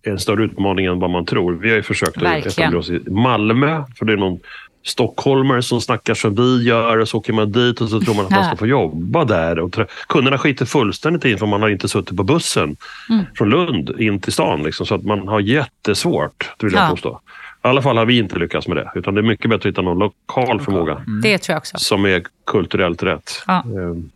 en 0.03 0.19
större 0.19 0.45
utmaning 0.45 0.87
än 0.87 0.99
vad 1.01 1.11
man 1.11 1.25
tror. 1.27 1.53
Vi 1.53 1.69
har 1.69 1.77
ju 1.77 1.83
försökt 1.83 2.17
att 2.17 2.23
Verkligen. 2.23 2.49
etablera 2.49 2.79
oss 2.79 2.91
i 2.91 3.11
Malmö, 3.11 3.85
för 3.99 4.05
det 4.07 4.13
är 4.13 4.17
någon 4.17 4.39
stockholmare 4.83 5.63
som 5.63 5.81
snackar 5.81 6.15
som 6.15 6.35
vi 6.35 6.63
gör 6.65 6.99
och 6.99 7.09
så 7.09 7.19
åker 7.19 7.33
man 7.33 7.53
dit 7.53 7.81
och 7.81 7.89
så 7.89 8.01
tror 8.01 8.15
man 8.15 8.25
att 8.25 8.31
man 8.31 8.45
ska 8.45 8.57
få 8.57 8.67
jobba 8.67 9.25
där. 9.25 9.59
Och 9.59 9.77
kunderna 10.09 10.39
skiter 10.39 10.65
fullständigt 10.65 11.25
in 11.25 11.39
för 11.39 11.47
man 11.47 11.63
har 11.63 11.69
inte 11.69 11.89
suttit 11.89 12.17
på 12.17 12.23
bussen 12.23 12.77
Mm. 13.11 13.25
från 13.35 13.51
Lund 13.51 13.91
in 14.01 14.21
till 14.21 14.33
stan. 14.33 14.63
Liksom, 14.63 14.87
så 14.87 14.95
att 14.95 15.05
man 15.05 15.29
har 15.29 15.41
jättesvårt, 15.41 16.51
vill 16.63 16.73
jag 16.73 16.83
Ja. 16.85 16.91
påstå. 16.91 17.21
I 17.65 17.69
alla 17.69 17.83
fall 17.83 17.97
har 17.99 18.07
vi 18.07 18.19
inte 18.19 18.39
lyckats 18.39 18.69
med 18.69 18.77
det. 18.77 18.91
Utan 18.95 19.15
det 19.15 19.21
är 19.21 19.23
mycket 19.23 19.51
bättre 19.51 19.69
att 19.69 19.73
hitta 19.73 19.83
någon 19.83 19.99
lokal 19.99 20.61
förmåga 20.61 21.05
det 21.23 21.39
tror 21.39 21.53
jag 21.55 21.59
också. 21.59 21.79
som 21.79 22.05
är 22.07 22.23
kulturellt 22.47 23.03
rätt. 23.03 23.43
Ja. 23.47 23.63
Ehm, 23.67 24.11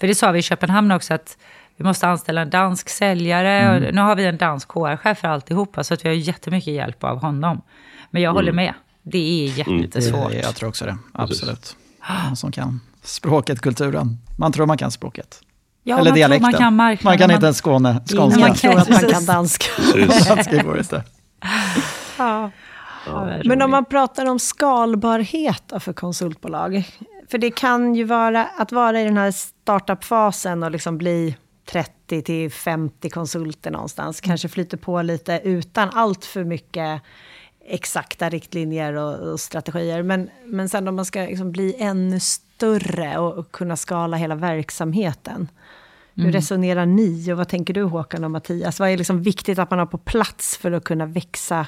För 0.00 0.06
det 0.06 0.14
sa 0.14 0.32
vi 0.32 0.38
i 0.38 0.42
Köpenhamn 0.42 0.92
också, 0.92 1.14
att 1.14 1.38
vi 1.76 1.84
måste 1.84 2.08
anställa 2.08 2.40
en 2.40 2.50
dansk 2.50 2.88
säljare. 2.88 3.76
Och 3.88 3.94
nu 3.94 4.00
har 4.00 4.16
vi 4.16 4.24
en 4.26 4.36
dansk 4.36 4.70
HR-chef 4.72 5.18
för 5.18 5.28
alltihopa, 5.28 5.84
så 5.84 5.94
att 5.94 6.04
vi 6.04 6.08
har 6.08 6.16
jättemycket 6.16 6.74
hjälp 6.74 7.04
av 7.04 7.20
honom. 7.20 7.62
Men 8.10 8.22
jag 8.22 8.32
håller 8.32 8.52
med. 8.52 8.74
Det 9.02 9.18
är 9.48 9.58
jättesvårt. 9.68 10.30
Det, 10.30 10.36
jag 10.38 10.54
tror 10.54 10.68
också 10.68 10.84
det. 10.84 10.98
Absolut. 11.12 11.76
Någon 12.26 12.36
som 12.36 12.52
kan 12.52 12.80
språket, 13.02 13.60
kulturen. 13.60 14.18
Man 14.38 14.52
tror 14.52 14.66
man 14.66 14.78
kan 14.78 14.90
språket. 14.90 15.40
Ja, 15.82 15.94
Eller 15.94 16.04
man 16.04 16.06
tror 16.06 16.14
dialekten. 16.14 16.42
man 16.42 16.52
kan 16.60 16.76
marknaden. 16.76 17.10
Man 17.10 17.18
kan 17.18 17.28
man- 17.28 17.34
inte 17.34 17.46
ens 17.46 17.56
skåne, 17.58 18.00
skånska. 18.16 18.54
tror 18.54 18.78
att 18.78 18.88
man 18.90 19.10
kan 19.10 19.26
danska. 19.26 19.66
Danska 20.34 20.62
går 20.62 20.78
inte. 20.78 21.02
Ja. 22.18 22.50
Men 23.44 23.62
om 23.62 23.70
man 23.70 23.84
pratar 23.84 24.26
om 24.30 24.38
skalbarhet 24.38 25.72
för 25.80 25.92
konsultbolag. 25.92 26.84
För 27.30 27.38
det 27.38 27.50
kan 27.50 27.94
ju 27.94 28.04
vara 28.04 28.46
att 28.58 28.72
vara 28.72 29.00
i 29.00 29.04
den 29.04 29.16
här 29.16 29.30
startup-fasen 29.30 30.62
och 30.62 30.70
liksom 30.70 30.98
bli 30.98 31.36
30 31.64 32.22
till 32.22 32.50
50 32.50 33.10
konsulter 33.10 33.70
någonstans. 33.70 34.20
Kanske 34.20 34.48
flyter 34.48 34.76
på 34.76 35.02
lite 35.02 35.40
utan 35.44 35.90
allt 35.92 36.24
för 36.24 36.44
mycket 36.44 37.02
exakta 37.66 38.28
riktlinjer 38.28 38.92
och, 38.92 39.32
och, 39.32 39.40
strategier. 39.40 40.02
Men, 40.02 40.30
men 40.44 40.68
sen 40.68 40.88
om 40.88 40.96
man 40.96 41.04
ska 41.04 41.20
liksom 41.20 41.52
bli 41.52 41.76
ännu 41.78 42.20
större 42.20 43.18
och, 43.18 43.38
och 43.38 43.52
kunna 43.52 43.76
skala 43.76 44.16
hela 44.16 44.34
verksamheten. 44.34 45.48
Hur 46.14 46.24
mm. 46.24 46.32
resonerar 46.32 46.86
ni 46.86 47.32
och 47.32 47.36
vad 47.36 47.48
tänker 47.48 47.74
du 47.74 47.82
Håkan 47.82 48.24
och 48.24 48.30
Mattias? 48.30 48.80
Vad 48.80 48.90
är 48.90 48.96
liksom 48.96 49.22
viktigt 49.22 49.58
att 49.58 49.70
man 49.70 49.78
har 49.78 49.86
på 49.86 49.98
plats 49.98 50.56
för 50.56 50.72
att 50.72 50.84
kunna 50.84 51.06
växa 51.06 51.66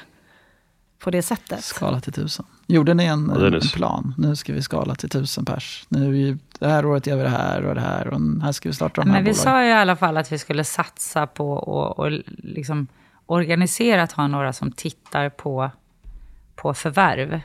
på 0.99 1.11
det 1.11 1.21
sättet? 1.21 1.63
Skala 1.63 1.99
till 1.99 2.13
tusen. 2.13 2.45
Gjorde 2.65 2.93
ni 2.93 3.05
en, 3.05 3.31
ja, 3.35 3.47
en 3.47 3.61
plan? 3.73 4.13
Nu 4.17 4.35
ska 4.35 4.53
vi 4.53 4.61
skala 4.61 4.95
till 4.95 5.09
tusen 5.09 5.45
pers. 5.45 5.85
Nu 5.89 6.37
det 6.59 6.67
här 6.67 6.85
året 6.85 7.07
gör 7.07 7.17
vi 7.17 7.23
det 7.23 7.29
här 7.29 7.65
och 7.65 7.75
det 7.75 7.81
här 7.81 8.07
och 8.07 8.19
här 8.41 8.51
ska 8.51 8.69
vi 8.69 8.75
starta 8.75 9.01
de 9.01 9.09
här 9.09 9.17
Men 9.17 9.23
vi 9.23 9.31
bolag. 9.31 9.43
sa 9.43 9.63
ju 9.63 9.69
i 9.69 9.73
alla 9.73 9.95
fall 9.95 10.17
att 10.17 10.31
vi 10.31 10.37
skulle 10.37 10.63
satsa 10.63 11.27
på 11.27 11.51
och, 11.51 11.99
och 11.99 12.11
liksom 12.27 12.87
organiserat 13.25 14.11
ha 14.11 14.27
några 14.27 14.53
som 14.53 14.71
tittar 14.71 15.29
på, 15.29 15.71
på 16.55 16.73
förvärv. 16.73 17.41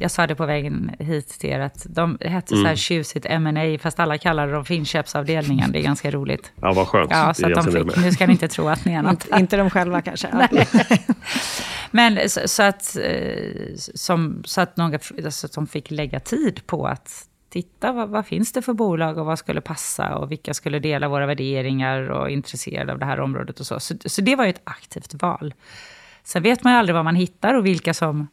Jag 0.00 0.10
sa 0.10 0.26
det 0.26 0.34
på 0.34 0.46
vägen 0.46 0.90
hit 0.98 1.28
till 1.28 1.50
er 1.50 1.60
att 1.60 1.86
de 1.88 2.18
hette 2.20 2.28
mm. 2.28 2.42
så 2.44 2.56
här 2.56 2.64
mm. 2.64 2.76
tjusigt 2.76 3.26
M&A 3.28 3.78
fast 3.80 4.00
alla 4.00 4.18
kallade 4.18 4.52
dem 4.52 4.64
för 4.64 4.74
inköpsavdelningen. 4.74 5.72
Det 5.72 5.78
är 5.78 5.82
ganska 5.82 6.10
roligt. 6.10 6.52
Ja, 6.60 6.72
vad 6.72 6.88
skönt. 6.88 7.10
Ja, 7.10 7.34
så 7.34 7.46
att 7.46 7.64
de 7.64 7.72
fick, 7.72 7.96
nu 7.96 8.12
ska 8.12 8.26
ni 8.26 8.32
inte 8.32 8.48
tro 8.48 8.68
att 8.68 8.84
ni 8.84 8.92
är 8.92 9.02
något. 9.02 9.26
inte 9.38 9.56
de 9.56 9.70
själva 9.70 10.02
kanske. 10.02 10.48
Men 11.90 12.28
så, 12.28 12.40
så, 12.48 12.62
att, 12.62 12.96
eh, 12.96 13.76
som, 13.76 14.42
så 14.44 14.60
att 14.60 14.76
några 14.76 14.98
alltså, 15.24 15.48
som 15.48 15.66
fick 15.66 15.90
lägga 15.90 16.20
tid 16.20 16.66
på 16.66 16.86
att 16.86 17.26
titta 17.50 17.92
vad, 17.92 18.08
vad, 18.08 18.26
finns 18.26 18.52
det 18.52 18.62
för 18.62 18.72
bolag 18.72 19.18
och 19.18 19.26
vad 19.26 19.38
skulle 19.38 19.60
passa 19.60 20.16
och 20.16 20.30
vilka 20.30 20.54
skulle 20.54 20.78
dela 20.78 21.08
våra 21.08 21.26
värderingar 21.26 22.10
och 22.10 22.26
är 22.26 22.32
intresserade 22.32 22.92
av 22.92 22.98
det 22.98 23.06
här 23.06 23.20
området 23.20 23.60
och 23.60 23.66
så. 23.66 23.80
Så, 23.80 23.94
så 24.04 24.22
det 24.22 24.36
var 24.36 24.44
ju 24.44 24.50
ett 24.50 24.62
aktivt 24.64 25.22
val. 25.22 25.54
Sen 26.24 26.42
vet 26.42 26.64
man 26.64 26.72
ju 26.72 26.78
aldrig 26.78 26.94
vad 26.94 27.04
man 27.04 27.14
hittar 27.14 27.54
och 27.54 27.66
vilka 27.66 27.94
som 27.94 28.28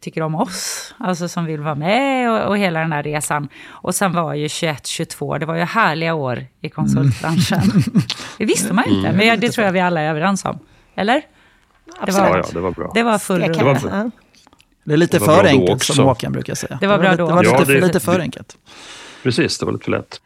tycker 0.00 0.22
om 0.22 0.34
oss, 0.34 0.94
alltså 0.98 1.28
som 1.28 1.44
vill 1.44 1.60
vara 1.60 1.74
med 1.74 2.30
och, 2.30 2.48
och 2.48 2.58
hela 2.58 2.80
den 2.80 2.92
här 2.92 3.02
resan. 3.02 3.48
Och 3.68 3.94
sen 3.94 4.12
var 4.12 4.34
ju 4.34 4.48
21, 4.48 4.86
22, 4.86 5.38
det 5.38 5.46
var 5.46 5.54
ju 5.54 5.62
härliga 5.62 6.14
år 6.14 6.46
i 6.60 6.68
konsultbranschen. 6.68 7.60
Mm. 7.60 7.82
det 8.38 8.44
visste 8.44 8.72
man 8.72 8.84
inte, 8.84 9.08
mm. 9.08 9.26
men 9.26 9.40
det 9.40 9.50
tror 9.50 9.64
jag 9.64 9.72
vi 9.72 9.80
alla 9.80 10.00
är 10.00 10.10
överens 10.10 10.44
om. 10.44 10.58
Eller? 10.94 11.22
Det 12.06 12.12
var, 12.12 12.36
ja, 12.36 12.44
det 12.52 12.60
var 12.60 12.70
bra. 12.70 12.90
Det 12.94 13.02
var 13.02 13.18
full 13.18 13.42
rulle. 13.42 14.10
Det 14.84 14.92
är 14.92 14.96
lite 14.96 15.18
det 15.18 15.24
för 15.24 15.44
enkelt 15.44 15.82
som 15.82 16.04
Håkan 16.04 16.32
brukar 16.32 16.54
säga. 16.54 16.78
Det 16.80 16.86
var 16.86 16.98
bra 16.98 17.16
då. 17.16 17.26
Det 17.26 17.32
var 17.32 17.42
lite, 17.42 17.54
ja, 17.54 17.64
det, 17.64 17.86
lite 17.86 18.00
för 18.00 18.20
enkelt. 18.20 18.56
Precis, 19.22 19.58
det 19.58 19.66
var 19.66 19.72
lite 19.72 19.84
för 19.84 19.90
lätt. 19.90 20.20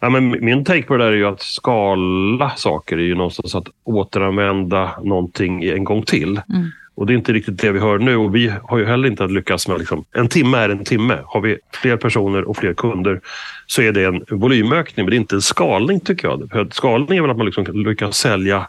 Ja, 0.00 0.10
men 0.10 0.44
min 0.44 0.64
take 0.64 0.82
på 0.82 0.96
det 0.96 1.04
där 1.04 1.12
är 1.12 1.16
ju 1.16 1.26
att 1.26 1.42
skala 1.42 2.50
saker 2.56 2.96
är 2.96 3.02
ju 3.02 3.14
någonstans 3.14 3.54
att 3.54 3.66
återanvända 3.84 4.90
någonting 5.02 5.64
en 5.64 5.84
gång 5.84 6.02
till. 6.02 6.40
Mm. 6.48 6.70
Och 6.96 7.06
det 7.06 7.12
är 7.12 7.14
inte 7.14 7.32
riktigt 7.32 7.60
det 7.60 7.72
vi 7.72 7.80
hör 7.80 7.98
nu 7.98 8.16
och 8.16 8.34
vi 8.34 8.52
har 8.62 8.78
ju 8.78 8.84
heller 8.84 9.08
inte 9.08 9.26
lyckats 9.26 9.68
med 9.68 9.78
liksom, 9.78 10.04
en 10.12 10.28
timme 10.28 10.58
är 10.58 10.68
en 10.68 10.84
timme. 10.84 11.18
Har 11.24 11.40
vi 11.40 11.58
fler 11.82 11.96
personer 11.96 12.48
och 12.48 12.56
fler 12.56 12.74
kunder 12.74 13.20
så 13.66 13.82
är 13.82 13.92
det 13.92 14.04
en 14.04 14.24
volymökning, 14.28 15.04
men 15.04 15.10
det 15.10 15.16
är 15.16 15.20
inte 15.20 15.34
en 15.34 15.42
skalning 15.42 16.00
tycker 16.00 16.28
jag. 16.28 16.68
Skalning 16.74 17.18
är 17.18 17.22
väl 17.22 17.30
att 17.30 17.36
man 17.36 17.46
liksom 17.46 17.64
lyckas 17.64 18.16
sälja 18.16 18.68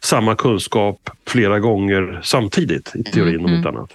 samma 0.00 0.34
kunskap 0.34 1.10
flera 1.26 1.60
gånger 1.60 2.20
samtidigt 2.22 2.92
i 2.94 3.04
teorin 3.04 3.34
mm. 3.34 3.44
om 3.44 3.54
inte 3.54 3.68
annat. 3.68 3.90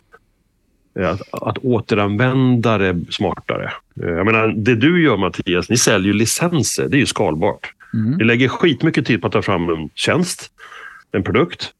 Att, 0.99 1.33
att 1.43 1.57
återanvända 1.57 2.77
det 2.77 2.99
smartare. 3.09 3.71
Jag 3.93 4.25
menar, 4.25 4.47
det 4.47 4.75
du 4.75 5.03
gör 5.03 5.17
Mattias, 5.17 5.69
ni 5.69 5.77
säljer 5.77 6.13
ju 6.13 6.19
licenser. 6.19 6.87
Det 6.87 6.97
är 6.97 6.99
ju 6.99 7.05
skalbart. 7.05 7.73
Mm. 7.93 8.17
Ni 8.17 8.23
lägger 8.23 8.47
skitmycket 8.47 9.05
tid 9.05 9.21
på 9.21 9.27
att 9.27 9.33
ta 9.33 9.41
fram 9.41 9.69
en 9.69 9.89
tjänst, 9.95 10.51
en 11.11 11.23
produkt. 11.23 11.73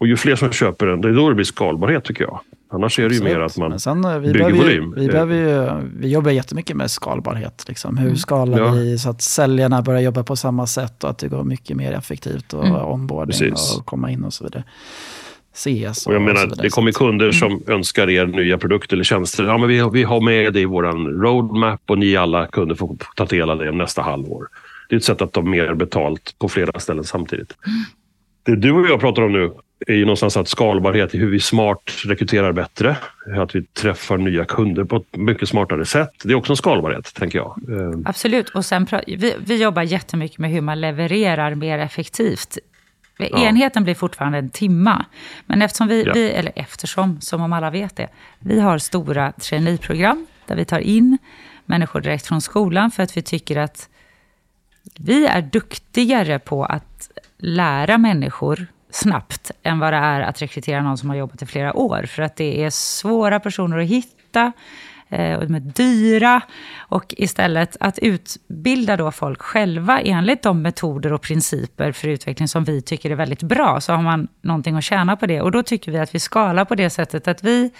Och 0.00 0.06
ju 0.06 0.16
fler 0.16 0.36
som 0.36 0.52
köper 0.52 0.86
den, 0.86 1.00
det 1.00 1.08
är 1.08 1.12
då 1.12 1.28
det 1.28 1.34
blir 1.34 1.44
skalbarhet 1.44 2.04
tycker 2.04 2.24
jag. 2.24 2.40
Annars 2.72 2.98
är 2.98 3.08
det 3.08 3.14
ju 3.14 3.22
mer 3.22 3.40
att 3.40 3.56
man 3.56 3.80
sen, 3.80 4.04
eh, 4.04 4.18
vi 4.18 4.32
bygger 4.32 4.52
volym. 4.52 4.94
Vi, 4.96 5.08
behöver 5.08 5.34
ju, 5.34 5.88
vi 5.96 6.08
jobbar 6.08 6.30
jättemycket 6.30 6.76
med 6.76 6.90
skalbarhet. 6.90 7.64
Liksom. 7.68 7.96
Hur 7.96 8.06
mm. 8.06 8.16
skalar 8.16 8.58
ja. 8.58 8.70
vi 8.70 8.98
så 8.98 9.10
att 9.10 9.22
säljarna 9.22 9.82
börjar 9.82 10.00
jobba 10.00 10.22
på 10.22 10.36
samma 10.36 10.66
sätt 10.66 11.04
och 11.04 11.10
att 11.10 11.18
det 11.18 11.28
går 11.28 11.44
mycket 11.44 11.76
mer 11.76 11.92
effektivt 11.92 12.52
och 12.52 12.66
mm. 12.66 12.84
onboarding 12.84 13.50
Precis. 13.50 13.76
och 13.76 13.86
komma 13.86 14.10
in 14.10 14.24
och 14.24 14.32
så 14.32 14.44
vidare. 14.44 14.64
CS 15.54 16.06
och, 16.06 16.10
och 16.10 16.14
jag 16.14 16.22
menar, 16.22 16.46
och 16.46 16.56
det 16.56 16.70
kommer 16.70 16.92
kunder 16.92 17.32
som 17.32 17.52
mm. 17.52 17.62
önskar 17.66 18.10
er 18.10 18.26
nya 18.26 18.58
produkter 18.58 18.96
eller 18.96 19.04
tjänster. 19.04 19.44
Ja, 19.44 19.58
men 19.58 19.68
vi, 19.68 19.90
vi 19.92 20.02
har 20.02 20.20
med 20.20 20.52
det 20.52 20.60
i 20.60 20.64
vår 20.64 20.82
roadmap 21.22 21.80
och 21.86 21.98
ni 21.98 22.16
alla 22.16 22.46
kunder 22.46 22.74
får 22.74 22.96
ta 23.16 23.24
del 23.24 23.50
av 23.50 23.58
det 23.58 23.72
nästa 23.72 24.02
halvår. 24.02 24.48
Det 24.88 24.94
är 24.94 24.96
ett 24.96 25.04
sätt 25.04 25.22
att 25.22 25.32
ta 25.32 25.42
mer 25.42 25.74
betalt 25.74 26.34
på 26.38 26.48
flera 26.48 26.80
ställen 26.80 27.04
samtidigt. 27.04 27.56
Mm. 27.66 27.78
Det 28.42 28.56
du 28.56 28.72
och 28.72 28.86
jag 28.86 29.00
pratar 29.00 29.22
om 29.22 29.32
nu 29.32 29.52
är 29.86 29.94
ju 29.94 30.04
någonstans 30.04 30.36
att 30.36 30.48
skalbarhet 30.48 31.14
i 31.14 31.18
hur 31.18 31.30
vi 31.30 31.40
smart 31.40 31.90
rekryterar 32.04 32.52
bättre. 32.52 32.96
Att 33.36 33.54
vi 33.54 33.62
träffar 33.62 34.18
nya 34.18 34.44
kunder 34.44 34.84
på 34.84 34.96
ett 34.96 35.16
mycket 35.16 35.48
smartare 35.48 35.84
sätt. 35.84 36.10
Det 36.24 36.32
är 36.32 36.34
också 36.34 36.52
en 36.52 36.56
skalbarhet, 36.56 37.14
tänker 37.14 37.38
jag. 37.38 37.60
Eh. 37.68 37.98
Absolut. 38.04 38.48
Och 38.48 38.64
sen, 38.64 38.86
vi, 39.06 39.34
vi 39.38 39.62
jobbar 39.62 39.82
jättemycket 39.82 40.38
med 40.38 40.50
hur 40.50 40.60
man 40.60 40.80
levererar 40.80 41.54
mer 41.54 41.78
effektivt. 41.78 42.58
Ja. 43.18 43.38
Enheten 43.38 43.84
blir 43.84 43.94
fortfarande 43.94 44.38
en 44.38 44.50
timma. 44.50 45.04
Men 45.46 45.62
eftersom 45.62 45.88
vi, 45.88 46.04
ja. 46.04 46.12
vi, 46.12 46.30
eller 46.30 46.52
eftersom, 46.56 47.20
som 47.20 47.42
om 47.42 47.52
alla 47.52 47.70
vet 47.70 47.96
det, 47.96 48.08
vi 48.38 48.60
har 48.60 48.78
stora 48.78 49.32
traineeprogram 49.32 50.26
där 50.46 50.56
vi 50.56 50.64
tar 50.64 50.78
in 50.78 51.18
människor 51.64 52.00
direkt 52.00 52.26
från 52.26 52.40
skolan 52.40 52.90
för 52.90 53.02
att 53.02 53.16
vi 53.16 53.22
tycker 53.22 53.58
att 53.58 53.88
vi 54.98 55.26
är 55.26 55.42
duktigare 55.42 56.38
på 56.38 56.64
att 56.64 57.10
lära 57.38 57.98
människor 57.98 58.66
snabbt 58.94 59.50
än 59.62 59.78
vad 59.78 59.92
det 59.92 59.96
är 59.96 60.20
att 60.20 60.42
rekrytera 60.42 60.82
någon 60.82 60.98
som 60.98 61.08
har 61.08 61.16
jobbat 61.16 61.42
i 61.42 61.46
flera 61.46 61.76
år. 61.76 62.02
För 62.02 62.22
att 62.22 62.36
det 62.36 62.64
är 62.64 62.70
svåra 62.70 63.40
personer 63.40 63.78
att 63.78 63.86
hitta 63.86 64.52
eh, 65.08 65.34
och 65.34 65.46
de 65.46 65.54
är 65.54 65.60
dyra. 65.60 66.40
Och 66.78 67.14
istället 67.18 67.76
att 67.80 67.98
utbilda 67.98 68.96
då 68.96 69.10
folk 69.10 69.42
själva 69.42 70.00
enligt 70.00 70.42
de 70.42 70.62
metoder 70.62 71.12
och 71.12 71.22
principer 71.22 71.92
för 71.92 72.08
utveckling 72.08 72.48
som 72.48 72.64
vi 72.64 72.82
tycker 72.82 73.10
är 73.10 73.14
väldigt 73.14 73.42
bra, 73.42 73.80
så 73.80 73.92
har 73.92 74.02
man 74.02 74.28
någonting 74.42 74.76
att 74.76 74.84
tjäna 74.84 75.16
på 75.16 75.26
det. 75.26 75.40
Och 75.40 75.52
då 75.52 75.62
tycker 75.62 75.92
vi 75.92 75.98
att 75.98 76.14
vi 76.14 76.18
skalar 76.18 76.64
på 76.64 76.74
det 76.74 76.90
sättet 76.90 77.28
att 77.28 77.42
vi 77.42 77.70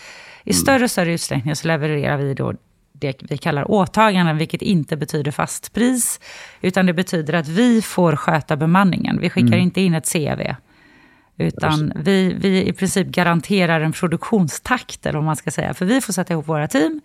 i 0.45 0.53
större 0.53 0.85
och 0.85 0.91
större 0.91 1.13
utsträckning 1.13 1.57
så 1.57 1.69
levererar 1.69 2.17
vi 2.17 2.35
då 2.35 2.55
det 2.93 3.23
vi 3.23 3.39
kallar 3.39 3.71
åtaganden, 3.71 4.37
vilket 4.37 4.63
inte 4.63 4.97
betyder 4.97 5.31
fast 5.31 5.73
pris, 5.73 6.21
utan 6.61 6.87
det 6.87 6.93
betyder 6.93 7.35
att 7.35 7.49
vi 7.49 7.83
får 7.83 8.17
sköta 8.17 8.57
bemanningen. 8.57 9.19
Vi 9.21 9.31
skickar 9.31 9.47
mm. 9.47 9.61
inte 9.61 9.81
in 9.81 9.95
ett 9.95 10.13
CV. 10.13 10.55
Utan 11.41 11.93
vi, 11.97 12.33
vi 12.41 12.69
i 12.69 12.73
princip 12.73 13.07
garanterar 13.07 13.81
en 13.81 13.93
produktionstakt, 13.93 15.07
eller 15.07 15.19
vad 15.19 15.25
man 15.25 15.37
ska 15.37 15.51
säga. 15.51 15.75
För 15.75 15.85
vi 15.85 16.01
får 16.01 16.13
sätta 16.13 16.33
ihop 16.33 16.49
våra 16.49 16.69
team. 16.69 17.01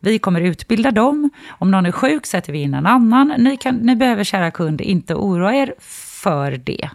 Vi 0.00 0.18
kommer 0.18 0.40
utbilda 0.40 0.90
dem. 0.90 1.30
Om 1.48 1.70
någon 1.70 1.86
är 1.86 1.92
sjuk 1.92 2.26
sätter 2.26 2.52
vi 2.52 2.62
in 2.62 2.74
en 2.74 2.86
annan. 2.86 3.34
Ni, 3.38 3.56
kan, 3.56 3.76
ni 3.76 3.96
behöver, 3.96 4.24
kära 4.24 4.50
kund, 4.50 4.80
inte 4.80 5.14
oroa 5.14 5.54
er 5.54 5.74
för 5.80 6.50
det. 6.50 6.90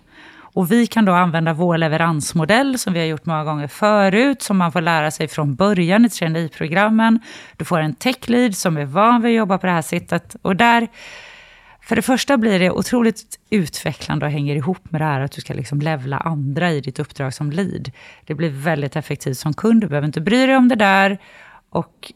Och 0.57 0.71
vi 0.71 0.87
kan 0.87 1.05
då 1.05 1.13
använda 1.13 1.53
vår 1.53 1.77
leveransmodell 1.77 2.79
som 2.79 2.93
vi 2.93 2.99
har 2.99 3.05
gjort 3.05 3.25
många 3.25 3.43
gånger 3.43 3.67
förut, 3.67 4.41
som 4.41 4.57
man 4.57 4.71
får 4.71 4.81
lära 4.81 5.11
sig 5.11 5.27
från 5.27 5.55
början 5.55 6.05
i 6.05 6.09
traineeprogrammen. 6.09 7.19
Du 7.57 7.65
får 7.65 7.79
en 7.79 7.95
techlead 7.95 8.55
som 8.55 8.77
är 8.77 8.85
van 8.85 9.21
vid 9.21 9.31
att 9.31 9.37
jobba 9.37 9.57
på 9.57 9.67
det 9.67 9.73
här 9.73 9.81
sättet. 9.81 10.35
Och 10.41 10.55
där 10.55 10.87
för 11.87 11.95
det 11.95 12.01
första 12.01 12.37
blir 12.37 12.59
det 12.59 12.71
otroligt 12.71 13.39
utvecklande 13.49 14.25
och 14.25 14.31
hänger 14.31 14.55
ihop 14.55 14.91
med 14.91 15.01
det 15.01 15.05
här 15.05 15.21
att 15.21 15.31
du 15.31 15.41
ska 15.41 15.53
liksom 15.53 15.81
levla 15.81 16.17
andra 16.17 16.71
i 16.71 16.81
ditt 16.81 16.99
uppdrag 16.99 17.33
som 17.33 17.51
lead. 17.51 17.91
Det 18.25 18.33
blir 18.33 18.49
väldigt 18.49 18.95
effektivt 18.95 19.37
som 19.37 19.53
kund, 19.53 19.81
du 19.81 19.87
behöver 19.87 20.07
inte 20.07 20.21
bry 20.21 20.45
dig 20.45 20.55
om 20.55 20.67
det 20.67 20.75
där. 20.75 21.17
Och 21.69 22.13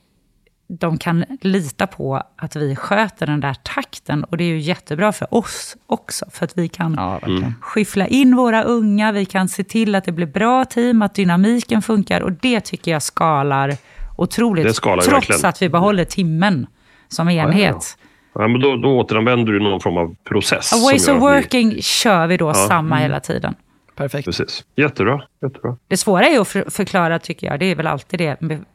de 0.67 0.97
kan 0.97 1.25
lita 1.41 1.87
på 1.87 2.23
att 2.35 2.55
vi 2.55 2.75
sköter 2.75 3.27
den 3.27 3.39
där 3.39 3.53
takten. 3.53 4.23
Och 4.23 4.37
det 4.37 4.43
är 4.43 4.47
ju 4.47 4.59
jättebra 4.59 5.11
för 5.11 5.33
oss 5.33 5.77
också, 5.85 6.25
för 6.31 6.45
att 6.45 6.57
vi 6.57 6.67
kan 6.67 6.93
ja, 6.97 7.19
mm. 7.19 7.53
skyffla 7.61 8.07
in 8.07 8.35
våra 8.35 8.63
unga, 8.63 9.11
vi 9.11 9.25
kan 9.25 9.49
se 9.49 9.63
till 9.63 9.95
att 9.95 10.03
det 10.03 10.11
blir 10.11 10.27
bra 10.27 10.65
team, 10.65 11.01
att 11.01 11.15
dynamiken 11.15 11.81
funkar. 11.81 12.21
Och 12.21 12.31
det 12.31 12.59
tycker 12.59 12.91
jag 12.91 13.03
skalar 13.03 13.75
otroligt, 14.17 14.75
skalar 14.75 15.03
trots 15.03 15.27
verkligen. 15.27 15.49
att 15.49 15.61
vi 15.61 15.69
behåller 15.69 16.05
timmen 16.05 16.67
som 17.07 17.29
enhet. 17.29 17.61
Ja, 17.61 17.81
ja. 18.01 18.07
Ja, 18.33 18.47
men 18.47 18.61
då, 18.61 18.75
då 18.75 18.99
återanvänder 18.99 19.53
du 19.53 19.59
någon 19.59 19.79
form 19.79 19.97
av 19.97 20.15
process. 20.23 20.73
A 20.73 20.75
ways 20.85 21.07
of 21.07 21.21
working 21.21 21.69
vi... 21.69 21.81
kör 21.81 22.27
vi 22.27 22.37
då 22.37 22.47
ja. 22.47 22.53
samma 22.53 22.95
mm. 22.95 23.01
hela 23.01 23.19
tiden. 23.19 23.55
Perfekt. 23.95 24.25
Precis. 24.25 24.65
Jättebra. 24.75 25.23
Jättebra. 25.41 25.77
Det 25.87 25.97
svåra 25.97 26.25
är 26.25 26.39
att 26.39 26.47
förklara, 26.73 27.19
tycker 27.19 27.47
jag, 27.47 27.59
det 27.59 27.65
är 27.65 27.75
väl 27.75 27.87
alltid 27.87 28.19
det 28.19 28.41
med 28.41 28.65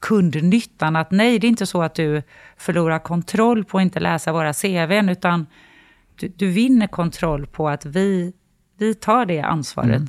kundnyttan. 0.00 0.96
Att 0.96 1.10
nej, 1.10 1.38
det 1.38 1.46
är 1.46 1.48
inte 1.48 1.66
så 1.66 1.82
att 1.82 1.94
du 1.94 2.22
förlorar 2.56 2.98
kontroll 2.98 3.64
på 3.64 3.78
att 3.78 3.82
inte 3.82 4.00
läsa 4.00 4.32
våra 4.32 4.52
CVn, 4.52 5.08
utan 5.08 5.46
du, 6.20 6.28
du 6.28 6.50
vinner 6.50 6.86
kontroll 6.86 7.46
på 7.46 7.68
att 7.68 7.86
vi, 7.86 8.32
vi 8.78 8.94
tar 8.94 9.26
det 9.26 9.40
ansvaret. 9.40 9.88
Mm. 9.88 10.06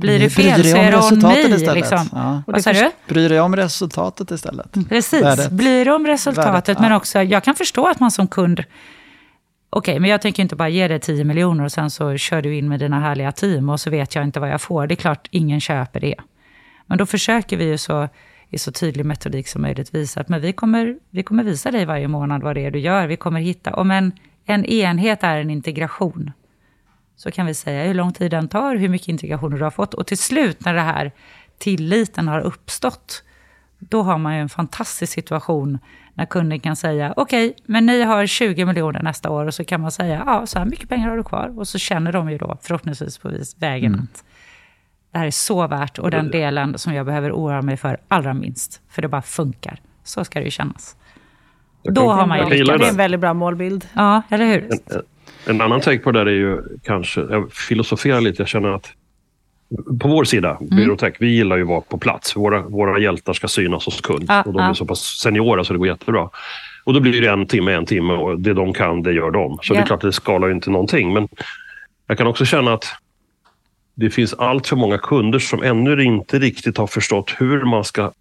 Blir 0.00 0.18
det 0.18 0.30
fel 0.30 0.64
så 0.64 0.76
är 0.76 0.90
det 0.90 0.96
om 0.96 1.18
mig. 1.18 1.74
Liksom. 1.74 2.08
Ja. 2.12 2.42
Vad 2.46 2.62
sa 2.62 2.72
du? 2.72 2.90
Bryr 3.08 3.28
dig 3.28 3.40
om 3.40 3.56
resultatet 3.56 4.30
istället. 4.30 4.88
Precis, 4.88 5.22
Värdet. 5.22 5.50
bryr 5.50 5.84
dig 5.84 5.94
om 5.94 6.06
resultatet. 6.06 6.54
Värdet, 6.54 6.80
men 6.80 6.92
också, 6.92 7.22
jag 7.22 7.44
kan 7.44 7.54
förstå 7.54 7.86
att 7.86 8.00
man 8.00 8.10
som 8.10 8.28
kund 8.28 8.64
Okej, 9.70 9.92
okay, 9.92 10.00
men 10.00 10.10
jag 10.10 10.22
tänker 10.22 10.42
inte 10.42 10.56
bara 10.56 10.68
ge 10.68 10.88
dig 10.88 11.00
10 11.00 11.24
miljoner 11.24 11.64
och 11.64 11.72
sen 11.72 11.90
så 11.90 12.16
kör 12.16 12.42
du 12.42 12.56
in 12.56 12.68
med 12.68 12.80
dina 12.80 13.00
härliga 13.00 13.32
team 13.32 13.68
och 13.68 13.80
så 13.80 13.90
vet 13.90 14.14
jag 14.14 14.24
inte 14.24 14.40
vad 14.40 14.50
jag 14.50 14.60
får. 14.60 14.86
Det 14.86 14.94
är 14.94 14.96
klart, 14.96 15.28
ingen 15.30 15.60
köper 15.60 16.00
det. 16.00 16.14
Men 16.86 16.98
då 16.98 17.06
försöker 17.06 17.56
vi 17.56 17.64
ju 17.64 17.78
så, 17.78 18.08
i 18.48 18.58
så 18.58 18.72
tydlig 18.72 19.06
metodik 19.06 19.48
som 19.48 19.62
möjligt 19.62 19.94
visa 19.94 20.20
att 20.20 20.28
men 20.28 20.40
vi, 20.40 20.52
kommer, 20.52 20.98
vi 21.10 21.22
kommer 21.22 21.44
visa 21.44 21.70
dig 21.70 21.84
varje 21.84 22.08
månad 22.08 22.42
vad 22.42 22.56
det 22.56 22.64
är 22.64 22.70
du 22.70 22.78
gör. 22.78 23.06
Vi 23.06 23.16
kommer 23.16 23.40
hitta, 23.40 23.74
om 23.74 23.90
en, 23.90 24.12
en 24.46 24.64
enhet 24.64 25.22
är 25.22 25.38
en 25.38 25.50
integration, 25.50 26.32
så 27.18 27.30
kan 27.30 27.46
vi 27.46 27.54
säga 27.54 27.84
hur 27.84 27.94
lång 27.94 28.12
tid 28.12 28.30
den 28.30 28.48
tar, 28.48 28.76
hur 28.76 28.88
mycket 28.88 29.08
integration 29.08 29.50
du 29.50 29.62
har 29.62 29.70
fått. 29.70 29.94
Och 29.94 30.06
till 30.06 30.18
slut 30.18 30.64
när 30.64 30.74
det 30.74 30.80
här 30.80 31.12
tilliten 31.58 32.28
har 32.28 32.40
uppstått, 32.40 33.24
då 33.78 34.02
har 34.02 34.18
man 34.18 34.34
ju 34.34 34.40
en 34.40 34.48
fantastisk 34.48 35.12
situation 35.12 35.78
när 36.14 36.26
kunden 36.26 36.60
kan 36.60 36.76
säga 36.76 37.14
okej, 37.16 37.50
okay, 37.50 37.64
men 37.66 37.86
ni 37.86 38.02
har 38.02 38.26
20 38.26 38.64
miljoner 38.64 39.02
nästa 39.02 39.30
år 39.30 39.46
och 39.46 39.54
så 39.54 39.64
kan 39.64 39.80
man 39.80 39.92
säga 39.92 40.22
ja, 40.26 40.46
så 40.46 40.58
här 40.58 40.66
mycket 40.66 40.88
pengar 40.88 41.08
har 41.08 41.16
du 41.16 41.24
kvar. 41.24 41.58
Och 41.58 41.68
så 41.68 41.78
känner 41.78 42.12
de 42.12 42.30
ju 42.30 42.38
då 42.38 42.58
förhoppningsvis 42.62 43.18
på 43.18 43.30
vägen 43.58 43.94
mm. 43.94 44.04
att 44.04 44.24
det 45.12 45.18
här 45.18 45.26
är 45.26 45.30
så 45.30 45.66
värt 45.66 45.98
och 45.98 46.10
den 46.10 46.30
delen 46.30 46.78
som 46.78 46.94
jag 46.94 47.06
behöver 47.06 47.32
oroa 47.32 47.62
mig 47.62 47.76
för 47.76 48.00
allra 48.08 48.34
minst. 48.34 48.80
För 48.88 49.02
det 49.02 49.08
bara 49.08 49.22
funkar. 49.22 49.80
Så 50.04 50.24
ska 50.24 50.38
det 50.38 50.44
ju 50.44 50.50
kännas. 50.50 50.96
Då 51.82 52.12
har 52.12 52.26
man 52.26 52.38
ju 52.38 52.44
lyckats. 52.44 52.78
Det 52.78 52.86
är 52.86 52.90
en 52.90 52.96
väldigt 52.96 53.20
bra 53.20 53.34
målbild. 53.34 53.88
Ja, 53.92 54.22
eller 54.28 54.46
hur? 54.46 54.70
En, 55.46 55.60
annan 55.60 55.80
take 55.80 55.98
på 55.98 56.12
det 56.12 56.18
där 56.18 56.26
är 56.26 56.30
ju 56.30 56.62
kanske, 56.84 57.20
jag 57.20 57.52
filosoferar 57.52 58.20
lite, 58.20 58.42
jag 58.42 58.48
känner 58.48 58.68
att 58.68 58.92
på 60.00 60.08
vår 60.08 60.24
sida, 60.24 60.56
mm. 60.60 60.76
Byråtech, 60.76 61.14
vi 61.18 61.28
gillar 61.28 61.56
ju 61.56 61.62
att 61.62 61.68
vara 61.68 61.80
på 61.80 61.98
plats. 61.98 62.36
Våra, 62.36 62.62
våra 62.62 62.98
hjältar 62.98 63.32
ska 63.32 63.48
synas 63.48 63.86
hos 63.86 64.00
kund. 64.00 64.24
Ah, 64.28 64.42
och 64.42 64.52
de 64.52 64.62
är 64.62 64.70
ah. 64.70 64.74
så 64.74 64.86
pass 64.86 65.00
seniora 65.00 65.64
så 65.64 65.72
det 65.72 65.78
går 65.78 65.88
jättebra. 65.88 66.30
Och 66.84 66.94
då 66.94 67.00
blir 67.00 67.22
det 67.22 67.30
en 67.30 67.46
timme, 67.46 67.72
en 67.72 67.86
timme 67.86 68.12
och 68.12 68.40
det 68.40 68.54
de 68.54 68.72
kan, 68.72 69.02
det 69.02 69.12
gör 69.12 69.30
de. 69.30 69.58
Så 69.62 69.72
yeah. 69.72 69.82
det 69.82 69.84
är 69.84 69.86
klart 69.86 70.04
att 70.04 70.08
det 70.08 70.12
skalar 70.12 70.50
inte 70.50 70.70
någonting. 70.70 71.12
Men 71.12 71.28
jag 72.06 72.18
kan 72.18 72.26
också 72.26 72.44
känna 72.44 72.74
att 72.74 72.84
det 73.94 74.10
finns 74.10 74.34
allt 74.34 74.66
för 74.66 74.76
många 74.76 74.98
kunder 74.98 75.38
som 75.38 75.62
ännu 75.62 76.02
inte 76.02 76.38
riktigt 76.38 76.78
har 76.78 76.86
förstått 76.86 77.34
hur 77.38 77.64
man 77.64 77.84
ska 77.84 78.12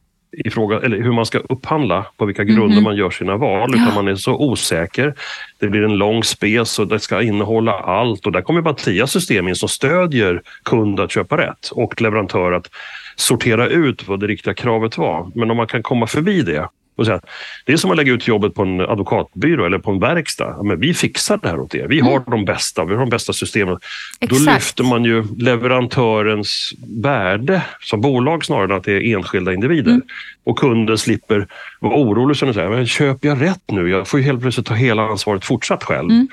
i 0.46 0.50
fråga, 0.50 0.80
eller 0.80 0.98
hur 0.98 1.12
man 1.12 1.26
ska 1.26 1.40
upphandla, 1.40 2.06
på 2.18 2.26
vilka 2.26 2.44
grunder 2.44 2.72
mm. 2.72 2.84
man 2.84 2.96
gör 2.96 3.10
sina 3.10 3.38
val. 3.38 3.76
Utan 3.76 3.94
man 3.94 4.08
är 4.08 4.16
så 4.16 4.36
osäker. 4.36 5.14
Det 5.60 5.68
blir 5.68 5.84
en 5.84 5.98
lång 5.98 6.24
spes 6.24 6.80
och 6.80 6.88
det 6.88 7.00
ska 7.00 7.22
innehålla 7.22 7.72
allt. 7.74 8.26
Och 8.26 8.32
där 8.32 8.42
kommer 8.42 8.62
Mattias 8.62 9.12
system 9.12 9.48
in 9.48 9.56
som 9.56 9.70
stödjer 9.70 10.42
kund 10.64 11.00
att 11.00 11.12
köpa 11.12 11.38
rätt 11.38 11.70
och 11.72 12.02
leverantör 12.02 12.52
att 12.52 12.70
sortera 13.16 13.68
ut 13.68 14.08
vad 14.08 14.20
det 14.20 14.28
riktiga 14.28 14.54
kravet 14.54 14.98
var. 14.98 15.32
Men 15.36 15.52
om 15.52 15.58
man 15.58 15.68
kan 15.68 15.84
komma 15.84 16.08
förbi 16.08 16.42
det 16.42 16.70
säga, 17.06 17.22
det 17.66 17.74
är 17.74 17.78
som 17.78 17.92
att 17.92 17.98
lägga 17.98 18.14
ut 18.14 18.28
jobbet 18.28 18.56
på 18.56 18.62
en 18.62 18.82
advokatbyrå 18.82 19.66
eller 19.66 19.80
på 19.80 19.92
en 19.92 20.00
verkstad. 20.00 20.64
Men 20.64 20.80
vi 20.80 20.94
fixar 20.94 21.40
det 21.42 21.50
här 21.50 21.60
åt 21.60 21.76
er. 21.76 21.88
Vi 21.88 22.00
har 22.00 22.12
mm. 22.12 22.24
de 22.26 22.46
bästa, 22.46 22.86
vi 22.86 22.94
har 22.94 23.00
de 23.00 23.10
bästa 23.10 23.34
systemen. 23.34 23.78
Exakt. 24.20 24.46
Då 24.46 24.52
lyfter 24.52 24.84
man 24.84 25.04
ju 25.04 25.24
leverantörens 25.38 26.74
värde 27.04 27.62
som 27.82 28.02
bolag 28.02 28.46
snarare 28.46 28.66
än 28.66 28.72
att 28.72 28.84
det 28.84 28.94
är 28.94 29.16
enskilda 29.16 29.54
individer. 29.54 29.92
Mm. 29.92 30.02
Och 30.44 30.60
kunden 30.60 30.98
slipper 30.98 31.48
vara 31.80 31.96
orolig 31.96 32.38
som 32.38 32.54
säger, 32.54 32.70
men 32.70 32.88
köper 32.88 33.28
jag 33.28 33.42
rätt 33.42 33.72
nu? 33.72 33.90
Jag 33.90 34.08
får 34.08 34.20
ju 34.20 34.26
helt 34.26 34.42
plötsligt 34.42 34.66
ta 34.66 34.74
hela 34.74 35.02
ansvaret 35.02 35.46
fortsatt 35.46 35.84
själv. 35.84 36.10
Mm. 36.10 36.28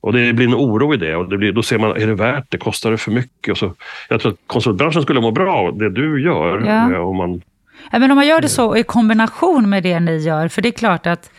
Och 0.00 0.12
det 0.12 0.32
blir 0.32 0.46
en 0.46 0.54
oro 0.54 0.94
i 0.94 0.96
det 0.96 1.16
och 1.16 1.28
det 1.28 1.38
blir, 1.38 1.52
då 1.52 1.62
ser 1.62 1.78
man, 1.78 1.90
är 1.90 2.06
det 2.06 2.14
värt 2.14 2.44
det? 2.48 2.58
Kostar 2.58 2.90
det 2.90 2.98
för 2.98 3.10
mycket? 3.10 3.52
Och 3.52 3.58
så, 3.58 3.74
jag 4.08 4.20
tror 4.20 4.32
att 4.32 4.38
konsultbranschen 4.46 5.02
skulle 5.02 5.20
må 5.20 5.30
bra 5.30 5.54
av 5.54 5.78
det 5.78 5.90
du 5.90 6.22
gör. 6.22 6.60
Ja. 6.66 6.92
Eh, 6.92 7.08
om 7.08 7.16
man 7.16 7.42
men 7.90 8.10
om 8.10 8.16
man 8.16 8.26
gör 8.26 8.40
det 8.40 8.48
så 8.48 8.76
i 8.76 8.82
kombination 8.82 9.70
med 9.70 9.82
det 9.82 10.00
ni 10.00 10.16
gör, 10.16 10.48
för 10.48 10.62
det 10.62 10.68
är 10.68 10.72
klart 10.72 11.06
att 11.06 11.30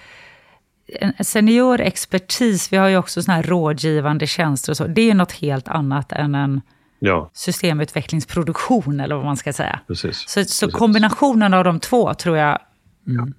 senior 1.19 1.81
expertis, 1.81 2.73
vi 2.73 2.77
har 2.77 2.87
ju 2.87 2.97
också 2.97 3.23
såna 3.23 3.35
här 3.35 3.43
rådgivande 3.43 4.27
tjänster 4.27 4.71
och 4.71 4.77
så, 4.77 4.87
det 4.87 5.01
är 5.01 5.05
ju 5.05 5.13
något 5.13 5.31
helt 5.31 5.67
annat 5.67 6.11
än 6.11 6.35
en 6.35 6.61
ja. 6.99 7.29
systemutvecklingsproduktion, 7.33 8.99
eller 8.99 9.15
vad 9.15 9.25
man 9.25 9.37
ska 9.37 9.53
säga. 9.53 9.79
Precis. 9.87 10.17
Så, 10.17 10.25
så 10.27 10.39
Precis. 10.39 10.73
kombinationen 10.73 11.53
av 11.53 11.63
de 11.63 11.79
två 11.79 12.13
tror 12.13 12.37
jag 12.37 12.59
mm. 13.07 13.33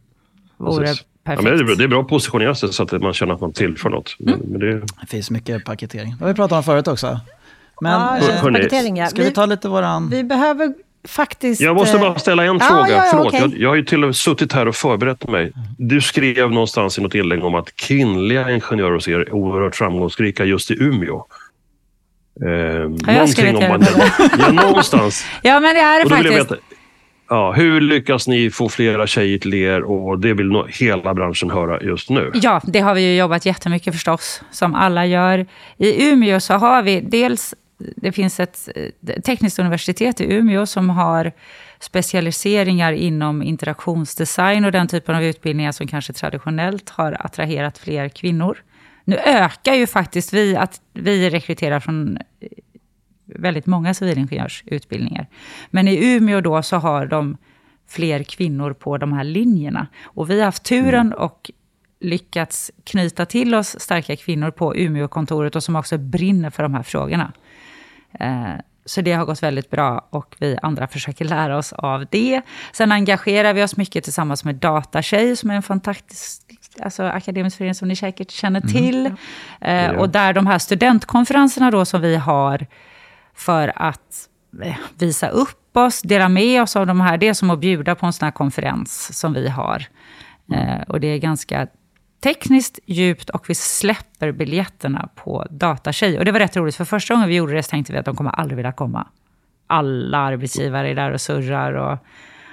vore 0.56 0.86
Precis. 0.86 1.04
perfekt. 1.24 1.48
Ja, 1.48 1.54
det, 1.54 1.60
är 1.60 1.64
bra, 1.64 1.74
det 1.74 1.84
är 1.84 1.88
bra 1.88 2.00
att 2.00 2.08
positionera 2.08 2.54
sig 2.54 2.72
så 2.72 2.82
att 2.82 2.92
man 2.92 3.12
känner 3.12 3.34
att 3.34 3.40
man 3.40 3.52
tillför 3.52 3.90
något. 3.90 4.16
Mm. 4.20 4.40
Men 4.44 4.60
det... 4.60 4.80
det 5.00 5.06
finns 5.08 5.30
mycket 5.30 5.64
paketering. 5.64 6.14
Det 6.18 6.24
har 6.24 6.28
vi 6.28 6.34
pratat 6.34 6.56
om 6.56 6.62
förut 6.62 6.88
också. 6.88 7.20
Men, 7.80 7.92
ja, 7.92 8.18
eh, 8.18 8.42
paketering, 8.42 8.96
ja. 8.96 9.06
Ska 9.06 9.22
vi, 9.22 9.28
vi 9.28 9.34
ta 9.34 9.46
lite 9.46 9.68
våran... 9.68 10.08
Vi 10.08 10.24
behöver 10.24 10.74
faktiskt... 11.06 11.60
Jag 11.60 11.76
måste 11.76 11.98
bara 11.98 12.18
ställa 12.18 12.44
en 12.44 12.60
eh, 12.60 12.68
fråga. 12.68 12.90
Ja, 12.90 12.96
ja, 12.96 13.04
Förlåt, 13.10 13.26
okay. 13.26 13.40
jag, 13.40 13.54
jag 13.58 13.68
har 13.68 13.76
ju 13.76 13.84
till 13.84 14.02
och 14.02 14.08
med 14.08 14.16
suttit 14.16 14.52
här 14.52 14.68
och 14.68 14.76
förberett 14.76 15.28
mig. 15.28 15.52
Du 15.78 16.00
skrev 16.00 16.50
någonstans 16.50 16.98
i 16.98 17.02
något 17.02 17.14
inlägg 17.14 17.44
om 17.44 17.54
att 17.54 17.76
kvinnliga 17.76 18.50
ingenjörer 18.50 18.94
hos 18.94 19.08
er 19.08 19.18
är 19.18 19.34
oerhört 19.34 19.76
framgångsrika 19.76 20.44
just 20.44 20.70
i 20.70 20.74
Umeå. 20.74 21.26
Eh, 22.44 23.06
har 23.06 23.12
jag 23.12 23.28
skrivit 23.28 23.60
det? 23.60 23.86
Ja, 24.38 24.52
någonstans. 24.52 25.24
ja, 25.42 25.60
men 25.60 25.74
det 25.74 25.80
är 25.80 26.04
det 26.04 26.10
faktiskt. 26.10 26.50
Veta, 26.50 26.56
ja, 27.28 27.52
hur 27.52 27.80
lyckas 27.80 28.28
ni 28.28 28.50
få 28.50 28.68
flera 28.68 29.06
tjejer 29.06 29.38
till 29.38 29.54
er? 29.54 29.82
Och 29.82 30.18
det 30.18 30.34
vill 30.34 30.46
nog 30.46 30.70
hela 30.70 31.14
branschen 31.14 31.50
höra 31.50 31.82
just 31.82 32.10
nu. 32.10 32.30
Ja, 32.34 32.60
det 32.64 32.80
har 32.80 32.94
vi 32.94 33.00
ju 33.00 33.16
jobbat 33.16 33.46
jättemycket 33.46 33.94
förstås, 33.94 34.42
som 34.50 34.74
alla 34.74 35.06
gör. 35.06 35.46
I 35.78 36.08
Umeå 36.10 36.40
så 36.40 36.54
har 36.54 36.82
vi 36.82 37.00
dels 37.00 37.54
det 37.78 38.12
finns 38.12 38.40
ett 38.40 38.68
eh, 38.74 39.20
tekniskt 39.20 39.58
universitet 39.58 40.20
i 40.20 40.34
Umeå 40.34 40.66
som 40.66 40.90
har 40.90 41.32
specialiseringar 41.80 42.92
inom 42.92 43.42
interaktionsdesign 43.42 44.64
och 44.64 44.72
den 44.72 44.88
typen 44.88 45.14
av 45.14 45.22
utbildningar 45.22 45.72
som 45.72 45.86
kanske 45.86 46.12
traditionellt 46.12 46.90
har 46.90 47.26
attraherat 47.26 47.78
fler 47.78 48.08
kvinnor. 48.08 48.58
Nu 49.04 49.16
ökar 49.16 49.74
ju 49.74 49.86
faktiskt 49.86 50.32
vi 50.32 50.56
att 50.56 50.80
vi 50.92 51.30
rekryterar 51.30 51.80
från 51.80 52.16
eh, 52.16 52.48
väldigt 53.24 53.66
många 53.66 53.94
civilingenjörsutbildningar. 53.94 55.26
Men 55.70 55.88
i 55.88 56.14
Umeå 56.14 56.40
då 56.40 56.62
så 56.62 56.76
har 56.76 57.06
de 57.06 57.36
fler 57.88 58.22
kvinnor 58.22 58.72
på 58.72 58.98
de 58.98 59.12
här 59.12 59.24
linjerna. 59.24 59.86
Och 60.04 60.30
vi 60.30 60.38
har 60.38 60.44
haft 60.44 60.64
turen 60.64 61.06
mm. 61.06 61.18
och 61.18 61.50
lyckats 62.00 62.70
knyta 62.84 63.26
till 63.26 63.54
oss 63.54 63.80
starka 63.80 64.16
kvinnor 64.16 64.50
på 64.50 64.76
Umeåkontoret 64.76 65.56
och 65.56 65.62
som 65.62 65.76
också 65.76 65.98
brinner 65.98 66.50
för 66.50 66.62
de 66.62 66.74
här 66.74 66.82
frågorna. 66.82 67.32
Eh, 68.20 68.54
så 68.84 69.00
det 69.00 69.12
har 69.12 69.24
gått 69.24 69.42
väldigt 69.42 69.70
bra 69.70 70.06
och 70.10 70.36
vi 70.38 70.58
andra 70.62 70.88
försöker 70.88 71.24
lära 71.24 71.58
oss 71.58 71.72
av 71.72 72.06
det. 72.10 72.42
Sen 72.72 72.92
engagerar 72.92 73.54
vi 73.54 73.62
oss 73.62 73.76
mycket 73.76 74.04
tillsammans 74.04 74.44
med 74.44 74.54
Datatjej 74.54 75.36
som 75.36 75.50
är 75.50 75.54
en 75.54 75.62
fantastisk 75.62 76.42
alltså, 76.80 77.02
akademisk 77.02 77.56
förening 77.56 77.74
som 77.74 77.88
ni 77.88 77.96
säkert 77.96 78.30
känner 78.30 78.60
mm. 78.60 78.72
till. 78.72 79.06
Mm. 79.60 79.94
Ja. 79.94 80.00
Och 80.00 80.08
där 80.08 80.32
de 80.32 80.46
här 80.46 80.58
studentkonferenserna 80.58 81.70
då 81.70 81.84
som 81.84 82.00
vi 82.00 82.16
har 82.16 82.66
för 83.34 83.72
att 83.76 84.28
eh, 84.62 84.76
visa 84.98 85.28
upp 85.28 85.76
oss, 85.76 86.02
dela 86.02 86.28
med 86.28 86.62
oss 86.62 86.76
av 86.76 86.86
de 86.86 87.00
här. 87.00 87.18
Det 87.18 87.28
är 87.28 87.34
som 87.34 87.50
att 87.50 87.58
bjuda 87.58 87.94
på 87.94 88.06
en 88.06 88.12
sån 88.12 88.26
här 88.26 88.32
konferens 88.32 89.18
som 89.18 89.32
vi 89.32 89.48
har. 89.48 89.86
Mm. 90.52 90.82
Och 90.88 91.00
det 91.00 91.06
är 91.06 91.18
ganska 91.18 91.66
tekniskt 92.26 92.78
djupt 92.86 93.30
och 93.30 93.50
vi 93.50 93.54
släpper 93.54 94.32
biljetterna 94.32 95.08
på 95.14 95.46
Datatjej. 95.50 96.18
Och 96.18 96.24
det 96.24 96.32
var 96.32 96.38
rätt 96.38 96.56
roligt, 96.56 96.76
för 96.76 96.84
första 96.84 97.14
gången 97.14 97.28
vi 97.28 97.34
gjorde 97.34 97.52
det 97.52 97.62
så 97.62 97.70
tänkte 97.70 97.92
vi 97.92 97.98
att 97.98 98.04
de 98.04 98.16
kommer 98.16 98.30
aldrig 98.30 98.56
vilja 98.56 98.72
komma. 98.72 99.06
Alla 99.66 100.18
arbetsgivare 100.18 100.90
är 100.90 100.94
där 100.94 101.12
och 101.12 101.20
surrar. 101.20 101.72
Och, 101.72 101.98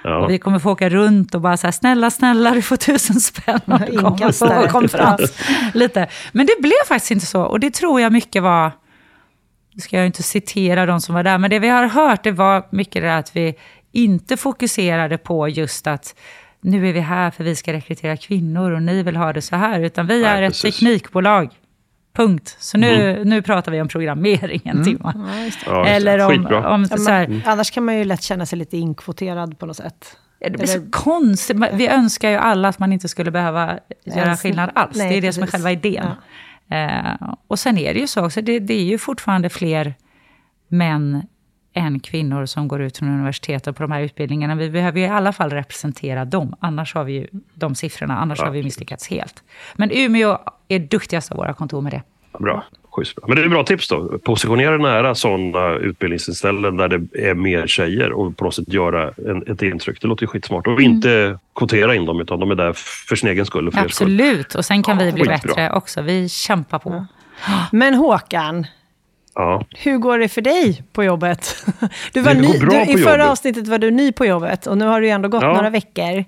ja. 0.04 0.16
och 0.16 0.30
vi 0.30 0.38
kommer 0.38 0.58
få 0.58 0.70
åka 0.70 0.88
runt 0.88 1.34
och 1.34 1.40
bara 1.40 1.56
så 1.56 1.66
här, 1.66 1.72
snälla, 1.72 2.10
snälla, 2.10 2.50
du 2.50 2.62
får 2.62 2.76
tusen 2.76 3.20
spänn 3.20 3.60
om 3.64 3.80
du 3.90 3.98
kommer 3.98 4.46
på 4.48 4.60
vår 4.60 4.68
konferens. 4.68 5.38
Lite. 5.74 6.08
Men 6.32 6.46
det 6.46 6.62
blev 6.62 6.84
faktiskt 6.88 7.10
inte 7.10 7.26
så. 7.26 7.42
Och 7.42 7.60
det 7.60 7.74
tror 7.74 8.00
jag 8.00 8.12
mycket 8.12 8.42
var, 8.42 8.72
nu 9.72 9.80
ska 9.80 9.96
jag 9.96 10.06
inte 10.06 10.22
citera 10.22 10.86
de 10.86 11.00
som 11.00 11.14
var 11.14 11.22
där, 11.22 11.38
men 11.38 11.50
det 11.50 11.58
vi 11.58 11.68
har 11.68 11.86
hört 11.86 12.24
det 12.24 12.32
var 12.32 12.66
mycket 12.70 13.02
det 13.02 13.16
att 13.16 13.36
vi 13.36 13.54
inte 13.92 14.36
fokuserade 14.36 15.18
på 15.18 15.48
just 15.48 15.86
att 15.86 16.14
nu 16.64 16.88
är 16.88 16.92
vi 16.92 17.00
här 17.00 17.30
för 17.30 17.44
vi 17.44 17.56
ska 17.56 17.72
rekrytera 17.72 18.16
kvinnor 18.16 18.70
och 18.70 18.82
ni 18.82 19.02
vill 19.02 19.16
ha 19.16 19.32
det 19.32 19.42
så 19.42 19.56
här. 19.56 19.80
Utan 19.80 20.06
vi 20.06 20.24
är 20.24 20.34
Nej, 20.34 20.44
ett 20.44 20.62
teknikbolag. 20.62 21.48
Punkt. 22.12 22.56
Så 22.60 22.78
nu, 22.78 23.10
mm. 23.10 23.28
nu 23.28 23.42
pratar 23.42 23.72
vi 23.72 23.80
om 23.80 23.88
programmering 23.88 24.60
en 24.64 24.70
mm. 24.70 24.84
timme. 24.84 25.12
Ja, 25.66 25.86
Eller 25.86 26.18
om... 26.18 26.64
om 26.64 26.86
så 26.86 27.10
här. 27.10 27.24
Mm. 27.24 27.42
Annars 27.46 27.70
kan 27.70 27.84
man 27.84 27.98
ju 27.98 28.04
lätt 28.04 28.22
känna 28.22 28.46
sig 28.46 28.58
lite 28.58 28.76
inkvoterad 28.76 29.58
på 29.58 29.66
något 29.66 29.76
sätt. 29.76 30.16
Det 30.40 30.50
blir 30.50 30.66
så 30.66 30.80
konstigt. 30.90 31.56
Vi 31.72 31.88
önskar 31.88 32.30
ju 32.30 32.36
alla 32.36 32.68
att 32.68 32.78
man 32.78 32.92
inte 32.92 33.08
skulle 33.08 33.30
behöva 33.30 33.78
göra 34.04 34.36
skillnad 34.36 34.70
alls. 34.74 34.96
Nej, 34.96 35.08
det 35.08 35.14
är 35.14 35.20
det 35.20 35.20
precis. 35.20 35.34
som 35.34 35.42
är 35.42 35.46
själva 35.46 35.72
idén. 35.72 36.06
Ja. 36.68 37.20
Uh, 37.20 37.34
och 37.46 37.58
sen 37.58 37.78
är 37.78 37.94
det 37.94 38.00
ju 38.00 38.06
så 38.06 38.24
också, 38.24 38.40
det, 38.40 38.58
det 38.58 38.74
är 38.74 38.84
ju 38.84 38.98
fortfarande 38.98 39.48
fler 39.48 39.94
män 40.68 41.22
än 41.74 42.00
kvinnor 42.00 42.46
som 42.46 42.68
går 42.68 42.82
ut 42.82 42.98
från 42.98 43.08
universitetet 43.08 43.76
på 43.76 43.82
de 43.82 43.92
här 43.92 44.00
utbildningarna. 44.00 44.54
Vi 44.54 44.70
behöver 44.70 45.00
i 45.00 45.06
alla 45.06 45.32
fall 45.32 45.50
representera 45.50 46.24
dem, 46.24 46.54
annars 46.60 46.94
har 46.94 47.04
vi 47.04 47.12
ju 47.12 47.26
de 47.54 47.74
siffrorna, 47.74 48.18
annars 48.18 48.38
ja. 48.38 48.44
har 48.44 48.52
vi 48.52 48.62
misslyckats 48.62 49.08
helt. 49.08 49.42
Men 49.74 49.90
Umeå 49.92 50.38
är 50.68 50.78
duktigast 50.78 51.32
av 51.32 51.36
våra 51.36 51.52
kontor 51.52 51.80
med 51.80 51.92
det. 51.92 52.02
Bra. 52.38 52.64
Schysst. 52.90 53.18
Men 53.26 53.36
det 53.36 53.42
är 53.42 53.48
bra 53.48 53.64
tips 53.64 53.88
då. 53.88 54.18
Positionera 54.18 54.76
nära 54.76 55.14
sådana 55.14 55.74
utbildningsställen 55.74 56.76
där 56.76 56.88
det 56.88 57.28
är 57.28 57.34
mer 57.34 57.66
tjejer 57.66 58.12
och 58.12 58.36
på 58.36 58.44
något 58.44 58.54
sätt 58.54 58.72
göra 58.72 59.12
en, 59.28 59.52
ett 59.52 59.62
intryck. 59.62 60.00
Det 60.00 60.08
låter 60.08 60.22
ju 60.22 60.26
skitsmart. 60.26 60.66
Och 60.66 60.72
mm. 60.72 60.84
inte 60.84 61.38
kvotera 61.54 61.94
in 61.94 62.04
dem, 62.04 62.20
utan 62.20 62.40
de 62.40 62.50
är 62.50 62.54
där 62.54 62.72
för 63.08 63.16
sin 63.16 63.28
egen 63.28 63.46
skull. 63.46 63.68
Och 63.68 63.76
Absolut, 63.76 64.50
skull. 64.50 64.58
och 64.58 64.64
sen 64.64 64.82
kan 64.82 64.98
ja, 64.98 65.04
vi 65.04 65.12
bli 65.12 65.24
skitbra. 65.24 65.54
bättre 65.54 65.70
också. 65.70 66.02
Vi 66.02 66.28
kämpar 66.28 66.78
på. 66.78 67.06
Ja. 67.46 67.66
Men 67.72 67.94
Håkan, 67.94 68.66
Ja. 69.36 69.64
Hur 69.78 69.98
går 69.98 70.18
det 70.18 70.28
för 70.28 70.40
dig 70.42 70.82
på 70.92 71.04
jobbet? 71.04 71.64
Du 72.12 72.20
var 72.20 72.34
Det 72.34 72.40
ny, 72.40 72.48
du, 72.58 72.92
I 72.92 72.98
förra 72.98 73.12
jobbet. 73.12 73.26
avsnittet 73.30 73.68
var 73.68 73.78
du 73.78 73.90
ny 73.90 74.12
på 74.12 74.26
jobbet 74.26 74.66
och 74.66 74.78
nu 74.78 74.84
har 74.84 75.00
du 75.00 75.08
ändå 75.08 75.28
gått 75.28 75.42
Ja. 75.42 75.52
några 75.54 75.70
veckor. 75.70 76.24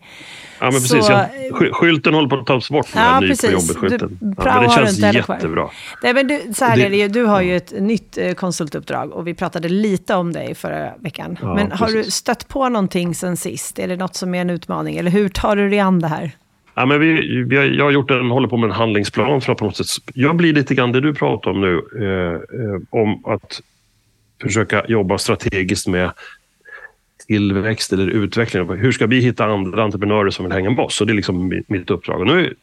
Ja, 0.61 0.71
men 0.71 0.73
Så- 0.73 0.95
precis. 0.95 1.11
Jag, 1.11 1.27
sky- 1.53 1.71
skylten 1.73 2.15
håller 2.15 2.29
på 2.29 2.37
att 2.37 2.47
tas 2.47 2.71
bort. 2.71 2.87
Den 2.93 3.03
Ja, 3.03 3.21
ny 3.21 3.29
precis. 3.29 3.51
på 3.51 3.53
jobbet-skylten. 3.53 4.19
Du- 4.21 4.35
Ja, 4.45 4.45
men 4.45 4.63
det 4.63 4.69
du 4.69 4.75
känns 4.75 4.99
jättebra. 5.15 5.69
Nej, 6.03 6.15
men 6.15 6.27
du, 6.29 6.43
så 6.55 6.65
här 6.65 6.77
Det- 6.77 6.87
är 6.87 6.91
det 6.91 6.97
ju, 6.97 7.09
du 7.09 7.25
har 7.25 7.41
ju 7.41 7.57
ett 7.57 7.73
nytt 7.81 8.19
eh, 8.19 8.33
konsultuppdrag 8.33 9.13
och 9.13 9.27
vi 9.27 9.35
pratade 9.35 9.69
lite 9.69 10.15
om 10.15 10.33
dig 10.33 10.55
förra 10.55 10.93
veckan. 11.01 11.39
Ja, 11.43 11.55
men 11.55 11.73
har 11.73 11.87
du 11.87 11.93
precis. 11.93 12.15
stött 12.15 12.49
på 12.49 12.69
någonting 12.69 13.15
sen 13.15 13.37
sist? 13.37 13.79
Är 13.79 13.89
det 13.89 13.97
något 13.97 14.15
som 14.15 14.35
är 14.35 14.41
en 14.41 14.51
utmaning? 14.51 14.97
Eller 14.97 15.11
hur 15.11 15.29
tar 15.29 15.57
du 15.57 15.71
dig 15.71 15.79
an 15.81 15.99
det 16.01 16.09
här? 16.09 16.31
Ja, 16.79 16.87
men 16.87 17.01
vi, 17.01 17.43
vi 17.43 17.57
har, 17.57 17.65
jag 17.65 17.85
har 17.85 17.91
gjort 17.91 18.11
en, 18.11 18.31
håller 18.31 18.49
på 18.49 18.57
med 18.57 18.71
en 18.71 18.77
handlingsplan 18.77 19.41
för 19.41 19.53
att 19.53 19.59
på 19.59 19.65
något 19.65 19.77
sätt... 19.77 19.87
Jag 20.15 20.37
blir 20.37 20.53
lite 20.53 20.75
grann 20.75 20.93
det 20.93 21.01
du 21.01 21.15
pratar 21.15 21.51
om 21.51 21.61
nu. 21.61 21.83
Eh, 22.01 22.61
eh, 22.61 22.81
om 22.91 23.25
att 23.25 23.63
försöka 24.43 24.85
jobba 24.89 25.19
strategiskt 25.19 25.87
med 25.87 26.11
tillväxt 27.27 27.93
eller 27.93 28.07
utveckling. 28.07 28.77
Hur 28.77 28.93
ska 28.93 29.07
vi 29.07 29.21
hitta 29.21 29.45
andra 29.45 29.85
entreprenörer 29.85 30.31
som 30.31 30.45
vill 30.45 30.53
hänga 30.53 30.71
med 30.71 30.85
oss? 30.85 30.95
Så 30.95 31.05
det 31.05 31.13
är 31.13 31.15
liksom 31.15 31.49
mitt, 31.49 31.69
mitt 31.69 31.91
uppdrag. 31.91 32.21
Och 32.21 32.27
nu, 32.27 32.55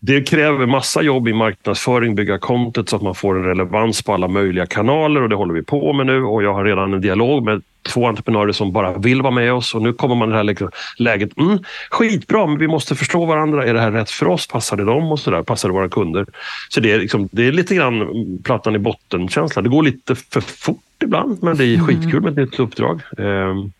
det 0.00 0.22
kräver 0.22 0.66
massa 0.66 1.02
jobb 1.02 1.28
i 1.28 1.32
marknadsföring, 1.32 2.14
bygga 2.14 2.38
content 2.38 2.88
så 2.88 2.96
att 2.96 3.02
man 3.02 3.14
får 3.14 3.38
en 3.38 3.44
relevans 3.44 4.02
på 4.02 4.14
alla 4.14 4.28
möjliga 4.28 4.66
kanaler 4.66 5.22
och 5.22 5.28
det 5.28 5.34
håller 5.34 5.54
vi 5.54 5.62
på 5.62 5.92
med 5.92 6.06
nu. 6.06 6.22
Och 6.22 6.42
jag 6.42 6.54
har 6.54 6.64
redan 6.64 6.92
en 6.94 7.00
dialog 7.00 7.44
med 7.44 7.62
två 7.82 8.06
entreprenörer 8.06 8.52
som 8.52 8.72
bara 8.72 8.98
vill 8.98 9.22
vara 9.22 9.34
med 9.34 9.52
oss 9.52 9.74
och 9.74 9.82
nu 9.82 9.92
kommer 9.92 10.14
man 10.14 10.28
i 10.28 10.32
det 10.32 10.36
här 10.36 10.44
lä- 10.44 10.70
läget. 10.96 11.38
Mm, 11.38 11.58
skitbra, 11.90 12.46
men 12.46 12.58
vi 12.58 12.68
måste 12.68 12.94
förstå 12.94 13.24
varandra. 13.24 13.66
Är 13.66 13.74
det 13.74 13.80
här 13.80 13.90
rätt 13.90 14.10
för 14.10 14.28
oss? 14.28 14.46
Passar 14.46 14.76
det 14.76 14.84
dem? 14.84 15.12
och 15.12 15.20
så 15.20 15.30
där? 15.30 15.42
Passar 15.42 15.68
det 15.68 15.72
våra 15.72 15.88
kunder? 15.88 16.26
Så 16.68 16.80
det 16.80 16.92
är, 16.92 16.98
liksom, 16.98 17.28
det 17.32 17.46
är 17.46 17.52
lite 17.52 17.74
grann 17.74 18.08
plattan 18.44 18.74
i 18.74 18.78
botten-känsla. 18.78 19.62
Det 19.62 19.68
går 19.68 19.82
lite 19.82 20.14
för 20.14 20.40
fort 20.40 21.02
ibland, 21.02 21.42
men 21.42 21.56
det 21.56 21.64
är 21.64 21.78
skitkul 21.78 22.20
med 22.22 22.30
ett 22.30 22.36
nytt 22.36 22.60
uppdrag. 22.60 23.00
Ehm, 23.18 23.72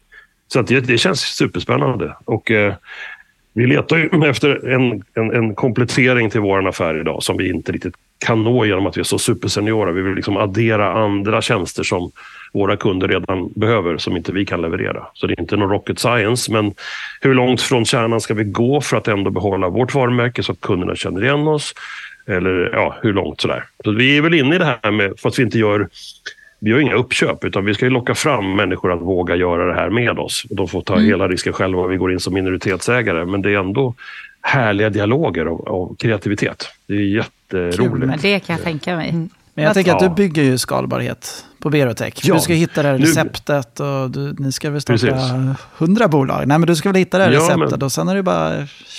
så 0.49 0.61
att 0.61 0.67
det, 0.67 0.81
det 0.81 0.99
känns 0.99 1.21
superspännande. 1.21 2.17
Och, 2.25 2.51
eh, 2.51 2.75
vi 3.53 3.67
letar 3.67 3.97
ju 3.97 4.25
efter 4.31 4.69
en, 4.69 5.03
en, 5.15 5.31
en 5.31 5.55
komplettering 5.55 6.31
till 6.31 6.41
vår 6.41 6.69
affär 6.69 7.01
idag 7.01 7.23
som 7.23 7.37
vi 7.37 7.51
inte 7.51 7.73
riktigt 7.73 7.95
kan 8.27 8.45
nå 8.45 8.65
genom 8.65 8.87
att 8.87 8.97
vi 8.97 9.01
är 9.01 9.05
så 9.05 9.19
superseniora. 9.19 9.93
Vi 9.93 10.03
vill 10.03 10.15
liksom 10.15 10.37
addera 10.37 10.93
andra 10.93 11.43
tjänster 11.43 11.83
som 11.83 12.11
våra 12.53 12.77
kunder 12.77 13.09
redan 13.09 13.53
behöver 13.57 13.99
som 13.99 14.17
inte 14.17 14.33
vi 14.33 14.47
kan 14.47 14.63
leverera. 14.63 15.07
Så 15.15 15.27
det 15.27 15.33
är 15.33 15.41
inte 15.41 15.57
någon 15.57 15.71
rocket 15.71 15.99
science, 15.99 16.53
men 16.53 16.75
hur 17.21 17.35
långt 17.35 17.63
från 17.63 17.85
kärnan 17.85 18.21
ska 18.21 18.35
vi 18.35 18.45
gå 18.45 18.81
för 18.81 18.97
att 18.97 19.09
ändå 19.09 19.31
behålla 19.31 19.69
vårt 19.69 19.95
varumärke 19.95 20.43
så 20.43 20.53
att 20.53 20.61
kunderna 20.61 20.97
känner 20.97 21.25
igen 21.25 21.49
oss? 21.49 21.75
Eller 22.27 22.71
ja, 22.73 22.99
hur 23.03 23.13
långt 23.13 23.41
sådär. 23.41 23.65
Så 23.85 23.93
vi 23.93 24.17
är 24.17 24.23
väl 24.23 24.35
inne 24.35 24.55
i 24.55 24.59
det 24.59 24.79
här 24.83 24.91
med, 24.91 25.13
fast 25.19 25.39
vi 25.39 25.43
inte 25.43 25.59
gör 25.59 25.89
vi 26.61 26.73
har 26.73 26.81
inga 26.81 26.95
uppköp, 26.95 27.45
utan 27.45 27.65
vi 27.65 27.75
ska 27.75 27.85
ju 27.85 27.91
locka 27.91 28.15
fram 28.15 28.57
människor 28.57 28.93
att 28.93 29.01
våga 29.01 29.37
göra 29.37 29.67
det 29.67 29.75
här 29.75 29.91
med 29.91 30.19
oss. 30.19 30.47
De 30.51 30.69
får 30.69 30.83
ta 30.83 30.99
hela 30.99 31.29
risken 31.29 31.53
själva 31.53 31.83
och 31.83 31.93
vi 31.93 31.97
går 31.97 32.13
in 32.13 32.21
som 32.21 32.35
minoritetsägare. 32.35 33.25
Men 33.25 33.43
det 33.43 33.51
är 33.51 33.59
ändå 33.59 33.95
härliga 34.43 34.91
dialoger 34.91 35.47
av, 35.47 35.69
av 35.69 35.97
kreativitet. 35.99 36.69
Det 36.87 36.95
är 36.95 36.99
jätteroligt. 36.99 38.07
Men 38.07 38.19
det 38.23 38.41
kan 38.41 38.57
jag 38.57 38.65
tänka 38.65 38.97
mig. 38.97 39.29
Men 39.55 39.65
jag 39.65 39.75
tänker 39.75 39.93
att 39.93 40.01
du 40.01 40.09
bygger 40.09 40.43
ju 40.43 40.59
skalbarhet 40.59 41.45
på 41.61 41.71
Berotech. 41.71 42.15
Ja. 42.23 42.35
Du 42.35 42.41
ska 42.41 42.53
hitta 42.53 42.83
det 42.83 42.89
här 42.89 42.99
receptet 42.99 43.81
och 43.81 44.11
du, 44.11 44.35
ni 44.39 44.53
ska 44.53 44.71
väl 44.71 44.81
starta 44.81 44.99
Precis. 45.07 45.33
hundra 45.77 46.09
bolag. 46.09 46.49
Nej, 46.49 46.59
men 46.59 46.67
du 46.67 46.77
ska 46.77 46.89
väl 46.89 46.97
hitta 46.97 47.19
det 47.19 47.25
här 47.25 47.31
Ja, 47.33 47.39
receptet 47.41 47.71
men- 47.71 47.83
och 47.83 47.93
sen 47.93 48.09
är 48.09 48.15
det 48.15 48.23
bara... 48.23 48.51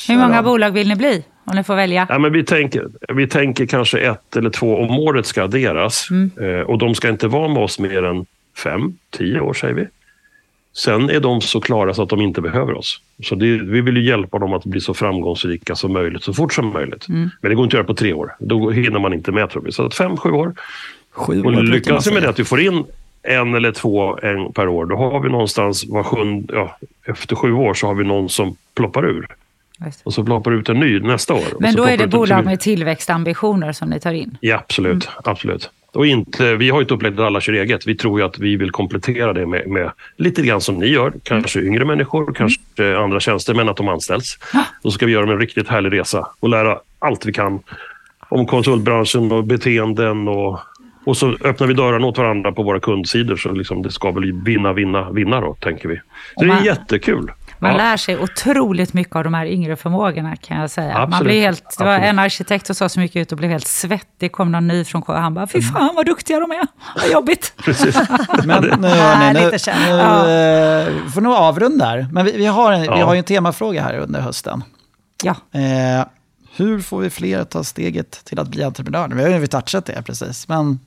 Hur 0.07 0.17
många 0.17 0.39
om. 0.39 0.45
bolag 0.45 0.71
vill 0.71 0.87
ni 0.87 0.95
bli? 0.95 1.25
Om 1.45 1.55
ni 1.55 1.63
får 1.63 1.75
välja. 1.75 2.05
Ja, 2.09 2.19
men 2.19 2.33
vi, 2.33 2.43
tänker, 2.43 2.87
vi 3.13 3.27
tänker 3.27 3.65
kanske 3.65 3.99
ett 3.99 4.35
eller 4.35 4.49
två 4.49 4.77
om 4.77 4.99
året 4.99 5.25
ska 5.25 5.43
adderas. 5.43 6.07
Eh, 6.41 6.61
och 6.69 6.77
de 6.77 6.95
ska 6.95 7.09
inte 7.09 7.27
vara 7.27 7.47
med 7.47 7.63
oss 7.63 7.79
mer 7.79 8.03
än 8.03 8.25
fem, 8.63 8.93
tio 9.17 9.39
år 9.39 9.53
säger 9.53 9.73
vi. 9.73 9.87
Sen 10.73 11.09
är 11.09 11.19
de 11.19 11.41
så 11.41 11.61
klara 11.61 11.93
så 11.93 12.03
att 12.03 12.09
de 12.09 12.21
inte 12.21 12.41
behöver 12.41 12.73
oss. 12.73 13.01
Så 13.23 13.35
det, 13.35 13.45
vi 13.45 13.81
vill 13.81 13.97
ju 13.97 14.03
hjälpa 14.09 14.39
dem 14.39 14.53
att 14.53 14.65
bli 14.65 14.81
så 14.81 14.93
framgångsrika 14.93 15.75
som 15.75 15.93
möjligt, 15.93 16.23
så 16.23 16.33
fort 16.33 16.53
som 16.53 16.73
möjligt. 16.73 17.05
Men 17.07 17.31
det 17.41 17.55
går 17.55 17.63
inte 17.63 17.75
att 17.75 17.79
göra 17.79 17.87
på 17.87 17.93
tre 17.93 18.13
år. 18.13 18.35
Då 18.39 18.71
hinner 18.71 18.99
man 18.99 19.13
inte 19.13 19.31
med 19.31 19.49
tror 19.49 19.61
vi. 19.63 19.71
Så 19.71 19.85
att 19.85 19.93
fem, 19.95 20.17
sju 20.17 20.31
år. 20.31 20.53
Sju 21.11 21.43
Och 21.43 21.63
lyckas 21.63 22.07
vi 22.07 22.13
med 22.13 22.23
det 22.23 22.29
att 22.29 22.39
vi 22.39 22.43
får 22.43 22.61
in 22.61 22.83
en 23.23 23.55
eller 23.55 23.71
två 23.71 24.19
en 24.23 24.53
per 24.53 24.67
år, 24.67 24.85
då 24.85 24.95
har 24.95 25.19
vi 25.19 25.29
någonstans 25.29 25.85
var 25.89 26.03
sjunde, 26.03 26.53
ja, 26.53 26.77
efter 27.05 27.35
sju 27.35 27.53
år 27.53 27.73
så 27.73 27.87
har 27.87 27.93
vi 27.93 28.03
någon 28.03 28.29
som 28.29 28.55
ploppar 28.75 29.05
ur. 29.05 29.27
Just. 29.85 30.01
Och 30.03 30.13
så 30.13 30.23
ploppar 30.23 30.51
ut 30.51 30.69
en 30.69 30.79
ny 30.79 30.99
nästa 30.99 31.33
år. 31.33 31.43
Men 31.59 31.75
då 31.75 31.83
är 31.83 31.97
det 31.97 32.07
bolag 32.07 32.39
till. 32.39 32.45
med 32.45 32.59
tillväxtambitioner 32.59 33.71
som 33.71 33.89
ni 33.89 33.99
tar 33.99 34.13
in. 34.13 34.37
Ja, 34.41 34.55
absolut. 34.55 35.09
absolut. 35.23 35.69
Och 35.93 36.05
inte, 36.05 36.55
vi 36.55 36.69
har 36.69 36.81
ju 36.81 36.85
ett 36.85 36.91
upplägg 36.91 37.15
där 37.15 37.23
alla 37.23 37.41
kör 37.41 37.53
eget. 37.53 37.87
Vi 37.87 37.95
tror 37.95 38.19
ju 38.19 38.25
att 38.25 38.39
vi 38.39 38.55
vill 38.55 38.71
komplettera 38.71 39.33
det 39.33 39.45
med, 39.45 39.67
med 39.67 39.91
lite 40.17 40.41
grann 40.41 40.61
som 40.61 40.75
ni 40.75 40.87
gör. 40.87 41.13
Kanske 41.23 41.59
yngre 41.59 41.85
människor, 41.85 42.33
kanske 42.33 42.97
andra 42.97 43.19
tjänster, 43.19 43.53
men 43.53 43.69
att 43.69 43.77
de 43.77 43.87
anställs. 43.87 44.37
Då 44.83 44.91
ska 44.91 45.05
vi 45.05 45.11
göra 45.11 45.25
dem 45.25 45.31
en 45.31 45.39
riktigt 45.39 45.67
härlig 45.67 45.93
resa 45.93 46.27
och 46.39 46.49
lära 46.49 46.79
allt 46.99 47.25
vi 47.25 47.33
kan 47.33 47.59
om 48.29 48.45
konsultbranschen 48.45 49.31
och 49.31 49.43
beteenden. 49.43 50.27
Och, 50.27 50.59
och 51.05 51.17
så 51.17 51.37
öppnar 51.43 51.67
vi 51.67 51.73
dörrarna 51.73 52.07
åt 52.07 52.17
varandra 52.17 52.51
på 52.51 52.63
våra 52.63 52.79
kundsidor. 52.79 53.35
Så 53.35 53.51
liksom 53.51 53.81
det 53.81 53.91
ska 53.91 54.11
väl 54.11 54.43
vinna, 54.43 54.73
vinna, 54.73 55.11
vinna 55.11 55.41
då, 55.41 55.55
tänker 55.55 55.89
vi. 55.89 55.95
Så 55.95 56.01
Och 56.35 56.45
det 56.45 56.51
är 56.51 56.55
man- 56.55 56.63
jättekul. 56.65 57.31
Man 57.59 57.71
Ja. 57.71 57.77
lär 57.77 57.97
sig 57.97 58.17
otroligt 58.19 58.93
mycket 58.93 59.15
av 59.15 59.23
de 59.23 59.33
här 59.33 59.45
yngre 59.45 59.75
förmågorna 59.75 60.35
kan 60.35 60.57
jag 60.61 60.69
säga. 60.71 60.93
Man 60.93 61.01
Absolut. 61.03 61.23
blir 61.23 61.41
helt, 61.41 61.75
det 61.77 61.83
var 61.83 61.91
Absolut. 61.91 62.09
en 62.09 62.19
arkitekt 62.19 62.65
som 62.65 62.75
sa 62.75 62.89
så 62.89 62.99
mycket 62.99 63.15
ut 63.21 63.31
och 63.31 63.37
blev 63.37 63.51
helt 63.51 63.67
svettig. 63.67 64.31
kom 64.31 64.51
någon 64.51 64.67
ny 64.67 64.83
från 64.85 65.01
KI. 65.01 65.11
Han 65.13 65.33
bara, 65.33 65.47
fy 65.47 65.61
fan 65.61 65.89
vad 65.95 66.05
duktiga 66.05 66.39
de 66.39 66.51
är. 66.51 66.67
Vad 67.01 67.11
jobbigt. 67.11 67.53
Precis. 67.65 67.95
Men 68.45 68.63
nu, 68.81 68.87
hörni, 68.87 69.39
nu, 69.51 69.59
känna. 69.59 70.23
nu 70.25 70.31
eh, 71.03 71.07
får 71.13 71.21
nog 71.21 71.33
avrunda 71.33 71.85
här. 71.85 72.07
Men 72.11 72.25
vi, 72.25 72.37
vi, 72.37 72.45
har 72.45 72.71
en, 72.71 72.81
vi 72.81 72.87
Ja. 72.87 73.05
har 73.05 73.13
ju 73.13 73.17
en 73.17 73.23
temafråga 73.23 73.81
här 73.83 73.97
under 73.97 74.21
hösten. 74.21 74.63
Ja, 75.23 75.35
Eh, 75.59 76.05
hur 76.55 76.79
får 76.81 76.99
vi 76.99 77.09
fler 77.09 77.39
att 77.39 77.49
ta 77.49 77.63
steget 77.63 78.11
till 78.25 78.39
att 78.39 78.47
bli 78.47 78.63
entreprenör? 78.63 79.07
Vi 79.07 79.23
har 79.33 79.39
ju 79.39 79.47
touchat 79.47 79.85
det 79.85 80.01
precis, 80.05 80.47
men 80.47 80.73
vi 80.73 80.79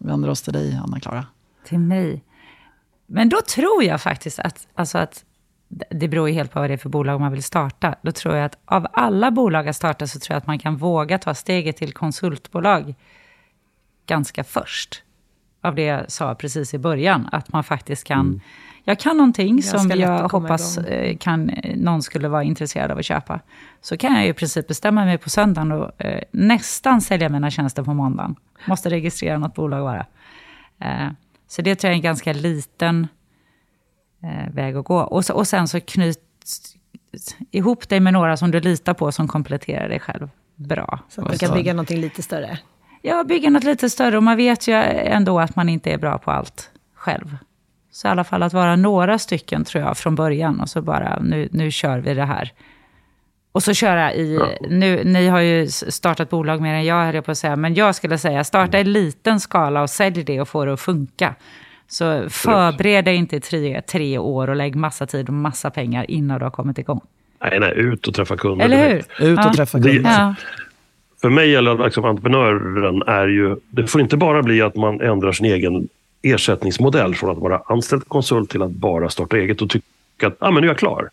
vänder 0.00 0.28
oss 0.28 0.42
till 0.42 0.52
dig, 0.52 0.80
Anna-Klara. 0.84 1.26
till 1.64 1.78
mig. 1.78 2.24
Men 3.06 3.28
då 3.28 3.40
tror 3.40 3.84
jag 3.84 4.02
faktiskt 4.02 4.38
att, 4.38 4.68
alltså 4.74 4.98
att 4.98 5.24
det 5.90 6.08
beror 6.08 6.28
ju 6.28 6.34
helt 6.34 6.52
på 6.52 6.60
vad 6.60 6.70
det 6.70 6.74
är 6.74 6.78
för 6.78 6.88
bolag 6.88 7.20
man 7.20 7.32
vill 7.32 7.42
starta. 7.42 7.94
Då 8.02 8.12
tror 8.12 8.36
jag 8.36 8.44
att 8.44 8.58
av 8.64 8.86
alla 8.92 9.30
bolag 9.30 9.68
att 9.68 9.76
starta 9.76 10.06
så 10.06 10.18
tror 10.18 10.34
jag 10.34 10.38
att 10.38 10.46
man 10.46 10.58
kan 10.58 10.76
våga 10.76 11.18
ta 11.18 11.34
steget 11.34 11.76
till 11.76 11.92
konsultbolag 11.92 12.94
ganska 14.06 14.44
först. 14.44 15.02
Av 15.62 15.74
det 15.74 15.82
jag 15.82 16.10
sa 16.10 16.34
precis 16.34 16.74
i 16.74 16.78
början, 16.78 17.28
att 17.32 17.52
man 17.52 17.64
faktiskt 17.64 18.04
kan... 18.04 18.40
Jag 18.84 18.98
kan 18.98 19.16
någonting 19.16 19.56
Ganska 19.56 19.78
som 19.78 19.90
jag 20.00 20.28
hoppas 20.28 20.78
igång. 20.78 20.92
eh, 20.92 21.16
kan, 21.16 21.50
eh, 21.50 21.76
någon 21.76 22.02
skulle 22.02 22.28
vara 22.28 22.42
intresserad 22.42 22.90
av 22.90 22.98
att 22.98 23.04
köpa. 23.04 23.40
Så 23.80 23.96
kan 23.96 24.14
jag 24.14 24.24
ju 24.24 24.30
i 24.30 24.32
princip 24.32 24.68
bestämma 24.68 25.04
mig 25.04 25.18
på 25.18 25.30
söndagen 25.30 25.72
och 25.72 26.04
eh, 26.04 26.22
nästan 26.30 27.00
sälja 27.00 27.28
mina 27.28 27.50
tjänster 27.50 27.82
på 27.82 27.94
måndagen. 27.94 28.36
Måste 28.66 28.90
registrera 28.90 29.38
något 29.38 29.54
bolag 29.54 29.84
bara. 29.84 30.06
Eh, 30.80 31.12
så 31.48 31.62
det 31.62 31.74
tror 31.76 31.88
jag 31.88 31.92
är 31.92 31.96
en 31.96 32.02
ganska 32.02 32.32
liten 32.32 33.08
eh, 34.22 34.54
väg 34.54 34.76
att 34.76 34.84
gå. 34.84 34.98
Och, 34.98 35.24
så, 35.24 35.34
och 35.34 35.48
sen 35.48 35.68
så 35.68 35.80
knyt 35.80 36.18
ihop 37.50 37.88
dig 37.88 38.00
med 38.00 38.12
några 38.12 38.36
som 38.36 38.50
du 38.50 38.60
litar 38.60 38.94
på 38.94 39.12
som 39.12 39.28
kompletterar 39.28 39.88
dig 39.88 40.00
själv 40.00 40.28
bra. 40.54 40.98
Så 41.08 41.20
att 41.20 41.28
man 41.28 41.38
kan 41.38 41.54
bygga 41.54 41.72
någonting 41.72 42.00
lite 42.00 42.22
större. 42.22 42.58
Ja, 43.02 43.24
bygga 43.24 43.50
något 43.50 43.64
lite 43.64 43.90
större. 43.90 44.16
Och 44.16 44.22
man 44.22 44.36
vet 44.36 44.68
ju 44.68 44.74
ändå 44.74 45.40
att 45.40 45.56
man 45.56 45.68
inte 45.68 45.90
är 45.90 45.98
bra 45.98 46.18
på 46.18 46.30
allt 46.30 46.70
själv. 46.94 47.36
Så 47.92 48.08
i 48.08 48.10
alla 48.10 48.24
fall 48.24 48.42
att 48.42 48.52
vara 48.52 48.76
några 48.76 49.18
stycken 49.18 49.64
tror 49.64 49.84
jag 49.84 49.96
från 49.98 50.14
början. 50.14 50.60
Och 50.60 50.68
så 50.68 50.82
bara, 50.82 51.18
nu, 51.22 51.48
nu 51.52 51.70
kör 51.70 51.98
vi 51.98 52.14
det 52.14 52.24
här. 52.24 52.52
Och 53.52 53.62
så 53.62 53.74
köra 53.74 54.14
i, 54.14 54.40
nu, 54.68 55.04
ni 55.04 55.28
har 55.28 55.40
ju 55.40 55.68
startat 55.68 56.30
bolag 56.30 56.60
mer 56.60 56.74
än 56.74 56.84
jag, 56.84 57.04
höll 57.04 57.14
jag 57.14 57.24
på 57.24 57.30
att 57.30 57.38
säga. 57.38 57.56
Men 57.56 57.74
jag 57.74 57.94
skulle 57.94 58.18
säga, 58.18 58.44
starta 58.44 58.78
i 58.80 58.84
liten 58.84 59.40
skala 59.40 59.82
och 59.82 59.90
sälj 59.90 60.24
det 60.24 60.40
och 60.40 60.48
få 60.48 60.64
det 60.64 60.72
att 60.72 60.80
funka. 60.80 61.34
Så 61.88 62.28
förbered 62.30 63.04
dig 63.04 63.16
inte 63.16 63.36
i 63.36 63.40
tre, 63.40 63.82
tre 63.82 64.18
år 64.18 64.50
och 64.50 64.56
lägg 64.56 64.74
massa 64.76 65.06
tid 65.06 65.28
och 65.28 65.34
massa 65.34 65.70
pengar 65.70 66.10
innan 66.10 66.38
du 66.38 66.44
har 66.44 66.50
kommit 66.50 66.78
igång. 66.78 67.00
Nej, 67.40 67.60
nej, 67.60 67.72
ut 67.76 68.06
och 68.08 68.14
träffa 68.14 68.36
kunder. 68.36 68.64
Eller 68.64 68.76
hur? 68.82 68.88
direkt. 68.88 69.20
Ut 69.20 69.38
och 69.38 69.44
Ja. 69.44 69.52
träffa 69.54 69.78
Det- 69.78 69.92
kunder. 69.92 70.10
Ja. 70.10 70.34
För 71.20 71.30
mig 71.30 71.50
gäller 71.50 71.70
att 71.74 71.80
liksom, 71.80 72.04
entreprenören 72.04 73.02
är 73.06 73.26
ju... 73.26 73.56
Det 73.70 73.86
får 73.86 74.00
inte 74.00 74.16
bara 74.16 74.42
bli 74.42 74.62
att 74.62 74.76
man 74.76 75.00
ändrar 75.00 75.32
sin 75.32 75.46
egen 75.46 75.88
ersättningsmodell 76.22 77.14
från 77.14 77.30
att 77.30 77.38
vara 77.38 77.62
anställd 77.66 78.08
konsult 78.08 78.50
till 78.50 78.62
att 78.62 78.70
bara 78.70 79.10
starta 79.10 79.36
eget 79.36 79.62
och 79.62 79.70
tycka 79.70 80.26
att 80.26 80.36
ah, 80.38 80.50
men 80.50 80.60
nu 80.60 80.66
är 80.66 80.70
jag 80.70 80.78
klar. 80.78 81.10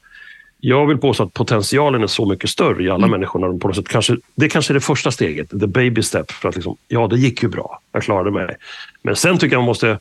Jag 0.59 0.87
vill 0.87 0.97
påstå 0.97 1.23
att 1.23 1.33
potentialen 1.33 2.03
är 2.03 2.07
så 2.07 2.25
mycket 2.25 2.49
större 2.49 2.83
i 2.83 2.89
alla 2.89 3.07
människor. 3.07 3.39
När 3.39 3.47
de 3.47 3.59
på 3.59 3.67
något 3.67 3.75
sätt 3.75 3.87
kanske, 3.87 4.17
det 4.35 4.49
kanske 4.49 4.71
är 4.71 4.75
det 4.75 4.81
första 4.81 5.11
steget, 5.11 5.49
the 5.49 5.67
baby 5.67 6.03
step. 6.03 6.31
För 6.31 6.49
att 6.49 6.55
liksom, 6.55 6.77
ja, 6.87 7.07
det 7.07 7.17
gick 7.17 7.43
ju 7.43 7.49
bra. 7.49 7.79
Jag 7.91 8.03
klarade 8.03 8.31
mig. 8.31 8.55
Men 9.01 9.15
sen 9.15 9.37
tycker 9.37 9.55
jag 9.55 9.59
man 9.59 9.65
måste 9.65 9.99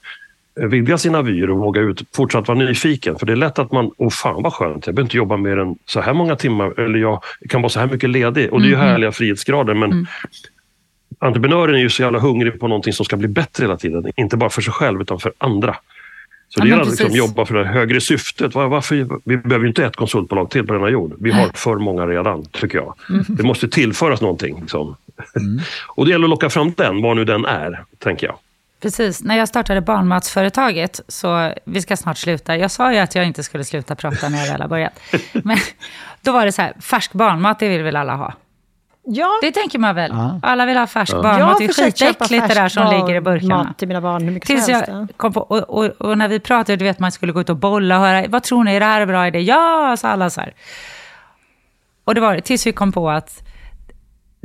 eh, 0.61 0.67
vidga 0.67 0.99
sina 0.99 1.23
vyer 1.23 1.51
och 1.51 1.59
våga 1.59 1.81
ut, 1.81 2.03
fortsatt 2.17 2.49
vara 2.49 2.59
nyfiken. 2.59 3.19
För 3.19 3.27
det 3.27 3.33
är 3.33 3.37
lätt 3.37 3.59
att 3.59 3.73
man, 3.73 3.91
åh 3.97 4.11
fan 4.11 4.43
vad 4.43 4.53
skönt, 4.53 4.87
jag 4.87 4.95
behöver 4.95 5.07
inte 5.07 5.17
jobba 5.17 5.37
mer 5.37 5.59
än 5.59 5.77
så 5.87 6.01
här 6.01 6.13
många 6.13 6.37
timmar, 6.37 6.81
eller 6.81 6.99
jag 6.99 7.23
kan 7.49 7.63
vara 7.63 7.71
så 7.71 7.81
här 7.81 7.87
mycket 7.87 8.11
ledig. 8.11 8.53
Och 8.53 8.61
det 8.61 8.67
är 8.67 8.71
ju 8.71 8.77
härliga 8.77 9.13
frihetsgrader, 9.13 9.75
men 9.75 10.07
entreprenören 11.19 11.75
är 11.75 11.79
ju 11.79 11.91
så 11.91 12.03
jävla 12.03 12.19
hungrig 12.19 12.61
på 12.61 12.69
någonting 12.69 12.93
som 12.93 13.05
ska 13.05 13.17
bli 13.17 13.29
bättre 13.29 13.65
hela 13.65 13.77
tiden. 13.77 14.13
Inte 14.17 14.37
bara 14.37 14.51
för 14.51 14.63
sig 14.63 14.73
själv 14.73 15.01
utan 15.01 15.19
för 15.21 15.33
andra. 15.39 15.77
Så 16.49 16.61
Ja, 16.61 16.65
det 16.65 16.69
men 16.71 16.79
gäller 16.79 16.83
att 16.93 17.01
liksom 17.01 17.17
jobba 17.17 17.45
för 17.47 17.55
det 17.55 17.65
högre 17.65 18.01
syftet. 18.01 18.55
Var- 18.55 18.69
Varför, 18.69 19.07
vi 19.25 19.37
behöver 19.37 19.65
ju 19.65 19.69
inte 19.69 19.85
ett 19.85 19.97
konsultbolag 19.97 20.51
till 20.51 20.67
på 20.67 20.73
denna 20.75 20.89
jord. 20.89 21.15
Vi 21.21 21.31
har 21.31 21.49
för 21.55 21.77
många 21.77 22.07
redan, 22.07 22.45
tycker 22.45 22.79
jag. 22.79 22.95
Mm. 23.11 23.25
Det 23.29 23.43
måste 23.43 23.69
tillföras 23.69 24.21
någonting. 24.21 24.61
Liksom. 24.61 24.97
Och 25.89 26.05
det 26.05 26.11
gäller 26.11 26.25
att 26.25 26.31
locka 26.31 26.51
fram 26.51 26.73
den, 26.77 27.03
vad 27.03 27.17
nu 27.17 27.25
den 27.25 27.45
är, 27.45 27.85
tänker 27.99 28.27
jag. 28.27 28.37
Precis. 28.83 29.23
När 29.23 29.37
jag 29.37 29.49
startade 29.49 29.81
barnmatsföretaget, 29.81 31.01
så 31.09 31.53
vi 31.65 31.83
ska 31.83 31.97
snart 31.97 32.19
sluta. 32.19 32.57
Jag 32.57 32.71
sa 32.71 32.93
ju 32.93 32.99
att 32.99 33.15
jag 33.15 33.27
inte 33.27 33.43
skulle 33.43 33.65
sluta 33.65 33.95
prata 33.95 34.29
när 34.29 34.39
jag 34.39 34.53
väl 34.53 34.61
har 34.61 34.69
börjat. 34.69 35.01
Men 35.33 35.57
då 36.23 36.33
var 36.33 36.45
det 36.47 36.53
så 36.53 36.63
här, 36.63 36.73
färsk 36.81 37.13
barnmat, 37.13 37.59
det 37.59 37.69
vill 37.69 37.83
väl 37.83 37.97
alla 37.97 38.15
ha? 38.17 38.33
Ja, 39.09 39.31
Det 39.43 39.53
tänker 39.53 39.79
man 39.79 39.95
väl? 39.95 40.11
Ja. 40.15 40.41
Alla 40.43 40.67
vill 40.67 40.77
ha 40.77 40.87
färsk 40.87 41.13
jag 41.13 41.23
barnmat. 41.23 41.49
har 41.53 41.59
Det 41.59 41.65
är 41.65 41.73
skitäckligt 41.73 42.49
det 42.49 42.55
där 42.55 42.69
som 42.69 42.91
ligger 42.91 43.15
i 43.15 43.21
burkarna. 43.21 43.65
mat 43.65 43.79
till 43.79 43.89
mina 43.89 44.01
barn 44.01 44.23
hur 44.23 44.31
mycket 44.31 44.47
Tills 44.47 44.65
som 44.65 44.75
helst. 44.75 44.89
jag 44.89 45.09
kom 45.17 45.33
på, 45.33 45.41
och, 45.41 45.59
och, 45.71 45.85
och 45.85 46.19
när 46.19 46.29
vi 46.29 46.41
pratade, 46.41 46.77
du 46.77 46.85
vet 46.85 46.99
man 46.99 47.13
skulle 47.13 47.33
gå 47.33 47.41
ut 47.41 47.49
och 47.51 47.57
bolla 47.57 47.99
och 47.99 48.07
höra, 48.07 48.25
vad 48.29 48.43
tror 48.43 48.65
ni, 48.65 48.75
är 48.75 48.81
det 48.81 48.87
här 48.87 49.01
en 49.01 49.09
bra 49.09 49.27
idé? 49.27 49.41
Ja, 49.41 49.95
sa 49.99 50.09
alla 50.09 50.31
så 50.31 50.41
här. 50.41 50.55
Och 52.05 52.15
det 52.15 52.21
var 52.21 52.35
det, 52.35 52.41
tills 52.41 52.67
vi 52.67 52.73
kom 52.73 52.93
på 52.93 53.11
att 53.11 53.43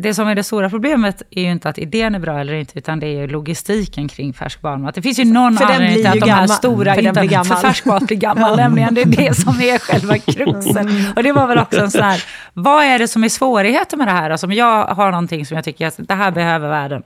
det 0.01 0.13
som 0.13 0.27
är 0.27 0.35
det 0.35 0.43
stora 0.43 0.69
problemet 0.69 1.21
är 1.31 1.41
ju 1.41 1.51
inte 1.51 1.69
att 1.69 1.77
idén 1.77 2.15
är 2.15 2.19
bra 2.19 2.39
eller 2.39 2.53
inte, 2.53 2.77
utan 2.77 2.99
det 2.99 3.07
är 3.07 3.21
ju 3.21 3.27
logistiken 3.27 4.07
kring 4.07 4.33
färsk 4.33 4.61
barnmat. 4.61 4.95
Det 4.95 5.01
finns 5.01 5.19
ju 5.19 5.25
någon 5.25 5.57
För 5.57 5.65
den 5.65 5.75
anledning 5.75 6.01
blir 6.01 6.11
till 6.11 6.21
att 6.23 6.27
de 6.27 6.31
här 6.31 6.37
gammal. 6.41 6.49
stora, 6.49 6.95
För 6.95 7.01
den 7.01 7.13
blir 7.13 7.21
för 7.23 7.29
gammal. 7.29 7.57
färskmat 7.57 8.07
blir 8.07 8.17
gammal, 8.17 8.57
nämligen 8.57 8.93
det 8.93 9.01
är 9.01 9.05
det 9.05 9.33
som 9.33 9.53
är 9.61 9.79
själva 9.79 10.17
kruxen. 10.33 10.89
Och 11.15 11.23
det 11.23 11.31
var 11.31 11.47
väl 11.47 11.57
också 11.57 11.79
en 11.81 11.91
sån 11.91 12.01
här, 12.03 12.23
vad 12.53 12.83
är 12.83 12.99
det 12.99 13.07
som 13.07 13.23
är 13.23 13.29
svårigheten 13.29 13.99
med 13.99 14.07
det 14.07 14.11
här? 14.11 14.29
Alltså 14.29 14.47
om 14.47 14.53
jag 14.53 14.85
har 14.85 15.11
någonting 15.11 15.45
som 15.45 15.55
jag 15.55 15.63
tycker 15.65 15.87
att 15.87 15.99
det 16.07 16.13
här 16.13 16.31
behöver 16.31 16.69
världen. 16.69 17.03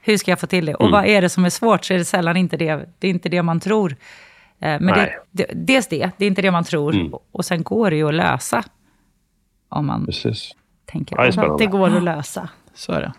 Hur 0.00 0.16
ska 0.16 0.30
jag 0.30 0.40
få 0.40 0.46
till 0.46 0.66
det? 0.66 0.74
Och 0.74 0.90
vad 0.90 1.06
är 1.06 1.22
det 1.22 1.28
som 1.28 1.44
är 1.44 1.50
svårt? 1.50 1.84
Så 1.84 1.94
är 1.94 1.98
det 1.98 2.04
sällan 2.04 2.36
inte 2.36 2.56
det, 2.56 2.88
det 2.98 3.06
är 3.06 3.10
inte 3.10 3.28
det 3.28 3.42
man 3.42 3.60
tror. 3.60 3.90
Eh, 4.60 4.80
Men 4.80 4.86
det, 4.86 5.12
det, 5.30 5.46
dels 5.54 5.86
det, 5.86 6.10
det 6.16 6.24
är 6.24 6.28
inte 6.28 6.42
det 6.42 6.50
man 6.50 6.64
tror. 6.64 7.20
Och 7.32 7.44
sen 7.44 7.62
går 7.62 7.90
det 7.90 7.96
ju 7.96 8.08
att 8.08 8.14
lösa. 8.14 8.62
Om 9.68 9.86
man 9.86 10.06
Precis. 10.06 10.52
Tänker 10.86 11.16
Ja, 11.16 11.22
det 11.22 11.28
är 11.28 11.58
det. 11.58 11.66
går 11.66 11.96
att 11.96 12.02
lösa. 12.02 12.48
Så 12.74 12.92
är 12.92 13.00
det. 13.00 13.12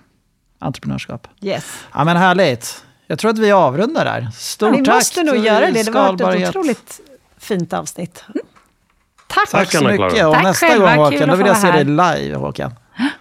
Entreprenörskap. 0.60 1.28
Yes. 1.42 1.86
Ja 1.94 2.04
men 2.04 2.18
härligt. 2.18 2.84
Jag 3.08 3.20
tror 3.20 3.32
att 3.32 3.40
vi 3.40 3.52
avrundar 3.52 4.06
där. 4.06 4.28
Stort 4.34 4.76
Vi 4.80 4.86
tack 4.86 4.96
måste 4.96 5.24
nog 5.24 5.38
göra 5.38 5.72
det. 5.72 5.84
Det 5.84 5.92
var 5.92 6.14
ett 6.36 6.50
otroligt 6.50 7.00
fint 7.38 7.74
avsnitt. 7.74 8.24
Tack. 9.28 9.50
Tack 9.50 9.72
så 9.72 9.84
mycket. 9.84 10.26
Och 10.26 10.34
Tack 10.34 10.44
nästa 10.44 10.68
själva, 10.68 10.96
gång 10.96 11.06
Håkan, 11.06 11.30
då 11.30 11.36
vill 11.36 11.48
jag 11.48 11.58
se 11.58 11.72
dig 11.72 11.84
live 11.84 12.36
Håkan. 12.36 12.72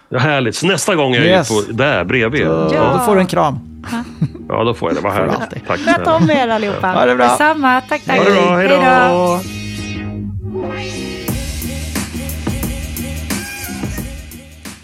Ja, 0.09 0.19
härligt. 0.19 0.55
Så 0.55 0.67
nästa 0.67 0.95
gång 0.95 1.13
är 1.13 1.17
jag 1.17 1.25
Yes. 1.27 1.51
ju 1.51 1.65
på, 1.65 1.71
där 1.71 2.03
bredvid. 2.03 2.47
Då, 2.47 2.69
Ja. 2.73 2.93
då 2.93 2.99
får 2.99 3.15
du 3.15 3.21
en 3.21 3.27
kram. 3.27 3.83
ja, 4.49 4.63
då 4.63 4.73
får 4.73 4.89
jag 4.89 4.97
det. 4.97 5.01
Vad 5.01 5.13
härligt. 5.13 5.67
Tack 5.67 5.79
Sköt 5.79 6.07
om 6.07 6.31
er 6.31 6.47
allihopa. 6.47 6.91
Ha 6.91 7.05
det 7.05 7.15
bra. 7.15 7.27
Detsamma, 7.27 7.81
tack 7.81 8.01
tack. 8.05 8.17
Ha 8.17 8.23
det 8.25 8.31
bra. 8.31 8.55
Hej 8.55 8.67
då. 8.67 9.41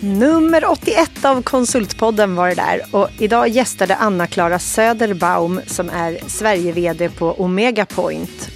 Nummer 0.03 0.65
81 0.65 1.25
av 1.25 1.41
Konsultpodden 1.41 2.35
var 2.35 2.49
det 2.49 2.55
där. 2.55 2.81
Och 2.91 3.09
idag 3.19 3.47
gästade 3.47 3.95
Anna-Klara 3.95 4.59
Söderbaum 4.59 5.61
som 5.67 5.89
är 5.89 6.17
Sverige-VD 6.27 7.09
på 7.09 7.41
Omega 7.41 7.85
Point. 7.85 8.49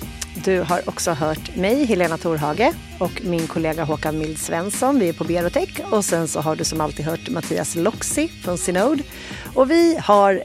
Du 0.43 0.59
har 0.59 0.89
också 0.89 1.11
hört 1.11 1.55
mig, 1.55 1.85
Helena 1.85 2.17
Torhage, 2.17 2.71
och 2.99 3.21
min 3.23 3.47
kollega 3.47 3.83
Håkan 3.83 4.17
Mild 4.17 4.37
Svensson. 4.37 4.99
Vi 4.99 5.09
är 5.09 5.13
på 5.13 5.23
Berotech. 5.23 5.81
Och 5.91 6.05
sen 6.05 6.27
så 6.27 6.39
har 6.39 6.55
du 6.55 6.63
som 6.63 6.81
alltid 6.81 7.05
hört 7.05 7.29
Mattias 7.29 7.75
Loxi 7.75 8.27
från 8.27 8.57
Synode. 8.57 9.03
Och 9.53 9.71
vi 9.71 9.97
har 10.03 10.43